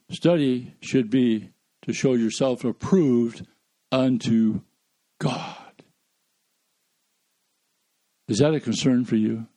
Study 0.10 0.76
should 0.82 1.10
be 1.10 1.50
to 1.84 1.94
show 1.94 2.14
yourself 2.14 2.64
approved 2.64 3.46
unto 3.92 4.62
God. 5.20 5.84
Is 8.28 8.40
that 8.40 8.54
a 8.54 8.60
concern 8.60 9.06
for 9.06 9.16
you? 9.16 9.48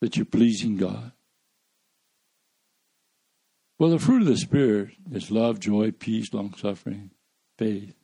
That 0.00 0.16
you're 0.16 0.26
pleasing 0.26 0.76
God? 0.76 1.12
Well, 3.84 3.92
the 3.92 3.98
fruit 3.98 4.22
of 4.22 4.28
the 4.28 4.38
Spirit 4.38 4.92
is 5.12 5.30
love, 5.30 5.60
joy, 5.60 5.90
peace, 5.90 6.32
long 6.32 6.54
suffering, 6.54 7.10
faith. 7.58 7.94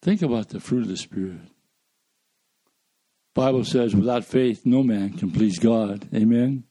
Think 0.00 0.22
about 0.22 0.50
the 0.50 0.60
fruit 0.60 0.82
of 0.82 0.88
the 0.88 0.96
Spirit. 0.96 1.40
Bible 3.34 3.64
says, 3.64 3.96
without 3.96 4.24
faith, 4.24 4.64
no 4.64 4.84
man 4.84 5.14
can 5.14 5.32
please 5.32 5.58
God. 5.58 6.08
Amen. 6.14 6.62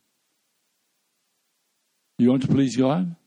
You 2.19 2.29
want 2.29 2.43
to 2.43 2.47
please 2.47 2.77
God? 2.77 3.17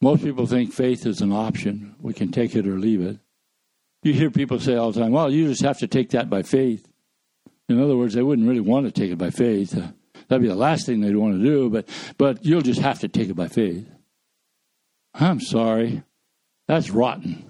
Most 0.00 0.22
people 0.22 0.46
think 0.46 0.72
faith 0.72 1.04
is 1.06 1.22
an 1.22 1.32
option. 1.32 1.96
We 1.98 2.14
can 2.14 2.30
take 2.30 2.54
it 2.54 2.68
or 2.68 2.78
leave 2.78 3.00
it. 3.00 3.18
You 4.04 4.12
hear 4.12 4.30
people 4.30 4.60
say 4.60 4.76
all 4.76 4.92
the 4.92 5.00
time, 5.00 5.10
well, 5.10 5.28
you 5.28 5.48
just 5.48 5.62
have 5.62 5.78
to 5.78 5.88
take 5.88 6.10
that 6.10 6.30
by 6.30 6.42
faith. 6.42 6.86
In 7.68 7.82
other 7.82 7.96
words, 7.96 8.14
they 8.14 8.22
wouldn't 8.22 8.46
really 8.46 8.60
want 8.60 8.86
to 8.86 8.92
take 8.92 9.10
it 9.10 9.18
by 9.18 9.30
faith. 9.30 9.76
That'd 10.28 10.42
be 10.42 10.48
the 10.48 10.54
last 10.54 10.86
thing 10.86 11.00
they'd 11.00 11.16
want 11.16 11.38
to 11.38 11.44
do, 11.44 11.70
but, 11.70 11.88
but 12.18 12.44
you'll 12.44 12.62
just 12.62 12.80
have 12.80 13.00
to 13.00 13.08
take 13.08 13.28
it 13.28 13.34
by 13.34 13.48
faith. 13.48 13.86
I'm 15.14 15.40
sorry. 15.40 16.02
That's 16.66 16.90
rotten. 16.90 17.44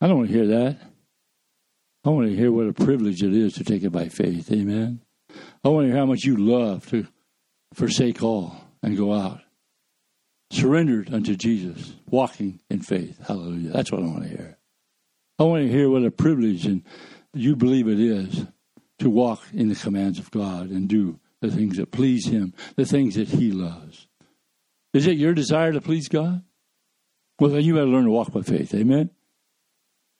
I 0.00 0.06
don't 0.06 0.18
want 0.18 0.28
to 0.28 0.34
hear 0.34 0.46
that. 0.46 0.78
I 2.04 2.10
want 2.10 2.28
to 2.28 2.36
hear 2.36 2.52
what 2.52 2.68
a 2.68 2.72
privilege 2.72 3.22
it 3.22 3.34
is 3.34 3.54
to 3.54 3.64
take 3.64 3.82
it 3.82 3.90
by 3.90 4.08
faith. 4.08 4.52
Amen. 4.52 5.00
I 5.64 5.68
want 5.68 5.84
to 5.84 5.88
hear 5.88 5.98
how 5.98 6.06
much 6.06 6.24
you 6.24 6.36
love 6.36 6.88
to 6.90 7.06
forsake 7.74 8.22
all 8.22 8.56
and 8.82 8.96
go 8.96 9.12
out. 9.12 9.40
Surrendered 10.50 11.12
unto 11.12 11.34
Jesus, 11.34 11.94
walking 12.08 12.60
in 12.70 12.80
faith. 12.80 13.18
Hallelujah. 13.26 13.70
That's 13.70 13.92
what 13.92 14.02
I 14.02 14.06
want 14.06 14.22
to 14.22 14.28
hear. 14.28 14.58
I 15.38 15.42
want 15.42 15.64
to 15.64 15.70
hear 15.70 15.90
what 15.90 16.04
a 16.04 16.10
privilege 16.10 16.64
and 16.64 16.82
you 17.34 17.56
believe 17.56 17.88
it 17.88 18.00
is 18.00 18.46
to 19.00 19.10
walk 19.10 19.42
in 19.52 19.68
the 19.68 19.74
commands 19.74 20.18
of 20.18 20.30
God 20.30 20.70
and 20.70 20.88
do 20.88 21.18
the 21.40 21.50
things 21.50 21.76
that 21.76 21.90
please 21.90 22.26
Him, 22.26 22.54
the 22.76 22.84
things 22.84 23.14
that 23.14 23.28
He 23.28 23.52
loves. 23.52 24.06
Is 24.94 25.06
it 25.06 25.16
your 25.16 25.34
desire 25.34 25.72
to 25.72 25.80
please 25.80 26.08
God? 26.08 26.42
Well, 27.38 27.50
then 27.50 27.62
you 27.62 27.74
better 27.74 27.86
learn 27.86 28.04
to 28.04 28.10
walk 28.10 28.32
by 28.32 28.42
faith. 28.42 28.74
Amen? 28.74 29.10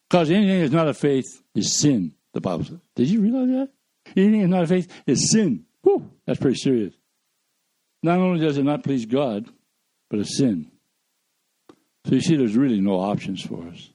Because 0.09 0.31
anything 0.31 0.61
that's 0.61 0.73
not 0.73 0.89
a 0.89 0.95
faith 0.95 1.43
is 1.55 1.79
sin, 1.79 2.15
the 2.33 2.41
Bible 2.41 2.65
says. 2.65 2.79
Did 2.95 3.09
you 3.09 3.21
realize 3.21 3.49
that? 3.49 3.69
Anything 4.17 4.41
that's 4.41 4.51
not 4.51 4.65
a 4.65 4.67
faith 4.67 5.03
is 5.07 5.31
sin. 5.31 5.65
Whew, 5.83 6.11
that's 6.27 6.41
pretty 6.41 6.59
serious. 6.59 6.95
Not 8.03 8.19
only 8.19 8.41
does 8.41 8.59
it 8.59 8.63
not 8.63 8.85
please 8.85 9.07
God, 9.07 9.49
but 10.09 10.21
a 10.21 10.25
sin. 10.25 10.71
So 12.07 12.15
you 12.15 12.21
see, 12.21 12.37
there's 12.37 12.57
really 12.57 12.81
no 12.81 13.01
options 13.01 13.43
for 13.43 13.67
us. 13.69 13.91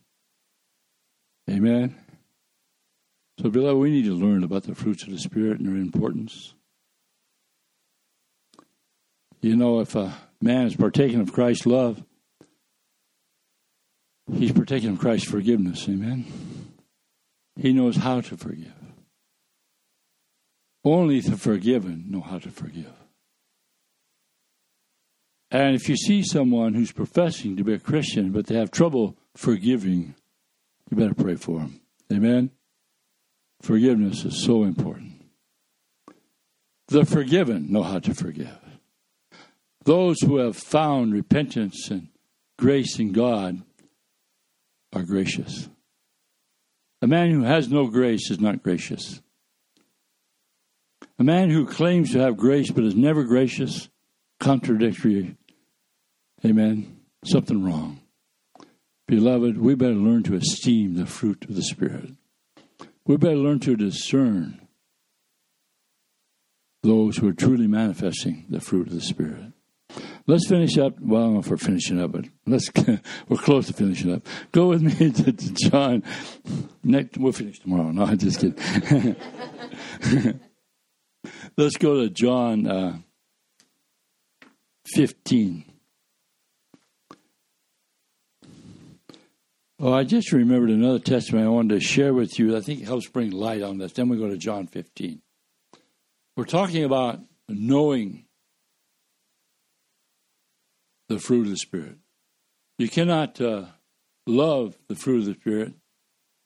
Amen. 1.49 1.95
So, 3.41 3.49
beloved, 3.49 3.79
we 3.79 3.89
need 3.89 4.05
to 4.05 4.13
learn 4.13 4.43
about 4.43 4.63
the 4.63 4.75
fruits 4.75 5.03
of 5.03 5.09
the 5.09 5.17
Spirit 5.17 5.59
and 5.59 5.67
their 5.67 5.81
importance. 5.81 6.53
You 9.43 9.57
know, 9.57 9.81
if 9.81 9.93
a 9.93 10.13
man 10.41 10.67
is 10.67 10.77
partaking 10.77 11.19
of 11.19 11.33
Christ's 11.33 11.65
love, 11.65 12.01
he's 14.31 14.53
partaking 14.53 14.91
of 14.91 14.99
Christ's 14.99 15.29
forgiveness. 15.29 15.85
Amen. 15.89 16.25
He 17.57 17.73
knows 17.73 17.97
how 17.97 18.21
to 18.21 18.37
forgive. 18.37 18.71
Only 20.85 21.19
the 21.19 21.35
forgiven 21.35 22.05
know 22.07 22.21
how 22.21 22.39
to 22.39 22.49
forgive. 22.49 22.93
And 25.51 25.75
if 25.75 25.89
you 25.89 25.97
see 25.97 26.23
someone 26.23 26.73
who's 26.73 26.93
professing 26.93 27.57
to 27.57 27.65
be 27.65 27.73
a 27.73 27.79
Christian, 27.79 28.31
but 28.31 28.47
they 28.47 28.55
have 28.55 28.71
trouble 28.71 29.17
forgiving, 29.35 30.15
you 30.89 30.95
better 30.95 31.13
pray 31.13 31.35
for 31.35 31.59
them. 31.59 31.81
Amen? 32.13 32.49
Forgiveness 33.61 34.23
is 34.23 34.41
so 34.41 34.63
important. 34.63 35.21
The 36.87 37.03
forgiven 37.03 37.69
know 37.69 37.83
how 37.83 37.99
to 37.99 38.13
forgive. 38.13 38.62
Those 39.83 40.21
who 40.21 40.37
have 40.37 40.55
found 40.55 41.13
repentance 41.13 41.89
and 41.89 42.09
grace 42.57 42.99
in 42.99 43.11
God 43.11 43.61
are 44.93 45.03
gracious. 45.03 45.69
A 47.01 47.07
man 47.07 47.31
who 47.31 47.43
has 47.43 47.69
no 47.69 47.87
grace 47.87 48.31
is 48.31 48.39
not 48.39 48.63
gracious. 48.63 49.21
A 51.19 51.23
man 51.23 51.49
who 51.49 51.65
claims 51.65 52.11
to 52.11 52.19
have 52.19 52.37
grace 52.37 52.71
but 52.71 52.83
is 52.83 52.95
never 52.95 53.23
gracious, 53.23 53.89
contradictory 54.39 55.35
Amen. 56.45 56.99
Something 57.23 57.63
wrong. 57.63 58.01
Beloved, 59.07 59.57
we 59.57 59.75
better 59.75 59.93
learn 59.93 60.23
to 60.23 60.35
esteem 60.35 60.95
the 60.95 61.05
fruit 61.05 61.45
of 61.47 61.55
the 61.55 61.63
Spirit. 61.63 62.09
We 63.05 63.15
better 63.15 63.35
learn 63.35 63.59
to 63.61 63.77
discern 63.77 64.67
those 66.81 67.17
who 67.17 67.29
are 67.29 67.33
truly 67.33 67.67
manifesting 67.67 68.45
the 68.49 68.59
fruit 68.59 68.87
of 68.87 68.93
the 68.93 69.01
Spirit. 69.01 69.52
Let's 70.25 70.47
finish 70.47 70.77
up. 70.77 70.99
Well, 71.01 71.21
I 71.21 71.25
don't 71.25 71.33
know 71.33 71.39
if 71.41 71.49
we're 71.49 71.57
finishing 71.57 71.99
up, 72.01 72.13
but 72.13 72.25
let's 72.45 72.71
we're 73.27 73.37
close 73.37 73.67
to 73.67 73.73
finishing 73.73 74.13
up. 74.13 74.25
Go 74.51 74.69
with 74.69 74.81
me 74.81 75.11
to, 75.11 75.31
to 75.33 75.53
John. 75.53 76.03
Next, 76.83 77.17
we'll 77.17 77.33
finish 77.33 77.59
tomorrow. 77.59 77.91
No, 77.91 78.05
I'm 78.05 78.17
just 78.17 78.39
kidding. 78.39 79.15
let's 81.57 81.75
go 81.77 82.01
to 82.01 82.09
John 82.09 82.67
uh, 82.67 82.97
15. 84.95 85.65
Oh, 89.79 89.91
I 89.91 90.05
just 90.05 90.31
remembered 90.31 90.69
another 90.69 90.99
testimony 90.99 91.45
I 91.45 91.49
wanted 91.49 91.81
to 91.81 91.85
share 91.85 92.13
with 92.13 92.39
you. 92.39 92.55
I 92.55 92.61
think 92.61 92.81
it 92.81 92.85
helps 92.85 93.09
bring 93.09 93.31
light 93.31 93.61
on 93.61 93.77
this. 93.77 93.91
Then 93.91 94.07
we 94.07 94.17
go 94.17 94.29
to 94.29 94.37
John 94.37 94.67
15. 94.67 95.21
We're 96.37 96.45
talking 96.45 96.85
about 96.85 97.19
knowing 97.49 98.25
the 101.09 101.19
fruit 101.19 101.45
of 101.45 101.51
the 101.51 101.57
Spirit. 101.57 101.97
You 102.77 102.89
cannot 102.89 103.39
uh, 103.39 103.65
love 104.25 104.77
the 104.87 104.95
fruit 104.95 105.19
of 105.19 105.25
the 105.25 105.33
Spirit 105.33 105.73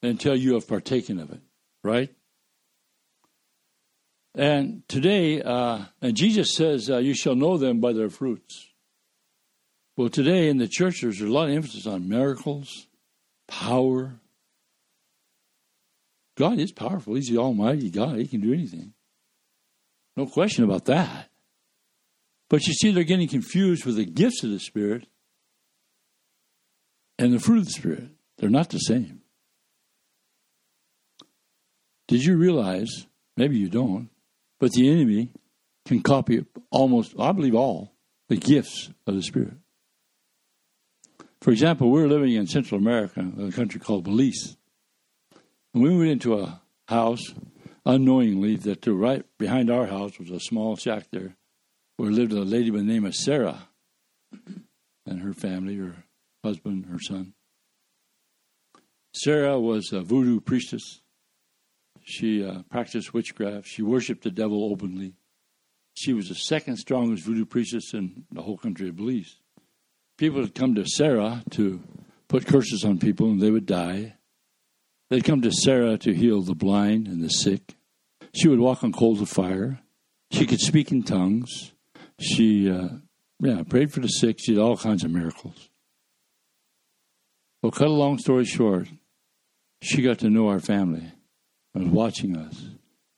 until 0.02 0.36
you 0.36 0.54
have 0.54 0.68
partaken 0.68 1.20
of 1.20 1.32
it, 1.32 1.42
right? 1.84 2.14
And 4.36 4.84
today, 4.88 5.42
uh, 5.42 5.86
and 6.02 6.16
Jesus 6.16 6.54
says, 6.54 6.90
uh, 6.90 6.98
You 6.98 7.16
shall 7.16 7.36
know 7.36 7.58
them 7.58 7.80
by 7.80 7.94
their 7.94 8.10
fruits. 8.10 8.68
Well, 9.96 10.10
today 10.10 10.48
in 10.48 10.58
the 10.58 10.68
church, 10.68 11.02
there's 11.02 11.22
a 11.22 11.26
lot 11.26 11.50
of 11.50 11.56
emphasis 11.56 11.88
on 11.88 12.08
miracles 12.08 12.88
power. 13.48 14.20
God 16.36 16.60
is 16.60 16.72
powerful. 16.72 17.16
He's 17.16 17.30
the 17.30 17.38
Almighty 17.38 17.90
God. 17.90 18.18
He 18.18 18.28
can 18.28 18.42
do 18.42 18.54
anything. 18.54 18.94
No 20.16 20.28
question 20.28 20.64
about 20.64 20.86
that. 20.86 21.30
But 22.50 22.66
you 22.66 22.74
see, 22.74 22.92
they're 22.92 23.04
getting 23.04 23.28
confused 23.28 23.86
with 23.86 23.98
the 23.98 24.06
gifts 24.06 24.44
of 24.44 24.52
the 24.52 24.60
Spirit 24.60 25.08
and 27.20 27.34
the 27.34 27.40
fruit 27.40 27.60
of 27.60 27.66
the 27.66 27.72
Spirit. 27.72 28.10
They're 28.38 28.50
not 28.50 28.70
the 28.70 28.78
same. 28.78 29.22
Did 32.08 32.24
you 32.24 32.38
realize, 32.38 33.06
maybe 33.36 33.58
you 33.58 33.70
don't, 33.70 34.10
but 34.60 34.72
the 34.72 34.90
enemy 34.90 35.32
can 35.86 36.02
copy 36.02 36.46
almost, 36.72 37.14
I 37.20 37.32
believe, 37.32 37.56
all 37.56 37.94
the 38.30 38.38
gifts 38.38 38.90
of 39.06 39.16
the 39.16 39.24
Spirit. 39.24 39.54
For 41.42 41.52
example, 41.52 41.92
we 41.92 42.02
were 42.02 42.08
living 42.08 42.34
in 42.34 42.48
Central 42.48 42.80
America, 42.80 43.20
in 43.20 43.48
a 43.48 43.52
country 43.52 43.80
called 43.80 44.04
Belize. 44.04 44.58
And 45.74 45.84
we 45.84 45.96
went 45.96 46.10
into 46.10 46.40
a 46.40 46.62
house 46.88 47.34
unknowingly 47.86 48.56
that 48.58 48.82
to 48.82 48.94
right 48.94 49.26
behind 49.38 49.70
our 49.70 49.86
house 49.86 50.20
was 50.20 50.30
a 50.30 50.40
small 50.40 50.76
shack 50.76 51.08
there 51.12 51.37
where 51.98 52.12
lived 52.12 52.32
a 52.32 52.42
lady 52.42 52.70
by 52.70 52.78
the 52.78 52.84
name 52.84 53.06
of 53.06 53.16
Sarah 53.16 53.68
and 55.06 55.22
her 55.22 55.34
family, 55.34 55.76
her 55.78 55.96
husband, 56.44 56.86
her 56.86 57.00
son. 57.00 57.34
Sarah 59.14 59.60
was 59.60 59.92
a 59.92 60.02
voodoo 60.02 60.40
priestess. 60.40 61.02
She 62.04 62.46
uh, 62.46 62.62
practiced 62.70 63.14
witchcraft. 63.14 63.68
She 63.68 63.82
worshiped 63.82 64.24
the 64.24 64.32
devil 64.32 64.72
openly. 64.72 65.14
She 65.96 66.14
was 66.14 66.30
the 66.30 66.36
second 66.36 66.78
strongest 66.78 67.26
voodoo 67.26 67.46
priestess 67.46 67.94
in 67.94 68.26
the 68.32 68.44
whole 68.44 68.58
country 68.58 68.90
of 68.90 68.96
Belize. 68.96 69.38
People 70.18 70.42
would 70.42 70.56
come 70.56 70.76
to 70.76 70.86
Sarah 70.86 71.44
to 71.52 71.82
put 72.28 72.46
curses 72.46 72.84
on 72.86 73.00
people 73.00 73.32
and 73.32 73.42
they 73.42 73.52
would 73.52 73.66
die. 73.66 74.16
They'd 75.10 75.24
come 75.24 75.42
to 75.42 75.52
Sarah 75.52 75.98
to 76.00 76.14
heal 76.14 76.42
the 76.42 76.54
blind 76.54 77.08
and 77.08 77.24
the 77.24 77.30
sick. 77.30 77.76
She 78.36 78.48
would 78.48 78.60
walk 78.60 78.84
on 78.84 78.92
coals 78.92 79.22
of 79.22 79.30
fire. 79.30 79.80
She 80.32 80.46
could 80.46 80.60
speak 80.60 80.92
in 80.92 81.04
tongues. 81.04 81.74
She, 82.20 82.70
uh, 82.70 82.90
yeah, 83.40 83.64
prayed 83.64 83.92
for 83.92 84.00
the 84.00 84.08
sick. 84.08 84.38
She 84.40 84.54
did 84.54 84.62
all 84.62 84.78
kinds 84.78 85.04
of 85.04 85.12
miracles. 85.12 85.70
Well, 87.62 87.72
cut 87.72 87.88
a 87.88 87.92
long 87.92 88.18
story 88.18 88.46
short, 88.46 88.88
she 89.82 90.02
got 90.02 90.20
to 90.20 90.30
know 90.30 90.48
our 90.48 90.60
family 90.60 91.12
and 91.74 91.86
was 91.86 91.94
watching 91.94 92.38
us. 92.38 92.70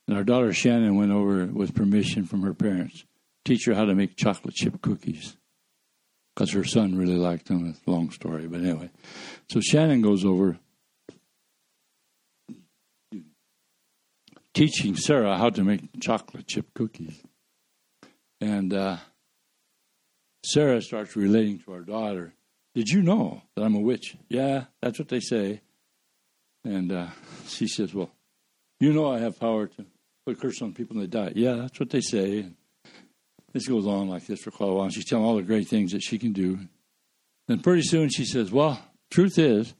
And 0.06 0.16
our 0.16 0.24
daughter 0.24 0.52
Shannon 0.52 0.96
went 0.96 1.12
over 1.12 1.46
with 1.46 1.74
permission 1.74 2.24
from 2.24 2.42
her 2.42 2.54
parents, 2.54 3.04
teach 3.44 3.66
her 3.66 3.74
how 3.74 3.84
to 3.84 3.94
make 3.94 4.16
chocolate 4.16 4.54
chip 4.54 4.82
cookies. 4.82 5.36
Because 6.34 6.52
her 6.52 6.64
son 6.64 6.96
really 6.96 7.16
liked 7.16 7.48
them. 7.48 7.68
It's 7.68 7.80
a 7.86 7.90
long 7.90 8.10
story, 8.10 8.46
but 8.46 8.60
anyway. 8.60 8.90
So 9.50 9.60
Shannon 9.60 10.00
goes 10.00 10.24
over 10.24 10.58
teaching 14.54 14.96
Sarah 14.96 15.36
how 15.36 15.50
to 15.50 15.62
make 15.62 16.00
chocolate 16.00 16.46
chip 16.46 16.72
cookies. 16.74 17.22
And 18.40 18.72
uh, 18.72 18.96
Sarah 20.44 20.80
starts 20.80 21.16
relating 21.16 21.58
to 21.60 21.72
our 21.72 21.80
daughter, 21.80 22.32
Did 22.74 22.88
you 22.88 23.02
know 23.02 23.42
that 23.54 23.62
I'm 23.62 23.74
a 23.74 23.80
witch? 23.80 24.16
Yeah, 24.28 24.64
that's 24.80 24.98
what 24.98 25.08
they 25.08 25.20
say. 25.20 25.60
And 26.64 26.92
uh, 26.92 27.08
she 27.46 27.68
says, 27.68 27.94
Well, 27.94 28.10
you 28.78 28.92
know 28.92 29.12
I 29.12 29.18
have 29.18 29.38
power 29.38 29.66
to 29.66 29.84
put 30.26 30.40
curse 30.40 30.62
on 30.62 30.72
people 30.72 30.96
and 30.96 31.04
they 31.04 31.18
die. 31.18 31.32
Yeah, 31.34 31.54
that's 31.56 31.78
what 31.78 31.90
they 31.90 32.00
say. 32.00 32.40
And 32.40 32.54
this 33.52 33.66
goes 33.68 33.86
on 33.86 34.08
like 34.08 34.26
this 34.26 34.40
for 34.40 34.50
quite 34.50 34.70
a 34.70 34.72
while. 34.72 34.84
And 34.84 34.94
She's 34.94 35.04
telling 35.04 35.24
all 35.24 35.36
the 35.36 35.42
great 35.42 35.68
things 35.68 35.92
that 35.92 36.02
she 36.02 36.18
can 36.18 36.32
do. 36.32 36.60
Then 37.48 37.60
pretty 37.60 37.82
soon 37.82 38.08
she 38.08 38.24
says, 38.24 38.50
Well, 38.50 38.80
truth 39.10 39.38
is, 39.38 39.74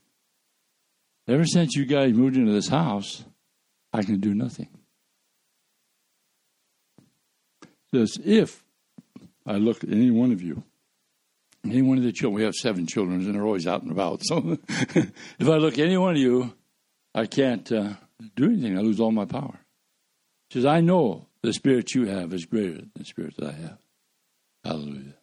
ever 1.26 1.46
since 1.46 1.74
you 1.76 1.86
guys 1.86 2.12
moved 2.12 2.36
into 2.36 2.52
this 2.52 2.68
house, 2.68 3.24
I 3.92 4.02
can 4.02 4.20
do 4.20 4.34
nothing. 4.34 4.68
Says, 7.94 8.18
if 8.24 8.62
I 9.46 9.54
look 9.54 9.82
at 9.82 9.90
any 9.90 10.10
one 10.10 10.32
of 10.32 10.42
you, 10.42 10.62
any 11.64 11.82
one 11.82 11.98
of 11.98 12.04
the 12.04 12.12
children, 12.12 12.36
we 12.36 12.44
have 12.44 12.54
seven 12.54 12.86
children 12.86 13.20
and 13.20 13.34
they're 13.34 13.44
always 13.44 13.66
out 13.66 13.82
and 13.82 13.90
about. 13.90 14.22
So 14.28 14.58
if 14.78 15.48
I 15.48 15.56
look 15.56 15.74
at 15.74 15.86
any 15.86 15.96
one 15.96 16.12
of 16.12 16.18
you, 16.18 16.54
I 17.14 17.26
can't 17.26 17.70
uh, 17.72 17.94
do 18.36 18.44
anything. 18.44 18.78
I 18.78 18.82
lose 18.82 19.00
all 19.00 19.10
my 19.10 19.24
power. 19.24 19.58
She 20.50 20.58
says, 20.58 20.66
I 20.66 20.80
know 20.80 21.26
the 21.42 21.52
spirit 21.52 21.94
you 21.94 22.06
have 22.06 22.32
is 22.32 22.44
greater 22.44 22.74
than 22.74 22.90
the 22.94 23.04
spirit 23.04 23.34
that 23.38 23.48
I 23.48 23.52
have. 23.52 23.78
Hallelujah. 24.64 25.14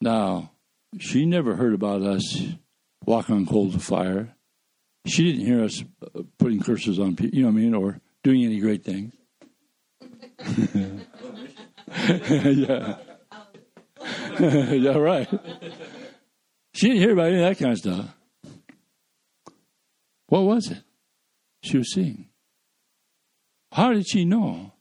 Now, 0.00 0.50
she 0.98 1.26
never 1.26 1.56
heard 1.56 1.74
about 1.74 2.02
us 2.02 2.42
walking 3.04 3.34
on 3.34 3.46
coals 3.46 3.74
of 3.74 3.82
fire. 3.82 4.34
She 5.06 5.24
didn't 5.24 5.46
hear 5.46 5.64
us 5.64 5.82
uh, 6.02 6.22
putting 6.38 6.60
curses 6.60 6.98
on 6.98 7.16
people, 7.16 7.36
you 7.36 7.42
know 7.42 7.48
what 7.48 7.58
I 7.58 7.62
mean, 7.62 7.74
or 7.74 8.00
doing 8.22 8.44
any 8.44 8.58
great 8.60 8.84
things. 8.84 9.14
yeah. 12.54 12.96
yeah, 14.74 14.96
right. 14.96 15.28
She 16.74 16.88
didn't 16.88 17.02
hear 17.02 17.12
about 17.12 17.26
any 17.26 17.42
of 17.42 17.48
that 17.48 17.58
kind 17.58 17.72
of 17.72 17.78
stuff. 17.78 18.14
What 20.28 20.42
was 20.42 20.70
it 20.70 20.82
she 21.66 21.78
was 21.78 21.92
seeing? 21.92 22.28
How 23.72 23.92
did 23.92 24.08
she 24.08 24.24
know? 24.24 24.72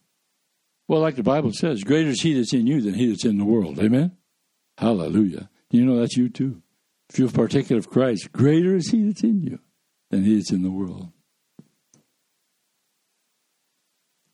Well, 0.87 1.01
like 1.01 1.15
the 1.15 1.23
Bible 1.23 1.51
says, 1.51 1.83
greater 1.83 2.09
is 2.09 2.21
he 2.21 2.33
that's 2.33 2.53
in 2.53 2.67
you 2.67 2.81
than 2.81 2.93
he 2.93 3.09
that's 3.09 3.25
in 3.25 3.37
the 3.37 3.45
world. 3.45 3.79
Amen? 3.79 4.15
Hallelujah. 4.77 5.49
You 5.71 5.85
know 5.85 5.99
that's 5.99 6.15
you 6.15 6.29
too. 6.29 6.61
If 7.09 7.19
you're 7.19 7.29
a 7.29 7.31
partaker 7.31 7.75
of 7.75 7.89
Christ, 7.89 8.31
greater 8.31 8.75
is 8.75 8.91
he 8.91 9.05
that's 9.07 9.23
in 9.23 9.41
you 9.41 9.59
than 10.11 10.23
he 10.23 10.35
that's 10.35 10.51
in 10.51 10.63
the 10.63 10.71
world. 10.71 11.11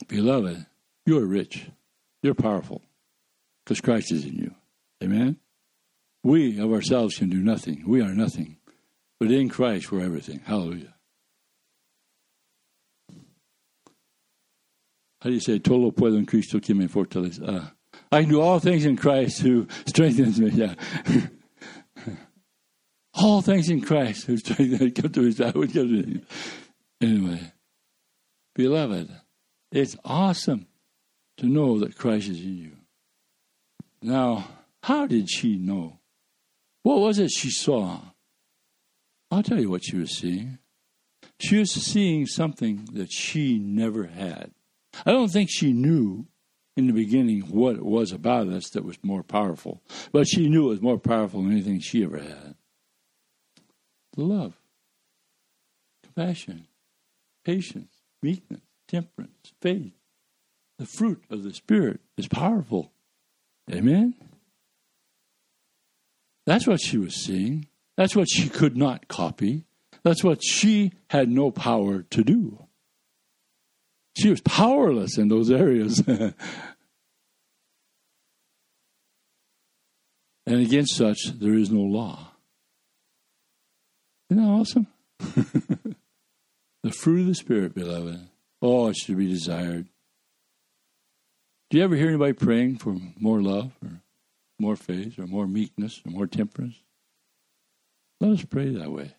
Beloved, 0.08 0.66
you 1.12 1.18
are 1.18 1.26
rich. 1.26 1.68
You're 2.24 2.34
powerful 2.34 2.82
because 3.66 3.82
Christ 3.82 4.14
is 4.14 4.24
in 4.24 4.36
you. 4.36 4.56
Amen? 5.04 5.36
We 6.24 6.58
of 6.58 6.72
ourselves 6.72 7.18
can 7.18 7.30
do 7.30 7.42
nothing. 7.42 7.84
We 7.86 8.02
are 8.02 8.14
nothing. 8.14 8.58
But 9.20 9.30
in 9.30 9.50
Christ, 9.50 9.92
we're 9.92 10.06
everything. 10.06 10.40
Hallelujah. 10.46 10.94
How 15.20 15.30
do 15.30 15.34
you 15.34 15.42
say, 15.42 15.60
Todo 15.60 15.92
puedo 15.92 16.18
en 16.18 16.26
Cristo 16.26 16.62
que 16.62 16.74
me 16.74 16.88
fortalece? 16.88 17.42
Uh, 17.46 17.68
I 18.10 18.22
can 18.22 18.30
do 18.30 18.40
all 18.40 18.60
things 18.60 18.86
in 18.86 18.96
Christ 18.96 19.42
who 19.42 19.68
strengthens 19.86 20.40
me. 20.40 20.52
Yeah. 20.52 20.76
all 23.16 23.42
things 23.42 23.70
in 23.70 23.82
Christ 23.82 24.28
who 24.28 24.38
strengthens 24.38 24.80
me. 24.80 24.92
To. 25.02 26.22
Anyway, 27.02 27.52
beloved, 28.56 29.10
it's 29.72 29.98
awesome 30.06 30.68
to 31.42 31.48
know 31.48 31.80
that 31.80 31.98
Christ 31.98 32.30
is 32.30 32.40
in 32.40 32.56
you. 32.56 32.72
Now, 34.04 34.48
how 34.84 35.08
did 35.08 35.28
she 35.28 35.58
know? 35.58 35.98
What 36.84 37.00
was 37.00 37.18
it 37.18 37.32
she 37.32 37.50
saw? 37.50 38.00
I'll 39.32 39.42
tell 39.42 39.60
you 39.60 39.72
what 39.72 39.84
she 39.84 39.98
was 39.98 40.16
seeing. 40.16 40.60
She 41.40 41.58
was 41.58 41.72
seeing 41.72 42.28
something 42.28 42.88
that 42.94 43.12
she 43.12 43.58
never 43.58 44.06
had. 44.06 44.52
I 45.04 45.12
don't 45.12 45.32
think 45.32 45.50
she 45.52 45.74
knew 45.74 46.28
in 46.78 46.86
the 46.86 46.94
beginning 46.94 47.42
what 47.42 47.76
it 47.76 47.86
was 47.86 48.12
about 48.12 48.48
us 48.48 48.70
that 48.70 48.86
was 48.86 49.00
more 49.02 49.24
powerful, 49.24 49.82
but 50.12 50.28
she 50.28 50.48
knew 50.48 50.68
it 50.68 50.74
was 50.74 50.82
more 50.82 51.00
powerful 51.00 51.42
than 51.42 51.54
anything 51.54 51.80
she 51.80 52.04
ever 52.04 52.20
had. 52.20 52.56
The 54.14 54.24
Love, 54.24 54.54
compassion, 56.04 56.68
patience, 57.44 57.96
meekness, 58.22 58.62
temperance, 58.88 59.54
faith. 59.60 59.94
The 60.82 60.88
fruit 60.88 61.24
of 61.30 61.44
the 61.44 61.54
Spirit 61.54 62.00
is 62.18 62.28
powerful. 62.28 62.92
Amen? 63.72 64.16
That's 66.48 66.66
what 66.66 66.82
she 66.82 66.98
was 66.98 67.24
seeing. 67.24 67.68
That's 67.98 68.16
what 68.16 68.28
she 68.28 68.50
could 68.50 68.76
not 68.76 69.08
copy. 69.08 69.66
That's 70.02 70.24
what 70.24 70.44
she 70.44 70.94
had 71.12 71.30
no 71.30 71.52
power 71.52 72.02
to 72.02 72.24
do. 72.24 72.66
She 74.18 74.32
was 74.32 74.42
powerless 74.42 75.20
in 75.20 75.28
those 75.28 75.52
areas. 75.62 76.00
and 76.08 76.34
against 80.48 80.96
such, 80.96 81.26
there 81.26 81.54
is 81.54 81.70
no 81.70 81.82
law. 81.82 82.32
Isn't 84.32 84.44
that 84.44 84.50
awesome? 84.50 84.88
the 85.20 86.92
fruit 86.92 87.22
of 87.22 87.28
the 87.28 87.36
Spirit, 87.36 87.76
beloved. 87.76 88.20
Oh, 88.64 88.88
it 88.88 88.96
should 88.98 89.20
be 89.20 89.28
desired. 89.28 89.88
Do 91.72 91.78
you 91.78 91.86
ever 91.86 91.96
hear 91.96 92.10
anybody 92.10 92.34
praying 92.34 92.80
for 92.80 92.98
more 93.18 93.42
love 93.42 93.72
or 93.82 94.02
more 94.60 94.76
faith 94.76 95.18
or 95.18 95.26
more 95.26 95.48
meekness 95.48 96.02
or 96.06 96.12
more 96.12 96.28
temperance? 96.28 96.76
Let 98.20 98.32
us 98.32 98.44
pray 98.44 98.76
that 98.76 98.92
way. 98.92 99.16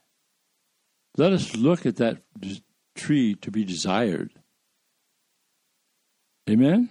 Let 1.16 1.32
us 1.32 1.56
look 1.56 1.86
at 1.86 1.96
that 1.96 2.18
tree 2.94 3.36
to 3.36 3.50
be 3.50 3.64
desired. 3.64 4.32
Amen? 6.50 6.90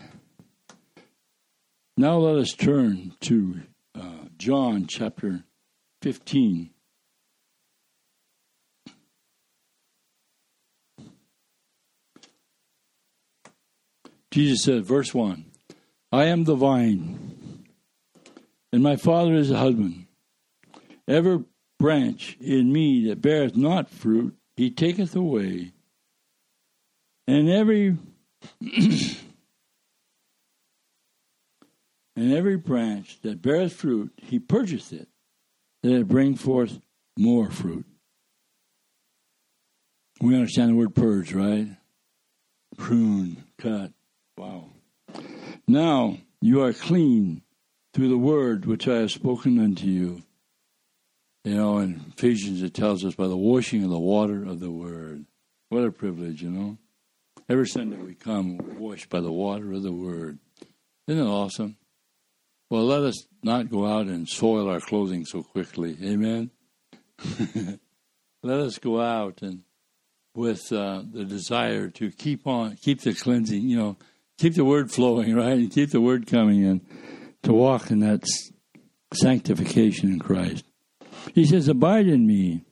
Now 1.95 2.18
let 2.18 2.38
us 2.38 2.53
turn 2.53 3.14
to 3.20 3.62
uh, 3.93 4.30
John 4.38 4.88
chapter 4.88 5.43
15. 6.01 6.72
Jesus 14.32 14.64
said, 14.64 14.86
verse 14.86 15.14
1 15.14 15.51
I 16.12 16.26
am 16.26 16.43
the 16.43 16.55
vine, 16.55 17.66
and 18.74 18.84
my 18.84 18.97
Father 18.97 19.34
is 19.36 19.49
the 19.49 19.57
husband. 19.57 20.07
Every 21.07 21.45
branch 21.80 22.38
in 22.41 22.74
me 22.74 23.07
that 23.07 23.22
beareth 23.22 23.55
not 23.55 23.89
fruit, 23.89 24.36
he 24.57 24.72
taketh 24.72 25.16
away, 25.16 25.72
and 27.28 27.49
every 27.49 27.97
and 32.22 32.34
every 32.34 32.57
branch 32.57 33.20
that 33.22 33.41
beareth 33.41 33.74
fruit, 33.74 34.12
he 34.22 34.38
purgeth 34.38 34.91
it, 34.91 35.07
that 35.84 35.93
it 35.93 36.07
bring 36.09 36.36
forth 36.36 36.80
more 37.18 37.49
fruit. 37.49 37.86
We 40.20 40.36
understand 40.36 40.72
the 40.72 40.76
word 40.76 40.93
purge, 40.93 41.34
right? 41.34 41.68
Prune, 42.78 43.43
cut. 43.57 43.91
Wow. 44.38 44.70
Now 45.72 46.17
you 46.41 46.63
are 46.63 46.74
clean 46.74 47.43
through 47.93 48.09
the 48.09 48.17
word 48.17 48.65
which 48.65 48.89
I 48.89 48.97
have 48.97 49.11
spoken 49.11 49.57
unto 49.57 49.86
you. 49.86 50.22
You 51.45 51.55
know, 51.55 51.78
in 51.78 52.11
Ephesians 52.17 52.61
it 52.61 52.74
tells 52.74 53.05
us 53.05 53.15
by 53.15 53.28
the 53.28 53.38
washing 53.38 53.82
of 53.86 53.89
the 53.89 53.97
water 53.97 54.43
of 54.43 54.59
the 54.59 54.69
word. 54.69 55.24
What 55.69 55.86
a 55.86 55.91
privilege, 55.93 56.41
you 56.41 56.49
know. 56.49 56.78
Every 57.47 57.67
Sunday 57.67 57.95
we 57.95 58.15
come 58.15 58.57
washed 58.80 59.07
by 59.09 59.22
the 59.22 59.32
water 59.32 59.72
of 59.72 59.82
the 59.82 59.93
word. 59.93 60.39
Isn't 61.07 61.26
it 61.26 61.26
awesome? 61.26 61.78
Well, 62.69 62.84
let 62.84 63.03
us 63.03 63.26
not 63.41 63.69
go 63.69 63.86
out 63.88 64.07
and 64.07 64.28
soil 64.28 64.69
our 64.69 64.82
clothing 64.82 65.24
so 65.24 65.41
quickly. 65.41 65.95
Amen. 66.03 66.51
let 68.43 68.59
us 68.59 68.78
go 68.78 68.99
out 68.99 69.41
and 69.41 69.61
with 70.36 70.74
uh, 70.74 71.03
the 71.09 71.24
desire 71.24 71.89
to 71.91 72.11
keep 72.11 72.45
on, 72.45 72.76
keep 72.76 72.99
the 72.99 73.13
cleansing, 73.13 73.69
you 73.69 73.78
know, 73.78 73.97
keep 74.41 74.55
the 74.55 74.65
word 74.65 74.91
flowing, 74.91 75.35
right? 75.35 75.53
And 75.53 75.71
keep 75.71 75.91
the 75.91 76.01
word 76.01 76.25
coming 76.25 76.63
in 76.63 76.81
to 77.43 77.53
walk 77.53 77.91
in 77.91 77.99
that 77.99 78.27
sanctification 79.13 80.11
in 80.11 80.19
Christ. 80.19 80.65
He 81.35 81.45
says, 81.45 81.67
Abide 81.67 82.07
in 82.07 82.25
me, 82.25 82.65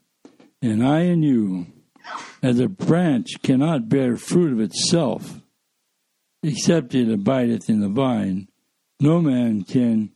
and 0.61 0.85
I 0.85 1.01
in 1.01 1.21
you. 1.21 1.67
As 2.41 2.59
a 2.59 2.67
branch 2.67 3.27
cannot 3.43 3.87
bear 3.87 4.17
fruit 4.17 4.51
of 4.51 4.59
itself, 4.59 5.41
except 6.41 6.95
it 6.95 7.11
abideth 7.11 7.69
in 7.69 7.81
the 7.81 7.89
vine, 7.89 8.47
no 8.99 9.21
man 9.21 9.63
can, 9.63 10.11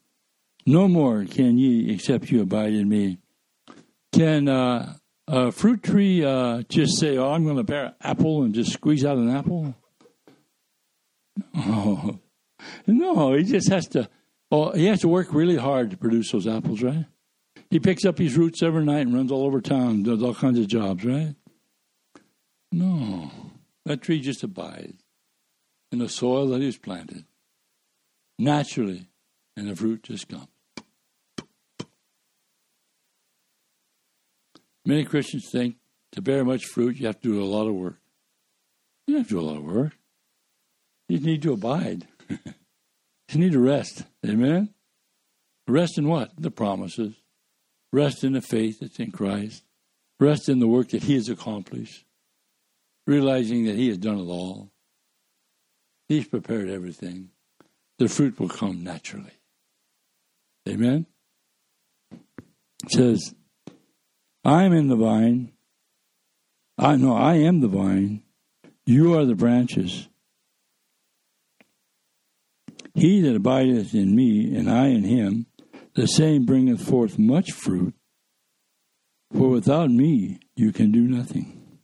no 0.66 0.88
more 0.88 1.26
can 1.26 1.60
ye 1.60 1.94
except 1.94 2.32
you 2.32 2.42
abide 2.42 2.74
in 2.74 2.90
me. 2.90 3.20
Can 4.12 4.48
uh, 4.48 4.96
a 5.28 5.52
fruit 5.52 5.84
tree 5.84 6.24
uh, 6.24 6.64
just 6.68 6.98
say, 7.00 7.18
"Oh, 7.18 7.32
I'm 7.32 7.44
going 7.44 7.58
to 7.58 7.64
bear 7.64 7.86
an 7.86 7.94
apple," 8.02 8.44
and 8.44 8.56
just 8.56 8.72
squeeze 8.72 9.06
out 9.06 9.18
an 9.18 9.30
apple? 9.30 9.76
Oh, 11.56 12.20
no, 12.88 13.34
he 13.34 13.44
just 13.44 13.70
has 13.70 13.88
to. 13.90 14.10
Oh, 14.52 14.72
he 14.72 14.86
has 14.86 15.02
to 15.02 15.08
work 15.08 15.34
really 15.34 15.58
hard 15.58 15.92
to 15.92 15.98
produce 15.98 16.32
those 16.32 16.48
apples, 16.48 16.84
right? 16.84 17.06
He 17.70 17.80
picks 17.80 18.06
up 18.06 18.20
his 18.20 18.38
roots 18.38 18.62
every 18.62 18.86
night 18.86 19.08
and 19.08 19.14
runs 19.14 19.32
all 19.32 19.46
over 19.46 19.60
town, 19.60 20.04
does 20.04 20.22
all 20.22 20.36
kinds 20.36 20.60
of 20.60 20.68
jobs, 20.68 21.04
right? 21.04 21.36
No, 22.72 23.32
that 23.86 24.02
tree 24.02 24.20
just 24.20 24.44
abides 24.44 25.04
in 25.92 26.00
the 26.00 26.10
soil 26.10 26.48
that 26.50 26.62
he's 26.62 26.78
planted 26.78 27.26
naturally, 28.38 29.08
and 29.56 29.68
the 29.68 29.76
fruit 29.76 30.04
just 30.04 30.28
comes. 30.28 30.48
Many 34.86 35.06
Christians 35.06 35.50
think 35.50 35.78
to 36.12 36.22
bear 36.22 36.44
much 36.44 36.66
fruit, 36.66 36.98
you 36.98 37.08
have 37.08 37.20
to 37.22 37.34
do 37.34 37.44
a 37.44 37.46
lot 37.46 37.68
of 37.68 37.74
work. 37.74 38.00
You 39.08 39.16
don't 39.16 39.22
have 39.22 39.30
to 39.30 39.36
do 39.36 39.40
a 39.40 39.50
lot 39.50 39.58
of 39.58 39.64
work. 39.64 39.94
You 41.14 41.20
need 41.20 41.44
to 41.44 41.54
abide. 41.54 42.08
you 42.30 43.40
need 43.40 43.52
to 43.52 43.60
rest. 43.60 44.02
Amen? 44.26 44.74
Rest 45.68 46.00
in 46.00 46.08
what? 46.08 46.32
The 46.40 46.50
promises. 46.50 47.14
Rest 47.92 48.24
in 48.24 48.34
the 48.34 48.42
faith 48.42 48.80
that's 48.80 48.98
in 48.98 49.12
Christ. 49.12 49.64
Rest 50.20 50.50
in 50.50 50.58
the 50.58 50.68
work 50.68 50.90
that 50.90 51.04
He 51.04 51.14
has 51.14 51.30
accomplished. 51.30 52.04
Realizing 53.06 53.66
that 53.66 53.76
He 53.76 53.90
has 53.90 54.00
done 54.00 54.18
it 54.18 54.24
all. 54.24 54.72
He's 56.10 56.28
prepared 56.28 56.68
everything 56.68 57.30
the 58.00 58.10
fruit 58.10 58.40
will 58.40 58.50
come 58.50 58.84
naturally. 58.84 59.38
Amen? 60.68 61.06
It 62.12 62.92
says, 62.92 63.36
I'm 64.44 64.74
in 64.74 64.88
the 64.88 64.96
vine. 64.96 65.52
I 66.80 66.96
know 66.96 67.16
I 67.16 67.36
am 67.36 67.62
the 67.62 67.68
vine. 67.68 68.24
You 68.88 69.16
are 69.16 69.26
the 69.26 69.36
branches. 69.36 70.08
He 72.96 73.22
that 73.22 73.36
abideth 73.36 73.94
in 73.94 74.16
me, 74.16 74.56
and 74.56 74.70
I 74.70 74.88
in 74.88 75.04
him, 75.04 75.48
the 75.96 76.08
same 76.08 76.46
bringeth 76.46 76.82
forth 76.82 77.18
much 77.18 77.52
fruit. 77.52 77.96
For 79.32 79.50
without 79.50 79.90
me 79.90 80.40
you 80.56 80.72
can 80.72 80.92
do 80.92 81.02
nothing. 81.02 81.80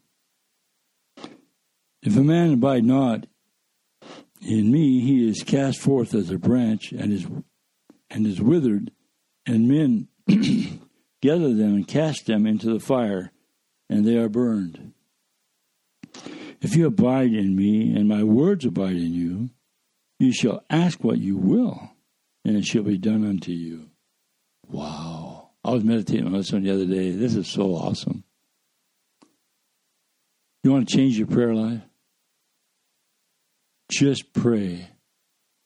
If 2.01 2.15
a 2.15 2.23
man 2.23 2.53
abide 2.53 2.85
not 2.85 3.25
in 4.41 4.71
me 4.71 5.01
he 5.01 5.27
is 5.27 5.43
cast 5.43 5.79
forth 5.79 6.13
as 6.13 6.29
a 6.29 6.37
branch 6.37 6.91
and 6.91 7.11
is 7.11 7.27
and 8.09 8.25
is 8.25 8.41
withered, 8.41 8.91
and 9.45 9.67
men 9.67 10.07
gather 11.21 11.53
them 11.53 11.75
and 11.75 11.87
cast 11.87 12.25
them 12.25 12.47
into 12.47 12.71
the 12.71 12.79
fire, 12.79 13.31
and 13.89 14.05
they 14.05 14.17
are 14.17 14.29
burned. 14.29 14.93
If 16.61 16.75
you 16.75 16.87
abide 16.87 17.33
in 17.33 17.55
me, 17.55 17.93
and 17.95 18.07
my 18.07 18.23
words 18.23 18.65
abide 18.65 18.95
in 18.95 19.13
you, 19.13 19.49
you 20.19 20.33
shall 20.33 20.63
ask 20.69 21.03
what 21.03 21.17
you 21.17 21.37
will, 21.37 21.91
and 22.45 22.57
it 22.57 22.65
shall 22.65 22.83
be 22.83 22.97
done 22.97 23.25
unto 23.25 23.51
you. 23.51 23.89
Wow. 24.67 25.49
I 25.63 25.71
was 25.71 25.83
meditating 25.83 26.25
on 26.25 26.33
this 26.33 26.51
one 26.51 26.63
the 26.63 26.71
other 26.71 26.85
day. 26.85 27.11
This 27.11 27.35
is 27.35 27.47
so 27.47 27.75
awesome. 27.75 28.23
You 30.63 30.71
want 30.71 30.89
to 30.89 30.95
change 30.95 31.17
your 31.17 31.27
prayer 31.27 31.55
life? 31.55 31.81
Just 33.89 34.33
pray 34.33 34.89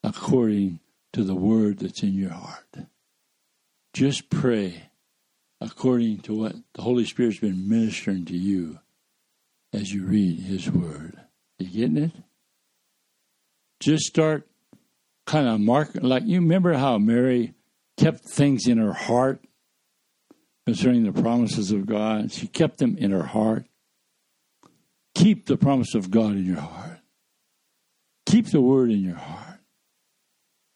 according 0.03 0.79
to 1.13 1.23
the 1.23 1.35
word 1.35 1.79
that's 1.79 2.03
in 2.03 2.13
your 2.13 2.31
heart. 2.31 2.77
Just 3.93 4.29
pray 4.29 4.89
according 5.61 6.19
to 6.19 6.33
what 6.33 6.55
the 6.73 6.81
Holy 6.81 7.05
Spirit's 7.05 7.39
been 7.39 7.69
ministering 7.69 8.25
to 8.25 8.37
you 8.37 8.79
as 9.71 9.93
you 9.93 10.05
read 10.05 10.39
His 10.39 10.69
Word. 10.69 11.19
You 11.59 11.67
getting 11.67 12.03
it? 12.05 12.11
Just 13.83 14.05
start 14.05 14.47
kind 15.25 15.47
of 15.47 15.59
mark 15.59 15.89
like 15.95 16.23
you 16.25 16.39
remember 16.39 16.73
how 16.73 16.97
Mary 16.97 17.53
kept 17.97 18.21
things 18.21 18.65
in 18.67 18.77
her 18.77 18.93
heart 18.93 19.43
concerning 20.65 21.03
the 21.03 21.21
promises 21.21 21.71
of 21.71 21.85
God. 21.85 22.31
She 22.31 22.47
kept 22.47 22.77
them 22.77 22.97
in 22.97 23.11
her 23.11 23.23
heart. 23.23 23.65
Keep 25.15 25.47
the 25.47 25.57
promise 25.57 25.95
of 25.95 26.09
God 26.09 26.31
in 26.31 26.45
your 26.45 26.61
heart. 26.61 26.99
Keep 28.25 28.51
the 28.51 28.61
word 28.61 28.89
in 28.89 29.03
your 29.03 29.17
heart. 29.17 29.59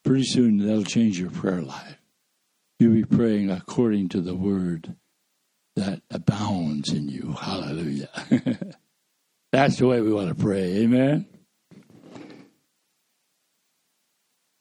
Pretty 0.03 0.25
soon 0.25 0.57
that'll 0.57 0.83
change 0.83 1.17
your 1.17 1.31
prayer 1.31 1.61
life. 1.61 1.97
You'll 2.77 2.93
be 2.93 3.05
praying 3.05 3.49
according 3.49 4.09
to 4.09 4.21
the 4.21 4.35
word 4.35 4.95
that 5.77 6.01
abounds 6.11 6.91
in 6.91 7.07
you. 7.07 7.35
Hallelujah. 7.39 8.09
That's 9.51 9.77
the 9.77 9.87
way 9.87 10.01
we 10.01 10.11
want 10.11 10.29
to 10.29 10.35
pray. 10.35 10.79
Amen. 10.79 11.25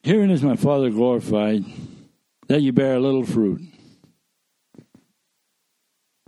Herein 0.06 0.30
is 0.30 0.40
my 0.40 0.54
Father 0.54 0.88
glorified, 0.88 1.64
that 2.46 2.62
you 2.62 2.72
bear 2.72 2.94
a 2.94 3.00
little 3.00 3.24
fruit. 3.24 3.60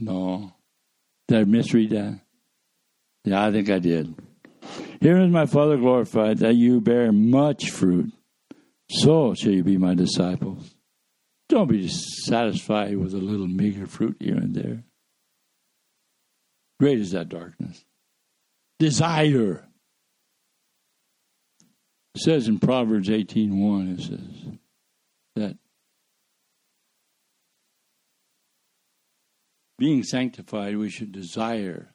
No. 0.01 0.53
Did 1.29 1.39
I 1.39 1.45
misread 1.45 1.91
that? 1.91 2.19
Yeah, 3.25 3.47
I 3.47 3.53
think 3.53 3.71
I 3.71 3.79
did. 3.79 4.13
Here 5.01 5.21
is 5.21 5.31
my 5.31 5.47
Father 5.47 5.77
glorified, 5.77 6.39
that 6.39 6.57
you 6.57 6.81
bear 6.81 7.13
much 7.13 7.71
fruit. 7.71 8.13
So 8.91 9.35
shall 9.35 9.53
you 9.53 9.63
be 9.63 9.77
my 9.77 9.95
disciples. 9.95 10.75
Don't 11.49 11.71
be 11.71 11.87
satisfied 11.87 12.97
with 12.97 13.15
a 13.15 13.19
little 13.19 13.47
meager 13.47 13.87
fruit 13.87 14.17
here 14.19 14.39
and 14.39 14.57
there. 14.57 14.83
Great 16.81 16.99
is 16.99 17.13
that 17.13 17.29
darkness. 17.29 17.85
Desire. 18.81 19.68
It 22.19 22.23
says 22.23 22.49
in 22.49 22.59
Proverbs 22.59 23.09
18.1, 23.09 23.97
it 23.97 24.03
says 24.03 24.59
that 25.37 25.57
being 29.79 30.03
sanctified, 30.03 30.77
we 30.77 30.91
should 30.91 31.13
desire 31.13 31.91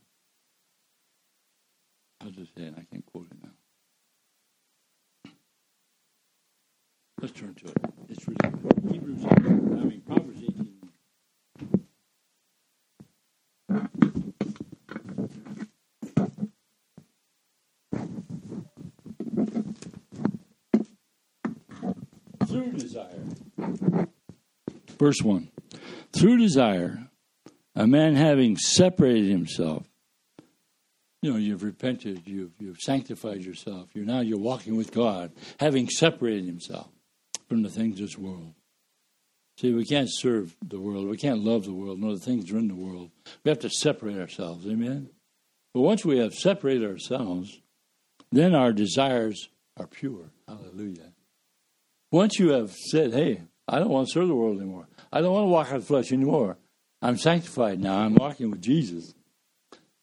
I'll 2.22 2.32
just 2.32 2.56
say 2.56 2.64
it. 2.64 2.74
I 2.78 2.86
can't 2.90 3.06
quote 3.06 3.28
it 3.32 3.38
now. 3.44 3.52
Let's 7.22 7.34
turn 7.34 7.54
to 7.56 7.66
it. 7.66 7.78
It's 8.08 8.26
really 8.26 8.38
good. 8.50 8.72
I 8.88 8.92
mean, 9.84 10.02
Proverbs 10.08 10.42
18. 10.42 10.80
Through 22.54 22.72
desire. 22.74 23.24
Verse 25.00 25.22
1. 25.22 25.50
Through 26.12 26.38
desire, 26.38 27.10
a 27.76 27.88
man 27.88 28.16
having 28.16 28.58
separated 28.58 29.30
himself 29.30 29.88
you 31.24 31.32
know, 31.32 31.38
you've 31.38 31.64
repented, 31.64 32.24
you've, 32.26 32.52
you've 32.60 32.82
sanctified 32.82 33.46
yourself. 33.46 33.88
You're 33.94 34.06
now 34.06 34.20
you're 34.20 34.38
walking 34.38 34.76
with 34.76 34.92
God, 34.92 35.32
having 35.58 35.88
separated 35.88 36.44
himself 36.46 36.90
from 37.48 37.64
the 37.64 37.70
things 37.70 37.98
of 38.02 38.08
this 38.08 38.18
world. 38.18 38.54
See, 39.58 39.72
we 39.72 39.86
can't 39.86 40.10
serve 40.12 40.54
the 40.62 40.82
world. 40.82 41.08
We 41.08 41.16
can't 41.16 41.40
love 41.40 41.64
the 41.64 41.74
world, 41.74 42.00
nor 42.00 42.14
the 42.14 42.20
things 42.20 42.52
are 42.52 42.58
in 42.58 42.68
the 42.68 42.76
world. 42.76 43.12
We 43.46 43.50
have 43.50 43.60
to 43.60 43.70
separate 43.70 44.18
ourselves. 44.18 44.68
Amen? 44.68 45.12
But 45.74 45.82
once 45.82 46.04
we 46.04 46.18
have 46.18 46.34
separated 46.34 46.84
ourselves, 46.90 47.58
then 48.34 48.54
our 48.54 48.74
desires 48.74 49.48
are 49.78 49.88
pure. 49.88 50.32
Hallelujah. 50.46 51.14
Once 52.14 52.38
you 52.38 52.52
have 52.52 52.72
said, 52.72 53.12
hey, 53.12 53.42
I 53.68 53.80
don't 53.80 53.90
want 53.90 54.08
to 54.08 54.14
serve 54.14 54.28
the 54.28 54.36
world 54.36 54.58
anymore. 54.58 54.88
I 55.12 55.20
don't 55.20 55.34
want 55.34 55.46
to 55.46 55.50
walk 55.50 55.70
out 55.70 55.78
of 55.78 55.88
flesh 55.88 56.12
anymore. 56.12 56.60
I'm 57.02 57.18
sanctified 57.18 57.80
now. 57.80 57.98
I'm 57.98 58.14
walking 58.14 58.52
with 58.52 58.62
Jesus. 58.62 59.16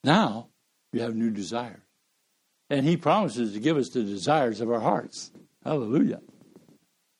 Now, 0.03 0.49
you 0.93 1.03
have 1.03 1.15
new 1.15 1.31
desires. 1.31 1.79
And 2.69 2.85
he 2.85 2.97
promises 2.97 3.53
to 3.53 3.61
give 3.61 3.77
us 3.77 3.91
the 3.91 4.03
desires 4.03 4.61
of 4.61 4.73
our 4.73 4.81
hearts. 4.81 5.31
Hallelujah. 5.65 6.21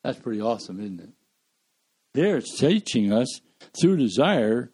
That's 0.03 0.19
pretty 0.19 0.41
awesome, 0.41 0.81
isn't 0.81 0.99
it? 0.99 1.09
There 2.13 2.35
it's 2.35 2.59
teaching 2.59 3.13
us 3.13 3.39
through 3.79 3.95
desire, 3.95 4.71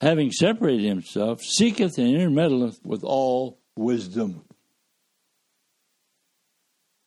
having 0.00 0.30
separated 0.30 0.86
himself, 0.86 1.42
seeketh 1.42 1.98
and 1.98 2.08
intermeddleth 2.08 2.82
with 2.86 3.04
all 3.04 3.58
wisdom. 3.76 4.44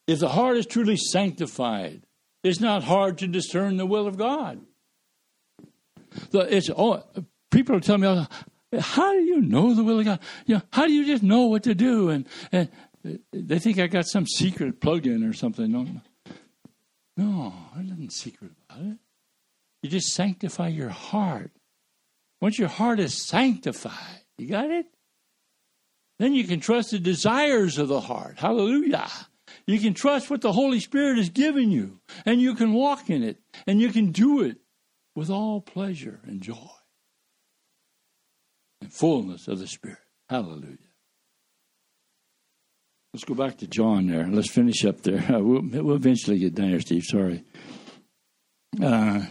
If 0.05 0.19
the 0.19 0.29
heart 0.29 0.57
is 0.57 0.67
truly 0.67 0.97
sanctified, 0.97 2.03
it's 2.43 2.59
not 2.59 2.83
hard 2.83 3.17
to 3.19 3.27
discern 3.27 3.77
the 3.77 3.85
will 3.85 4.07
of 4.07 4.17
God. 4.17 4.61
It's 6.33 6.69
oh, 6.75 7.03
people 7.51 7.79
telling 7.79 8.01
me, 8.01 8.27
how 8.79 9.13
do 9.13 9.21
you 9.21 9.41
know 9.41 9.73
the 9.73 9.83
will 9.83 9.99
of 9.99 10.05
God? 10.05 10.19
You 10.45 10.55
know, 10.55 10.61
how 10.71 10.85
do 10.85 10.93
you 10.93 11.05
just 11.05 11.23
know 11.23 11.45
what 11.45 11.63
to 11.63 11.75
do? 11.75 12.09
And, 12.09 12.27
and 12.51 12.69
they 13.31 13.59
think 13.59 13.79
I 13.79 13.87
got 13.87 14.07
some 14.07 14.25
secret 14.25 14.79
plug-in 14.81 15.23
or 15.23 15.33
something. 15.33 15.71
No, 15.71 15.87
no, 17.17 17.53
there's 17.75 17.89
nothing 17.89 18.09
secret 18.09 18.51
about 18.69 18.85
it. 18.85 18.97
You 19.81 19.89
just 19.89 20.13
sanctify 20.13 20.67
your 20.69 20.89
heart. 20.89 21.51
Once 22.41 22.57
your 22.59 22.69
heart 22.69 22.99
is 22.99 23.27
sanctified, 23.27 24.23
you 24.37 24.47
got 24.47 24.69
it? 24.69 24.85
Then 26.19 26.33
you 26.33 26.43
can 26.45 26.59
trust 26.59 26.91
the 26.91 26.99
desires 26.99 27.77
of 27.77 27.87
the 27.87 28.01
heart. 28.01 28.39
Hallelujah. 28.39 29.09
You 29.69 29.79
can 29.79 29.93
trust 29.93 30.31
what 30.31 30.41
the 30.41 30.51
Holy 30.51 30.79
Spirit 30.79 31.19
has 31.19 31.29
given 31.29 31.69
you, 31.69 31.99
and 32.25 32.41
you 32.41 32.55
can 32.55 32.73
walk 32.73 33.07
in 33.07 33.21
it, 33.21 33.37
and 33.67 33.79
you 33.79 33.89
can 33.89 34.11
do 34.11 34.41
it 34.41 34.57
with 35.15 35.29
all 35.29 35.61
pleasure 35.61 36.19
and 36.25 36.41
joy 36.41 36.55
and 38.81 38.91
fullness 38.91 39.47
of 39.47 39.59
the 39.59 39.67
Spirit. 39.67 39.99
Hallelujah. 40.27 40.77
Let's 43.13 43.25
go 43.25 43.35
back 43.35 43.59
to 43.59 43.67
John 43.67 44.07
there. 44.07 44.25
Let's 44.27 44.49
finish 44.49 44.83
up 44.85 45.01
there. 45.01 45.23
We'll, 45.29 45.61
we'll 45.61 45.95
eventually 45.95 46.39
get 46.39 46.55
down 46.55 46.69
here, 46.69 46.81
Steve. 46.81 47.03
Sorry. 47.03 47.43
Uh, 48.81 49.21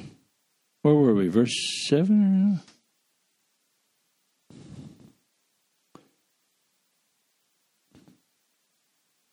where 0.82 0.94
were 0.94 1.14
we? 1.14 1.26
Verse 1.26 1.86
7 1.88 2.52
No, 2.52 2.60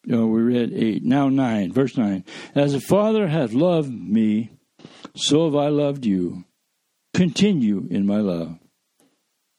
we 0.07 0.41
read 0.41 0.73
8. 0.73 1.03
Now 1.03 1.29
9. 1.29 1.71
Verse 1.73 1.97
9. 1.97 2.23
As 2.53 2.73
the 2.73 2.81
Father 2.81 3.27
hath 3.27 3.53
loved 3.53 3.91
me, 3.91 4.51
so 5.15 5.45
have 5.45 5.55
I 5.55 5.69
loved 5.69 6.05
you. 6.05 6.45
Continue 7.13 7.87
in 7.89 8.05
my 8.05 8.17
love. 8.17 8.57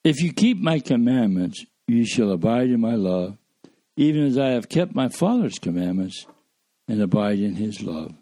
If 0.04 0.22
you 0.22 0.32
keep 0.32 0.58
my 0.58 0.78
commandments, 0.78 1.64
you 1.88 2.04
shall 2.04 2.30
abide 2.30 2.68
in 2.70 2.80
my 2.80 2.94
love, 2.94 3.38
even 3.96 4.24
as 4.24 4.38
I 4.38 4.50
have 4.50 4.68
kept 4.68 4.94
my 4.94 5.08
Father's 5.08 5.58
commandments 5.58 6.26
and 6.86 7.00
abide 7.00 7.38
in 7.38 7.56
his 7.56 7.82
love. 7.82 8.14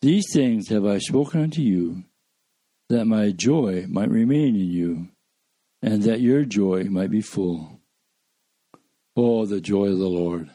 These 0.00 0.32
things 0.32 0.68
have 0.68 0.84
I 0.84 0.98
spoken 0.98 1.42
unto 1.42 1.62
you, 1.62 2.04
that 2.88 3.04
my 3.04 3.30
joy 3.30 3.86
might 3.88 4.10
remain 4.10 4.56
in 4.56 4.68
you, 4.68 5.08
and 5.80 6.02
that 6.02 6.20
your 6.20 6.44
joy 6.44 6.84
might 6.84 7.10
be 7.10 7.20
full. 7.20 7.80
Oh, 9.16 9.46
the 9.46 9.60
joy 9.60 9.86
of 9.86 9.98
the 9.98 10.08
Lord. 10.08 10.50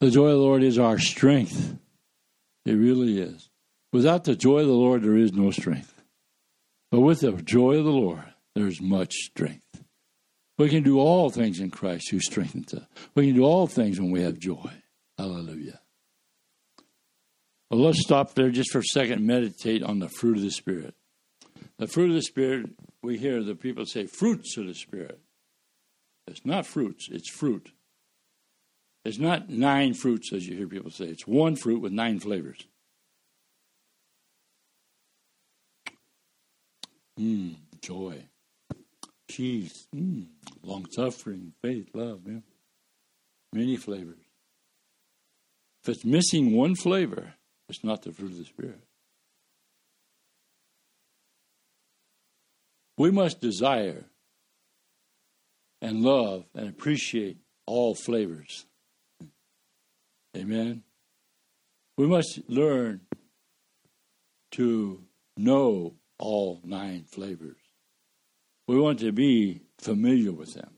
The 0.00 0.10
joy 0.10 0.26
of 0.26 0.38
the 0.38 0.38
Lord 0.38 0.62
is 0.62 0.78
our 0.78 0.98
strength. 0.98 1.76
It 2.64 2.72
really 2.72 3.20
is. 3.20 3.50
Without 3.92 4.24
the 4.24 4.36
joy 4.36 4.60
of 4.60 4.66
the 4.66 4.72
Lord, 4.72 5.02
there 5.02 5.16
is 5.16 5.32
no 5.32 5.50
strength. 5.50 6.02
But 6.90 7.00
with 7.00 7.20
the 7.20 7.32
joy 7.32 7.76
of 7.78 7.84
the 7.84 7.90
Lord, 7.90 8.24
there's 8.54 8.80
much 8.80 9.12
strength. 9.14 9.82
We 10.56 10.68
can 10.68 10.82
do 10.82 10.98
all 10.98 11.30
things 11.30 11.60
in 11.60 11.70
Christ 11.70 12.10
who 12.10 12.20
strengthens 12.20 12.74
us. 12.74 12.84
We 13.14 13.26
can 13.26 13.36
do 13.36 13.44
all 13.44 13.66
things 13.66 14.00
when 14.00 14.10
we 14.10 14.22
have 14.22 14.38
joy. 14.38 14.70
Hallelujah. 15.16 15.80
Well, 17.70 17.80
let's 17.80 18.00
stop 18.00 18.34
there 18.34 18.50
just 18.50 18.72
for 18.72 18.78
a 18.78 18.84
second 18.84 19.26
meditate 19.26 19.82
on 19.82 19.98
the 19.98 20.08
fruit 20.08 20.36
of 20.36 20.42
the 20.42 20.50
Spirit. 20.50 20.94
The 21.78 21.86
fruit 21.86 22.10
of 22.10 22.16
the 22.16 22.22
Spirit, 22.22 22.70
we 23.02 23.18
hear 23.18 23.42
the 23.42 23.54
people 23.54 23.84
say 23.84 24.06
fruits 24.06 24.56
of 24.56 24.66
the 24.66 24.74
Spirit. 24.74 25.20
It's 26.26 26.44
not 26.44 26.66
fruits, 26.66 27.08
it's 27.10 27.30
fruit. 27.30 27.70
It's 29.04 29.18
not 29.18 29.48
nine 29.48 29.94
fruits, 29.94 30.32
as 30.32 30.46
you 30.46 30.56
hear 30.56 30.68
people 30.68 30.90
say. 30.90 31.06
It's 31.06 31.26
one 31.26 31.56
fruit 31.56 31.80
with 31.80 31.92
nine 31.92 32.20
flavors. 32.20 32.66
Mmm, 37.18 37.56
joy 37.80 38.24
peace, 39.28 39.86
mm, 39.94 40.26
long 40.64 40.86
suffering, 40.90 41.52
faith, 41.62 41.90
love, 41.94 42.22
yeah. 42.26 42.40
Many 43.52 43.76
flavors. 43.76 44.18
If 45.82 45.90
it's 45.90 46.04
missing 46.04 46.56
one 46.56 46.74
flavor, 46.74 47.34
it's 47.68 47.84
not 47.84 48.02
the 48.02 48.12
fruit 48.12 48.32
of 48.32 48.38
the 48.38 48.44
Spirit. 48.44 48.80
We 52.96 53.10
must 53.12 53.40
desire 53.40 54.06
and 55.80 56.02
love 56.02 56.46
and 56.54 56.68
appreciate 56.68 57.36
all 57.64 57.94
flavors. 57.94 58.66
Amen. 60.36 60.82
We 61.96 62.06
must 62.06 62.40
learn 62.48 63.00
to 64.52 65.02
know 65.36 65.94
all 66.18 66.60
nine 66.64 67.04
flavors. 67.04 67.56
We 68.66 68.78
want 68.78 69.00
to 69.00 69.12
be 69.12 69.62
familiar 69.78 70.32
with 70.32 70.54
them. 70.54 70.70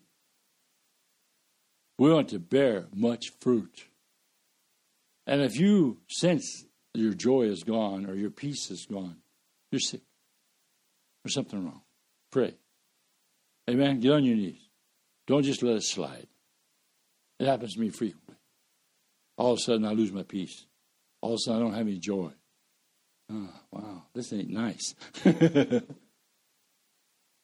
We 1.99 2.13
want 2.13 2.29
to 2.31 2.39
bear 2.39 2.87
much 2.95 3.33
fruit. 3.41 3.85
And 5.27 5.43
if 5.43 5.59
you 5.59 5.99
sense 6.09 6.65
your 6.95 7.13
joy 7.13 7.43
is 7.43 7.63
gone 7.63 8.07
or 8.07 8.15
your 8.15 8.31
peace 8.31 8.71
is 8.71 8.87
gone, 8.91 9.17
you're 9.71 9.81
sick. 9.81 10.01
There's 11.23 11.35
something 11.35 11.63
wrong. 11.65 11.83
Pray. 12.33 12.55
Amen. 13.69 14.01
Get 14.01 14.13
on 14.13 14.25
your 14.25 14.37
knees. 14.37 14.61
Don't 15.27 15.43
just 15.43 15.63
let 15.63 15.77
it 15.77 15.85
slide. 15.85 16.27
It 17.39 17.47
happens 17.47 17.75
to 17.75 17.81
me 17.81 17.91
frequently. 17.91 18.30
All 19.41 19.53
of 19.53 19.59
a 19.59 19.63
sudden, 19.63 19.87
I 19.87 19.93
lose 19.93 20.13
my 20.13 20.23
peace. 20.23 20.67
All 21.23 21.31
of 21.31 21.37
a 21.37 21.39
sudden, 21.39 21.63
I 21.63 21.65
don't 21.65 21.73
have 21.73 21.87
any 21.87 21.97
joy. 21.97 22.31
Oh, 23.33 23.49
wow, 23.73 24.03
this 24.13 24.35
ain't 24.35 24.51
nice. 24.51 24.95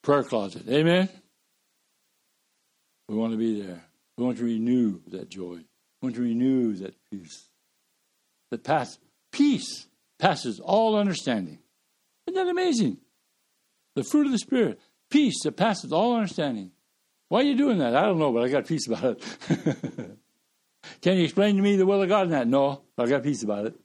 prayer 0.02 0.22
closet. 0.24 0.68
Amen? 0.68 1.08
We 3.08 3.16
want 3.16 3.32
to 3.32 3.38
be 3.38 3.62
there. 3.62 3.82
We 4.18 4.24
want 4.24 4.36
to 4.36 4.44
renew 4.44 5.00
that 5.06 5.30
joy. 5.30 5.54
We 5.54 5.64
want 6.02 6.16
to 6.16 6.20
renew 6.20 6.74
that 6.74 6.96
peace. 7.10 7.48
That 8.50 8.62
pass, 8.62 8.98
peace 9.32 9.86
passes 10.18 10.60
all 10.60 10.96
understanding. 10.98 11.60
Isn't 12.26 12.44
that 12.44 12.50
amazing? 12.50 12.98
The 13.94 14.04
fruit 14.04 14.26
of 14.26 14.32
the 14.32 14.38
Spirit. 14.38 14.78
Peace 15.10 15.42
that 15.44 15.56
passes 15.56 15.94
all 15.94 16.14
understanding. 16.14 16.72
Why 17.30 17.40
are 17.40 17.44
you 17.44 17.56
doing 17.56 17.78
that? 17.78 17.96
I 17.96 18.02
don't 18.02 18.18
know, 18.18 18.32
but 18.34 18.44
I 18.44 18.48
got 18.48 18.66
peace 18.66 18.86
about 18.86 19.18
it. 19.48 20.10
Can 21.06 21.18
you 21.18 21.22
explain 21.22 21.54
to 21.54 21.62
me 21.62 21.76
the 21.76 21.86
will 21.86 22.02
of 22.02 22.08
God 22.08 22.24
in 22.24 22.30
that? 22.30 22.48
No, 22.48 22.82
I 22.98 23.06
got 23.06 23.22
peace 23.22 23.44
about 23.44 23.66
it. 23.66 23.78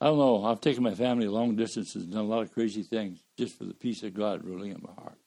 I 0.00 0.06
don't 0.06 0.16
know. 0.16 0.42
I've 0.42 0.62
taken 0.62 0.82
my 0.82 0.94
family 0.94 1.28
long 1.28 1.54
distances 1.54 2.04
and 2.04 2.14
done 2.14 2.24
a 2.24 2.26
lot 2.26 2.40
of 2.40 2.54
crazy 2.54 2.82
things 2.82 3.22
just 3.36 3.58
for 3.58 3.64
the 3.64 3.74
peace 3.74 4.02
of 4.02 4.14
God 4.14 4.42
ruling 4.42 4.70
in 4.70 4.80
my 4.80 4.94
heart. 4.94 5.18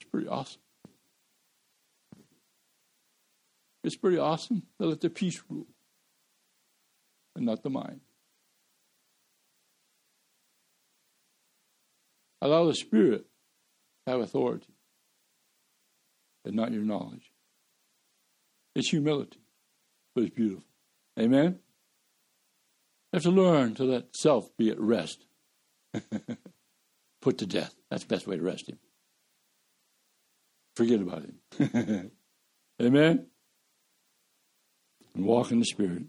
It's 0.00 0.10
pretty 0.10 0.26
awesome. 0.26 0.60
It's 3.84 3.96
pretty 3.96 4.18
awesome 4.18 4.64
to 4.80 4.88
let 4.88 5.00
the 5.00 5.08
peace 5.08 5.40
rule 5.48 5.68
and 7.36 7.46
not 7.46 7.62
the 7.62 7.70
mind. 7.70 8.00
Allow 12.42 12.64
the 12.64 12.74
Spirit 12.74 13.26
to 14.04 14.12
have 14.12 14.20
authority 14.20 14.75
and 16.46 16.56
not 16.56 16.72
your 16.72 16.82
knowledge. 16.82 17.30
It's 18.74 18.90
humility, 18.90 19.40
but 20.14 20.24
it's 20.24 20.34
beautiful. 20.34 20.64
Amen? 21.18 21.58
You 23.12 23.16
have 23.16 23.22
to 23.22 23.30
learn 23.30 23.74
to 23.76 23.84
let 23.84 24.14
self 24.14 24.54
be 24.56 24.70
at 24.70 24.80
rest. 24.80 25.24
put 27.22 27.38
to 27.38 27.46
death. 27.46 27.74
That's 27.90 28.04
the 28.04 28.14
best 28.14 28.26
way 28.26 28.36
to 28.36 28.42
rest 28.42 28.68
him. 28.68 28.78
Forget 30.76 31.00
about 31.00 31.24
him. 31.24 32.10
Amen? 32.82 33.26
And 35.14 35.24
walk 35.24 35.50
in 35.50 35.58
the 35.58 35.64
Spirit. 35.64 36.04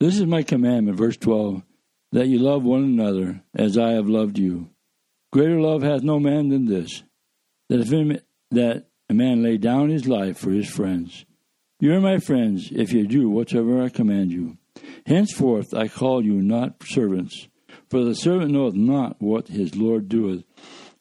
This 0.00 0.16
is 0.16 0.26
my 0.26 0.44
commandment, 0.44 0.96
verse 0.96 1.16
12, 1.16 1.62
that 2.12 2.28
you 2.28 2.38
love 2.38 2.62
one 2.62 2.84
another 2.84 3.42
as 3.52 3.76
I 3.76 3.92
have 3.92 4.08
loved 4.08 4.38
you. 4.38 4.70
Greater 5.32 5.60
love 5.60 5.82
hath 5.82 6.02
no 6.02 6.20
man 6.20 6.48
than 6.48 6.66
this, 6.66 7.02
that 7.68 7.80
if 7.80 7.90
him, 7.90 8.16
that 8.52 8.86
a 9.10 9.14
man 9.14 9.42
lay 9.42 9.58
down 9.58 9.88
his 9.88 10.06
life 10.06 10.38
for 10.38 10.50
his 10.50 10.70
friends. 10.70 11.24
You 11.80 11.94
are 11.94 12.00
my 12.00 12.18
friends 12.18 12.70
if 12.70 12.92
you 12.92 13.06
do 13.06 13.28
whatsoever 13.28 13.82
I 13.82 13.88
command 13.88 14.30
you. 14.30 14.56
Henceforth 15.06 15.74
I 15.74 15.88
call 15.88 16.24
you 16.24 16.42
not 16.42 16.82
servants, 16.84 17.48
for 17.90 18.04
the 18.04 18.14
servant 18.14 18.52
knoweth 18.52 18.74
not 18.74 19.20
what 19.20 19.48
his 19.48 19.74
Lord 19.74 20.08
doeth. 20.08 20.44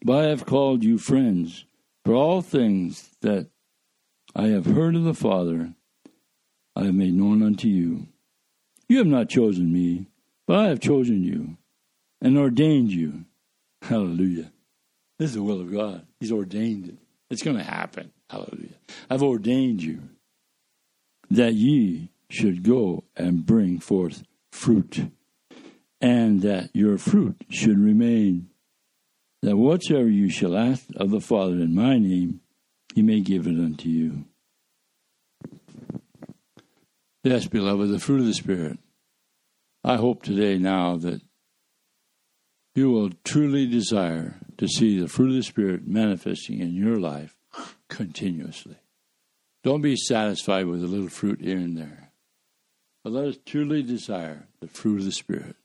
But 0.04 0.26
I 0.26 0.30
have 0.30 0.45
called 0.45 0.84
you 0.84 0.98
friends, 0.98 1.66
for 2.04 2.16
all 2.16 2.41
things 2.41 3.12
that 3.22 3.50
I 4.36 4.48
have 4.48 4.66
heard 4.66 4.95
of 4.95 5.04
the 5.04 5.14
Father 5.14 5.74
I 6.76 6.86
have 6.86 6.95
made 6.95 7.14
known 7.14 7.43
unto 7.43 7.68
you. 7.68 8.08
You 8.89 8.99
have 8.99 9.07
not 9.07 9.29
chosen 9.29 9.71
me, 9.71 10.07
but 10.45 10.59
I 10.59 10.67
have 10.69 10.79
chosen 10.79 11.23
you 11.23 11.57
and 12.21 12.38
ordained 12.38 12.91
you. 12.91 13.25
Hallelujah. 13.81 14.51
This 15.19 15.29
is 15.29 15.35
the 15.35 15.43
will 15.43 15.61
of 15.61 15.71
God. 15.71 16.05
He's 16.19 16.31
ordained 16.31 16.88
it. 16.88 16.97
It's 17.29 17.43
going 17.43 17.57
to 17.57 17.63
happen. 17.63 18.11
Hallelujah. 18.29 18.75
I've 19.09 19.23
ordained 19.23 19.83
you 19.83 20.01
that 21.29 21.53
ye 21.53 22.09
should 22.29 22.63
go 22.63 23.03
and 23.15 23.45
bring 23.45 23.79
forth 23.79 24.23
fruit, 24.51 25.11
and 26.01 26.41
that 26.41 26.69
your 26.73 26.97
fruit 26.97 27.35
should 27.49 27.79
remain, 27.79 28.49
that 29.41 29.57
whatsoever 29.57 30.09
you 30.09 30.29
shall 30.29 30.57
ask 30.57 30.85
of 30.95 31.11
the 31.11 31.21
Father 31.21 31.53
in 31.53 31.75
my 31.75 31.97
name, 31.97 32.41
he 32.93 33.01
may 33.01 33.21
give 33.21 33.47
it 33.47 33.59
unto 33.59 33.89
you. 33.89 34.25
Yes, 37.30 37.45
beloved, 37.45 37.89
the 37.89 37.99
fruit 37.99 38.21
of 38.21 38.25
the 38.25 38.34
Spirit. 38.34 38.80
I 39.84 39.97
hope 39.97 40.23
today 40.23 40.57
now 40.57 40.95
that 40.95 41.21
you 42.73 42.89
will 42.89 43.09
truly 43.25 43.67
desire 43.67 44.39
to 44.57 44.65
see 44.65 44.97
the 44.97 45.09
fruit 45.09 45.32
of 45.32 45.36
the 45.36 45.43
Spirit 45.43 45.86
manifesting 45.86 46.61
in 46.61 46.73
your 46.73 46.95
life 46.95 47.36
continuously. 47.89 48.78
Don't 49.61 49.82
be 49.82 49.97
satisfied 49.97 50.67
with 50.67 50.82
a 50.82 50.88
little 50.88 51.09
fruit 51.09 51.41
here 51.41 51.57
and 51.57 51.78
there. 51.78 52.13
But 53.03 53.11
let 53.11 53.28
us 53.28 53.38
truly 53.45 53.84
desire 53.84 54.47
the 54.61 54.69
fruit 54.69 54.99
of 54.99 55.05
the 55.05 55.11
Spirit. 55.11 55.57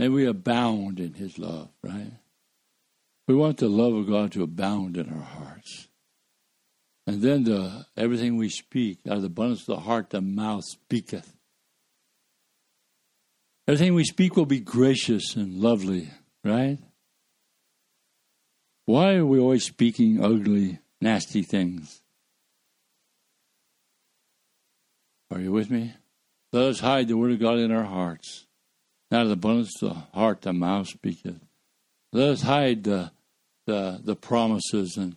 May 0.00 0.08
we 0.08 0.26
abound 0.26 0.98
in 0.98 1.14
His 1.14 1.38
love, 1.38 1.68
right? 1.80 2.10
We 3.28 3.36
want 3.36 3.58
the 3.58 3.68
love 3.68 3.94
of 3.94 4.08
God 4.08 4.32
to 4.32 4.42
abound 4.42 4.96
in 4.96 5.08
our 5.10 5.22
hearts. 5.22 5.86
And 7.08 7.22
then 7.22 7.44
the, 7.44 7.86
everything 7.96 8.36
we 8.36 8.50
speak, 8.50 8.98
out 9.08 9.16
of 9.16 9.22
the 9.22 9.28
abundance 9.28 9.62
of 9.62 9.76
the 9.76 9.80
heart, 9.80 10.10
the 10.10 10.20
mouth 10.20 10.62
speaketh. 10.62 11.34
Everything 13.66 13.94
we 13.94 14.04
speak 14.04 14.36
will 14.36 14.44
be 14.44 14.60
gracious 14.60 15.34
and 15.34 15.58
lovely, 15.58 16.10
right? 16.44 16.76
Why 18.84 19.14
are 19.14 19.24
we 19.24 19.38
always 19.38 19.64
speaking 19.64 20.22
ugly, 20.22 20.80
nasty 21.00 21.42
things? 21.42 22.02
Are 25.30 25.40
you 25.40 25.50
with 25.50 25.70
me? 25.70 25.94
Let 26.52 26.64
us 26.64 26.80
hide 26.80 27.08
the 27.08 27.16
word 27.16 27.32
of 27.32 27.40
God 27.40 27.56
in 27.58 27.72
our 27.72 27.84
hearts. 27.84 28.44
Out 29.10 29.22
of 29.22 29.28
the 29.28 29.32
abundance 29.32 29.82
of 29.82 29.94
the 29.94 29.94
heart, 30.12 30.42
the 30.42 30.52
mouth 30.52 30.88
speaketh. 30.88 31.40
Let 32.12 32.28
us 32.28 32.42
hide 32.42 32.84
the 32.84 33.12
the, 33.64 34.00
the 34.02 34.16
promises 34.16 34.96
and 34.98 35.16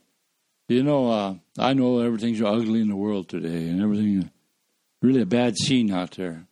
you 0.72 0.84
know, 0.84 1.10
uh, 1.10 1.36
I 1.58 1.74
know 1.74 2.00
everything's 2.00 2.42
ugly 2.42 2.82
in 2.82 2.88
the 2.88 2.96
world 2.96 3.30
today, 3.30 3.68
and 3.68 3.82
everything 3.82 4.30
really 5.02 5.22
a 5.22 5.26
bad 5.26 5.58
scene 5.58 5.92
out 5.92 6.12
there. 6.12 6.46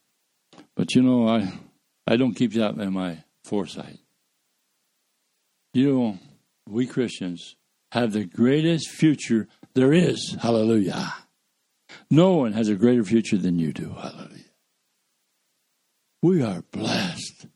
But 0.76 0.96
you 0.96 1.02
know, 1.02 1.28
I 1.28 1.54
I 2.08 2.18
don't 2.18 2.36
keep 2.36 2.54
that 2.54 2.76
in 2.76 2.94
my 2.94 3.24
foresight. 3.44 4.00
You 5.74 5.94
know, 5.94 6.20
we 6.68 6.88
Christians 6.88 7.56
have 7.92 8.14
the 8.14 8.26
greatest 8.26 8.90
future 8.90 9.48
there 9.74 9.94
is. 9.94 10.36
Hallelujah. 10.42 11.14
No 12.10 12.36
one 12.36 12.54
has 12.54 12.70
a 12.70 12.76
greater 12.76 13.04
future 13.04 13.38
than 13.38 13.60
you 13.60 13.74
do. 13.74 13.90
Hallelujah. 13.90 14.44
We 16.22 16.42
are 16.42 16.64
blessed. 16.72 17.48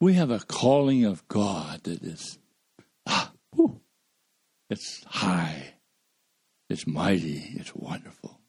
We 0.00 0.14
have 0.14 0.30
a 0.30 0.40
calling 0.40 1.04
of 1.04 1.26
God 1.28 1.84
that 1.84 2.02
is, 2.02 2.38
ah, 3.06 3.32
whew, 3.54 3.80
it's 4.68 5.02
high. 5.04 5.73
It's 6.74 6.88
mighty. 6.88 7.52
It's 7.54 7.72
wonderful. 7.72 8.40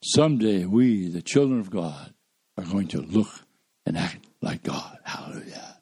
Someday 0.00 0.64
we, 0.64 1.08
the 1.08 1.22
children 1.22 1.58
of 1.58 1.70
God, 1.70 2.14
are 2.56 2.62
going 2.62 2.86
to 2.86 3.00
look 3.00 3.40
and 3.84 3.98
act 3.98 4.28
like 4.40 4.62
God. 4.62 4.98
Hallelujah. 5.02 5.80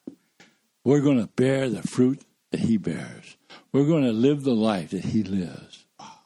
We're 0.86 1.02
going 1.02 1.20
to 1.20 1.26
bear 1.26 1.68
the 1.68 1.82
fruit 1.82 2.22
that 2.50 2.60
He 2.60 2.78
bears. 2.78 3.36
We're 3.74 3.84
going 3.84 4.04
to 4.04 4.10
live 4.10 4.42
the 4.42 4.54
life 4.54 4.92
that 4.92 5.04
He 5.04 5.22
lives. 5.22 5.84
Ah. 5.98 6.22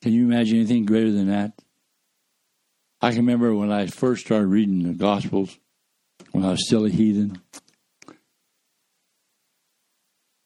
Can 0.00 0.12
you 0.12 0.26
imagine 0.26 0.58
anything 0.58 0.86
greater 0.86 1.10
than 1.10 1.26
that? 1.26 1.54
I 3.00 3.10
can 3.10 3.26
remember 3.26 3.52
when 3.52 3.72
I 3.72 3.88
first 3.88 4.26
started 4.26 4.46
reading 4.46 4.84
the 4.84 4.94
Gospels, 4.94 5.58
when 6.30 6.44
I 6.44 6.50
was 6.50 6.64
still 6.64 6.86
a 6.86 6.88
heathen. 6.88 7.42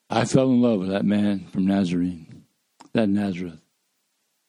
I 0.08 0.24
fell 0.24 0.48
in 0.48 0.62
love 0.62 0.78
with 0.78 0.88
that 0.88 1.04
man 1.04 1.48
from 1.48 1.66
Nazarene 1.66 2.31
that 2.94 3.08
Nazareth. 3.08 3.60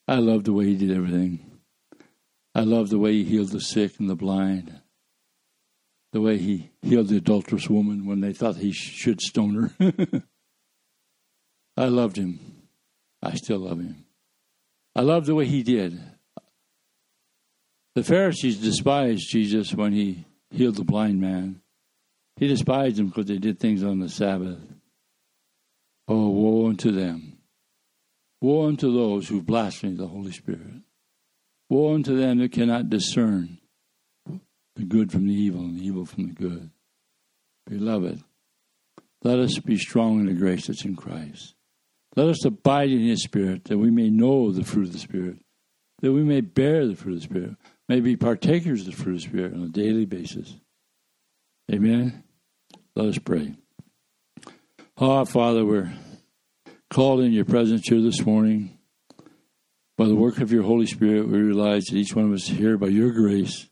I 0.08 0.16
loved 0.16 0.46
the 0.46 0.54
way 0.54 0.66
he 0.66 0.76
did 0.76 0.92
everything. 0.92 1.60
I 2.56 2.62
loved 2.62 2.92
the 2.92 3.00
way 3.00 3.14
he 3.14 3.24
healed 3.24 3.50
the 3.50 3.62
sick 3.62 4.00
and 4.00 4.10
the 4.10 4.16
blind. 4.16 4.82
The 6.12 6.22
way 6.22 6.38
he 6.38 6.72
healed 6.82 7.08
the 7.08 7.18
adulterous 7.18 7.70
woman 7.70 8.06
when 8.06 8.22
they 8.22 8.34
thought 8.34 8.58
he 8.58 8.72
should 8.72 9.22
stone 9.22 9.74
her. 9.80 9.94
I 11.78 11.86
loved 11.86 12.18
him. 12.18 12.40
I 13.22 13.34
still 13.36 13.60
love 13.60 13.80
him. 13.80 14.06
I 14.96 15.02
love 15.02 15.26
the 15.26 15.34
way 15.34 15.46
he 15.46 15.64
did. 15.64 16.00
The 17.96 18.04
Pharisees 18.04 18.58
despised 18.58 19.30
Jesus 19.30 19.74
when 19.74 19.94
he 19.94 20.26
healed 20.52 20.76
the 20.76 20.84
blind 20.84 21.20
man. 21.20 21.62
He 22.36 22.48
despised 22.48 22.98
them 22.98 23.08
because 23.08 23.26
they 23.26 23.38
did 23.38 23.60
things 23.60 23.84
on 23.84 24.00
the 24.00 24.10
Sabbath. 24.10 24.60
Oh, 26.08 26.30
woe 26.30 26.68
unto 26.68 26.92
them 26.92 27.33
Woe 28.44 28.68
unto 28.68 28.94
those 28.94 29.30
who 29.30 29.42
blaspheme 29.42 29.96
the 29.96 30.08
Holy 30.08 30.34
Spirit. 30.34 30.82
Woe 31.70 31.96
unto 31.96 32.18
them 32.18 32.40
that 32.40 32.52
cannot 32.52 32.90
discern 32.90 33.60
the 34.76 34.84
good 34.84 35.14
from 35.14 35.28
the 35.28 35.34
evil 35.34 35.62
and 35.62 35.80
the 35.80 35.86
evil 35.86 36.06
from 36.06 36.28
the 36.28 36.34
good. 36.34 36.70
Beloved, 37.70 38.22
let 39.24 39.40
us 39.40 39.58
be 39.60 39.78
strong 39.78 40.20
in 40.20 40.26
the 40.26 40.34
grace 40.34 40.68
that's 40.68 40.84
in 40.84 40.98
Christ. 40.98 41.56
Let 42.18 42.28
us 42.28 42.44
abide 42.44 42.90
in 42.90 43.08
His 43.08 43.24
Spirit 43.24 43.64
that 43.66 43.78
we 43.78 43.90
may 43.90 44.10
know 44.10 44.52
the 44.52 44.66
fruit 44.66 44.88
of 44.88 44.92
the 44.94 45.00
Spirit, 45.00 45.38
that 46.02 46.12
we 46.12 46.22
may 46.22 46.42
bear 46.42 46.86
the 46.86 46.98
fruit 46.98 47.14
of 47.14 47.20
the 47.20 47.26
Spirit, 47.26 47.56
may 47.88 48.02
be 48.02 48.18
partakers 48.18 48.82
of 48.82 48.88
the 48.88 48.92
fruit 48.92 49.16
of 49.16 49.22
the 49.22 49.30
Spirit 49.30 49.54
on 49.54 49.64
a 49.64 49.70
daily 49.70 50.06
basis. 50.06 50.58
Amen. 51.72 52.26
Let 52.94 53.08
us 53.08 53.20
pray. 53.20 53.54
Oh, 54.98 55.24
Father, 55.24 55.64
we're 55.64 55.94
called 56.94 57.22
in 57.22 57.34
your 57.34 57.44
presence 57.44 57.82
here 57.90 58.02
this 58.02 58.24
morning. 58.24 58.78
By 59.98 60.06
the 60.06 60.14
work 60.16 60.38
of 60.40 60.52
your 60.52 60.62
Holy 60.62 60.86
Spirit, 60.86 61.28
we 61.28 61.40
realize 61.40 61.86
that 61.86 61.98
each 61.98 62.16
one 62.16 62.26
of 62.26 62.34
us 62.34 62.44
is 62.44 62.56
here 62.56 62.78
by 62.78 62.88
your 62.88 63.12
grace. 63.12 63.68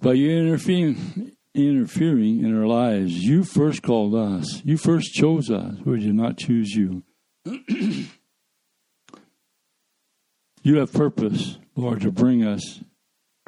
By 0.00 0.12
you 0.12 0.30
interfering, 0.30 1.32
interfering 1.52 2.44
in 2.44 2.56
our 2.56 2.68
lives, 2.68 3.24
you 3.24 3.42
first 3.42 3.82
called 3.82 4.14
us. 4.14 4.62
You 4.64 4.76
first 4.76 5.14
chose 5.14 5.50
us. 5.50 5.74
We 5.84 5.98
did 5.98 6.14
not 6.14 6.38
choose 6.38 6.70
you. 6.70 7.02
you 10.62 10.76
have 10.76 10.92
purpose, 10.92 11.58
Lord, 11.74 12.02
to 12.02 12.12
bring 12.12 12.44
us, 12.46 12.82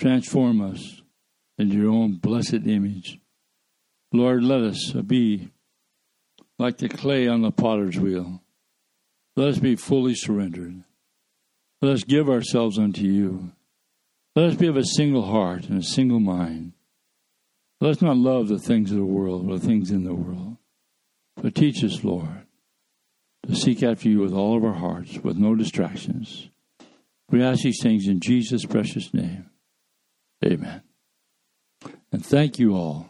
transform 0.00 0.60
us 0.60 1.00
into 1.58 1.76
your 1.76 1.92
own 1.92 2.16
blessed 2.16 2.66
image. 2.66 3.20
Lord, 4.12 4.42
let 4.42 4.62
us 4.62 4.90
be 5.06 5.52
like 6.58 6.78
the 6.78 6.88
clay 6.88 7.28
on 7.28 7.42
the 7.42 7.50
potter's 7.50 7.98
wheel. 7.98 8.42
Let 9.36 9.48
us 9.48 9.58
be 9.58 9.76
fully 9.76 10.14
surrendered. 10.14 10.82
Let 11.80 11.92
us 11.92 12.04
give 12.04 12.28
ourselves 12.28 12.78
unto 12.78 13.02
you. 13.02 13.52
Let 14.34 14.46
us 14.46 14.56
be 14.56 14.66
of 14.66 14.76
a 14.76 14.84
single 14.84 15.24
heart 15.24 15.68
and 15.68 15.78
a 15.80 15.86
single 15.86 16.20
mind. 16.20 16.72
Let 17.80 17.92
us 17.92 18.02
not 18.02 18.16
love 18.16 18.48
the 18.48 18.58
things 18.58 18.90
of 18.90 18.96
the 18.96 19.04
world 19.04 19.48
or 19.48 19.58
the 19.58 19.66
things 19.66 19.90
in 19.90 20.02
the 20.02 20.14
world. 20.14 20.56
But 21.36 21.54
teach 21.54 21.84
us, 21.84 22.02
Lord, 22.02 22.46
to 23.46 23.54
seek 23.54 23.82
after 23.84 24.08
you 24.08 24.18
with 24.18 24.32
all 24.32 24.56
of 24.56 24.64
our 24.64 24.74
hearts, 24.74 25.18
with 25.18 25.36
no 25.36 25.54
distractions. 25.54 26.48
We 27.30 27.44
ask 27.44 27.62
these 27.62 27.80
things 27.80 28.08
in 28.08 28.18
Jesus' 28.20 28.64
precious 28.64 29.14
name. 29.14 29.48
Amen. 30.44 30.82
And 32.10 32.24
thank 32.24 32.58
you 32.58 32.74
all 32.74 33.07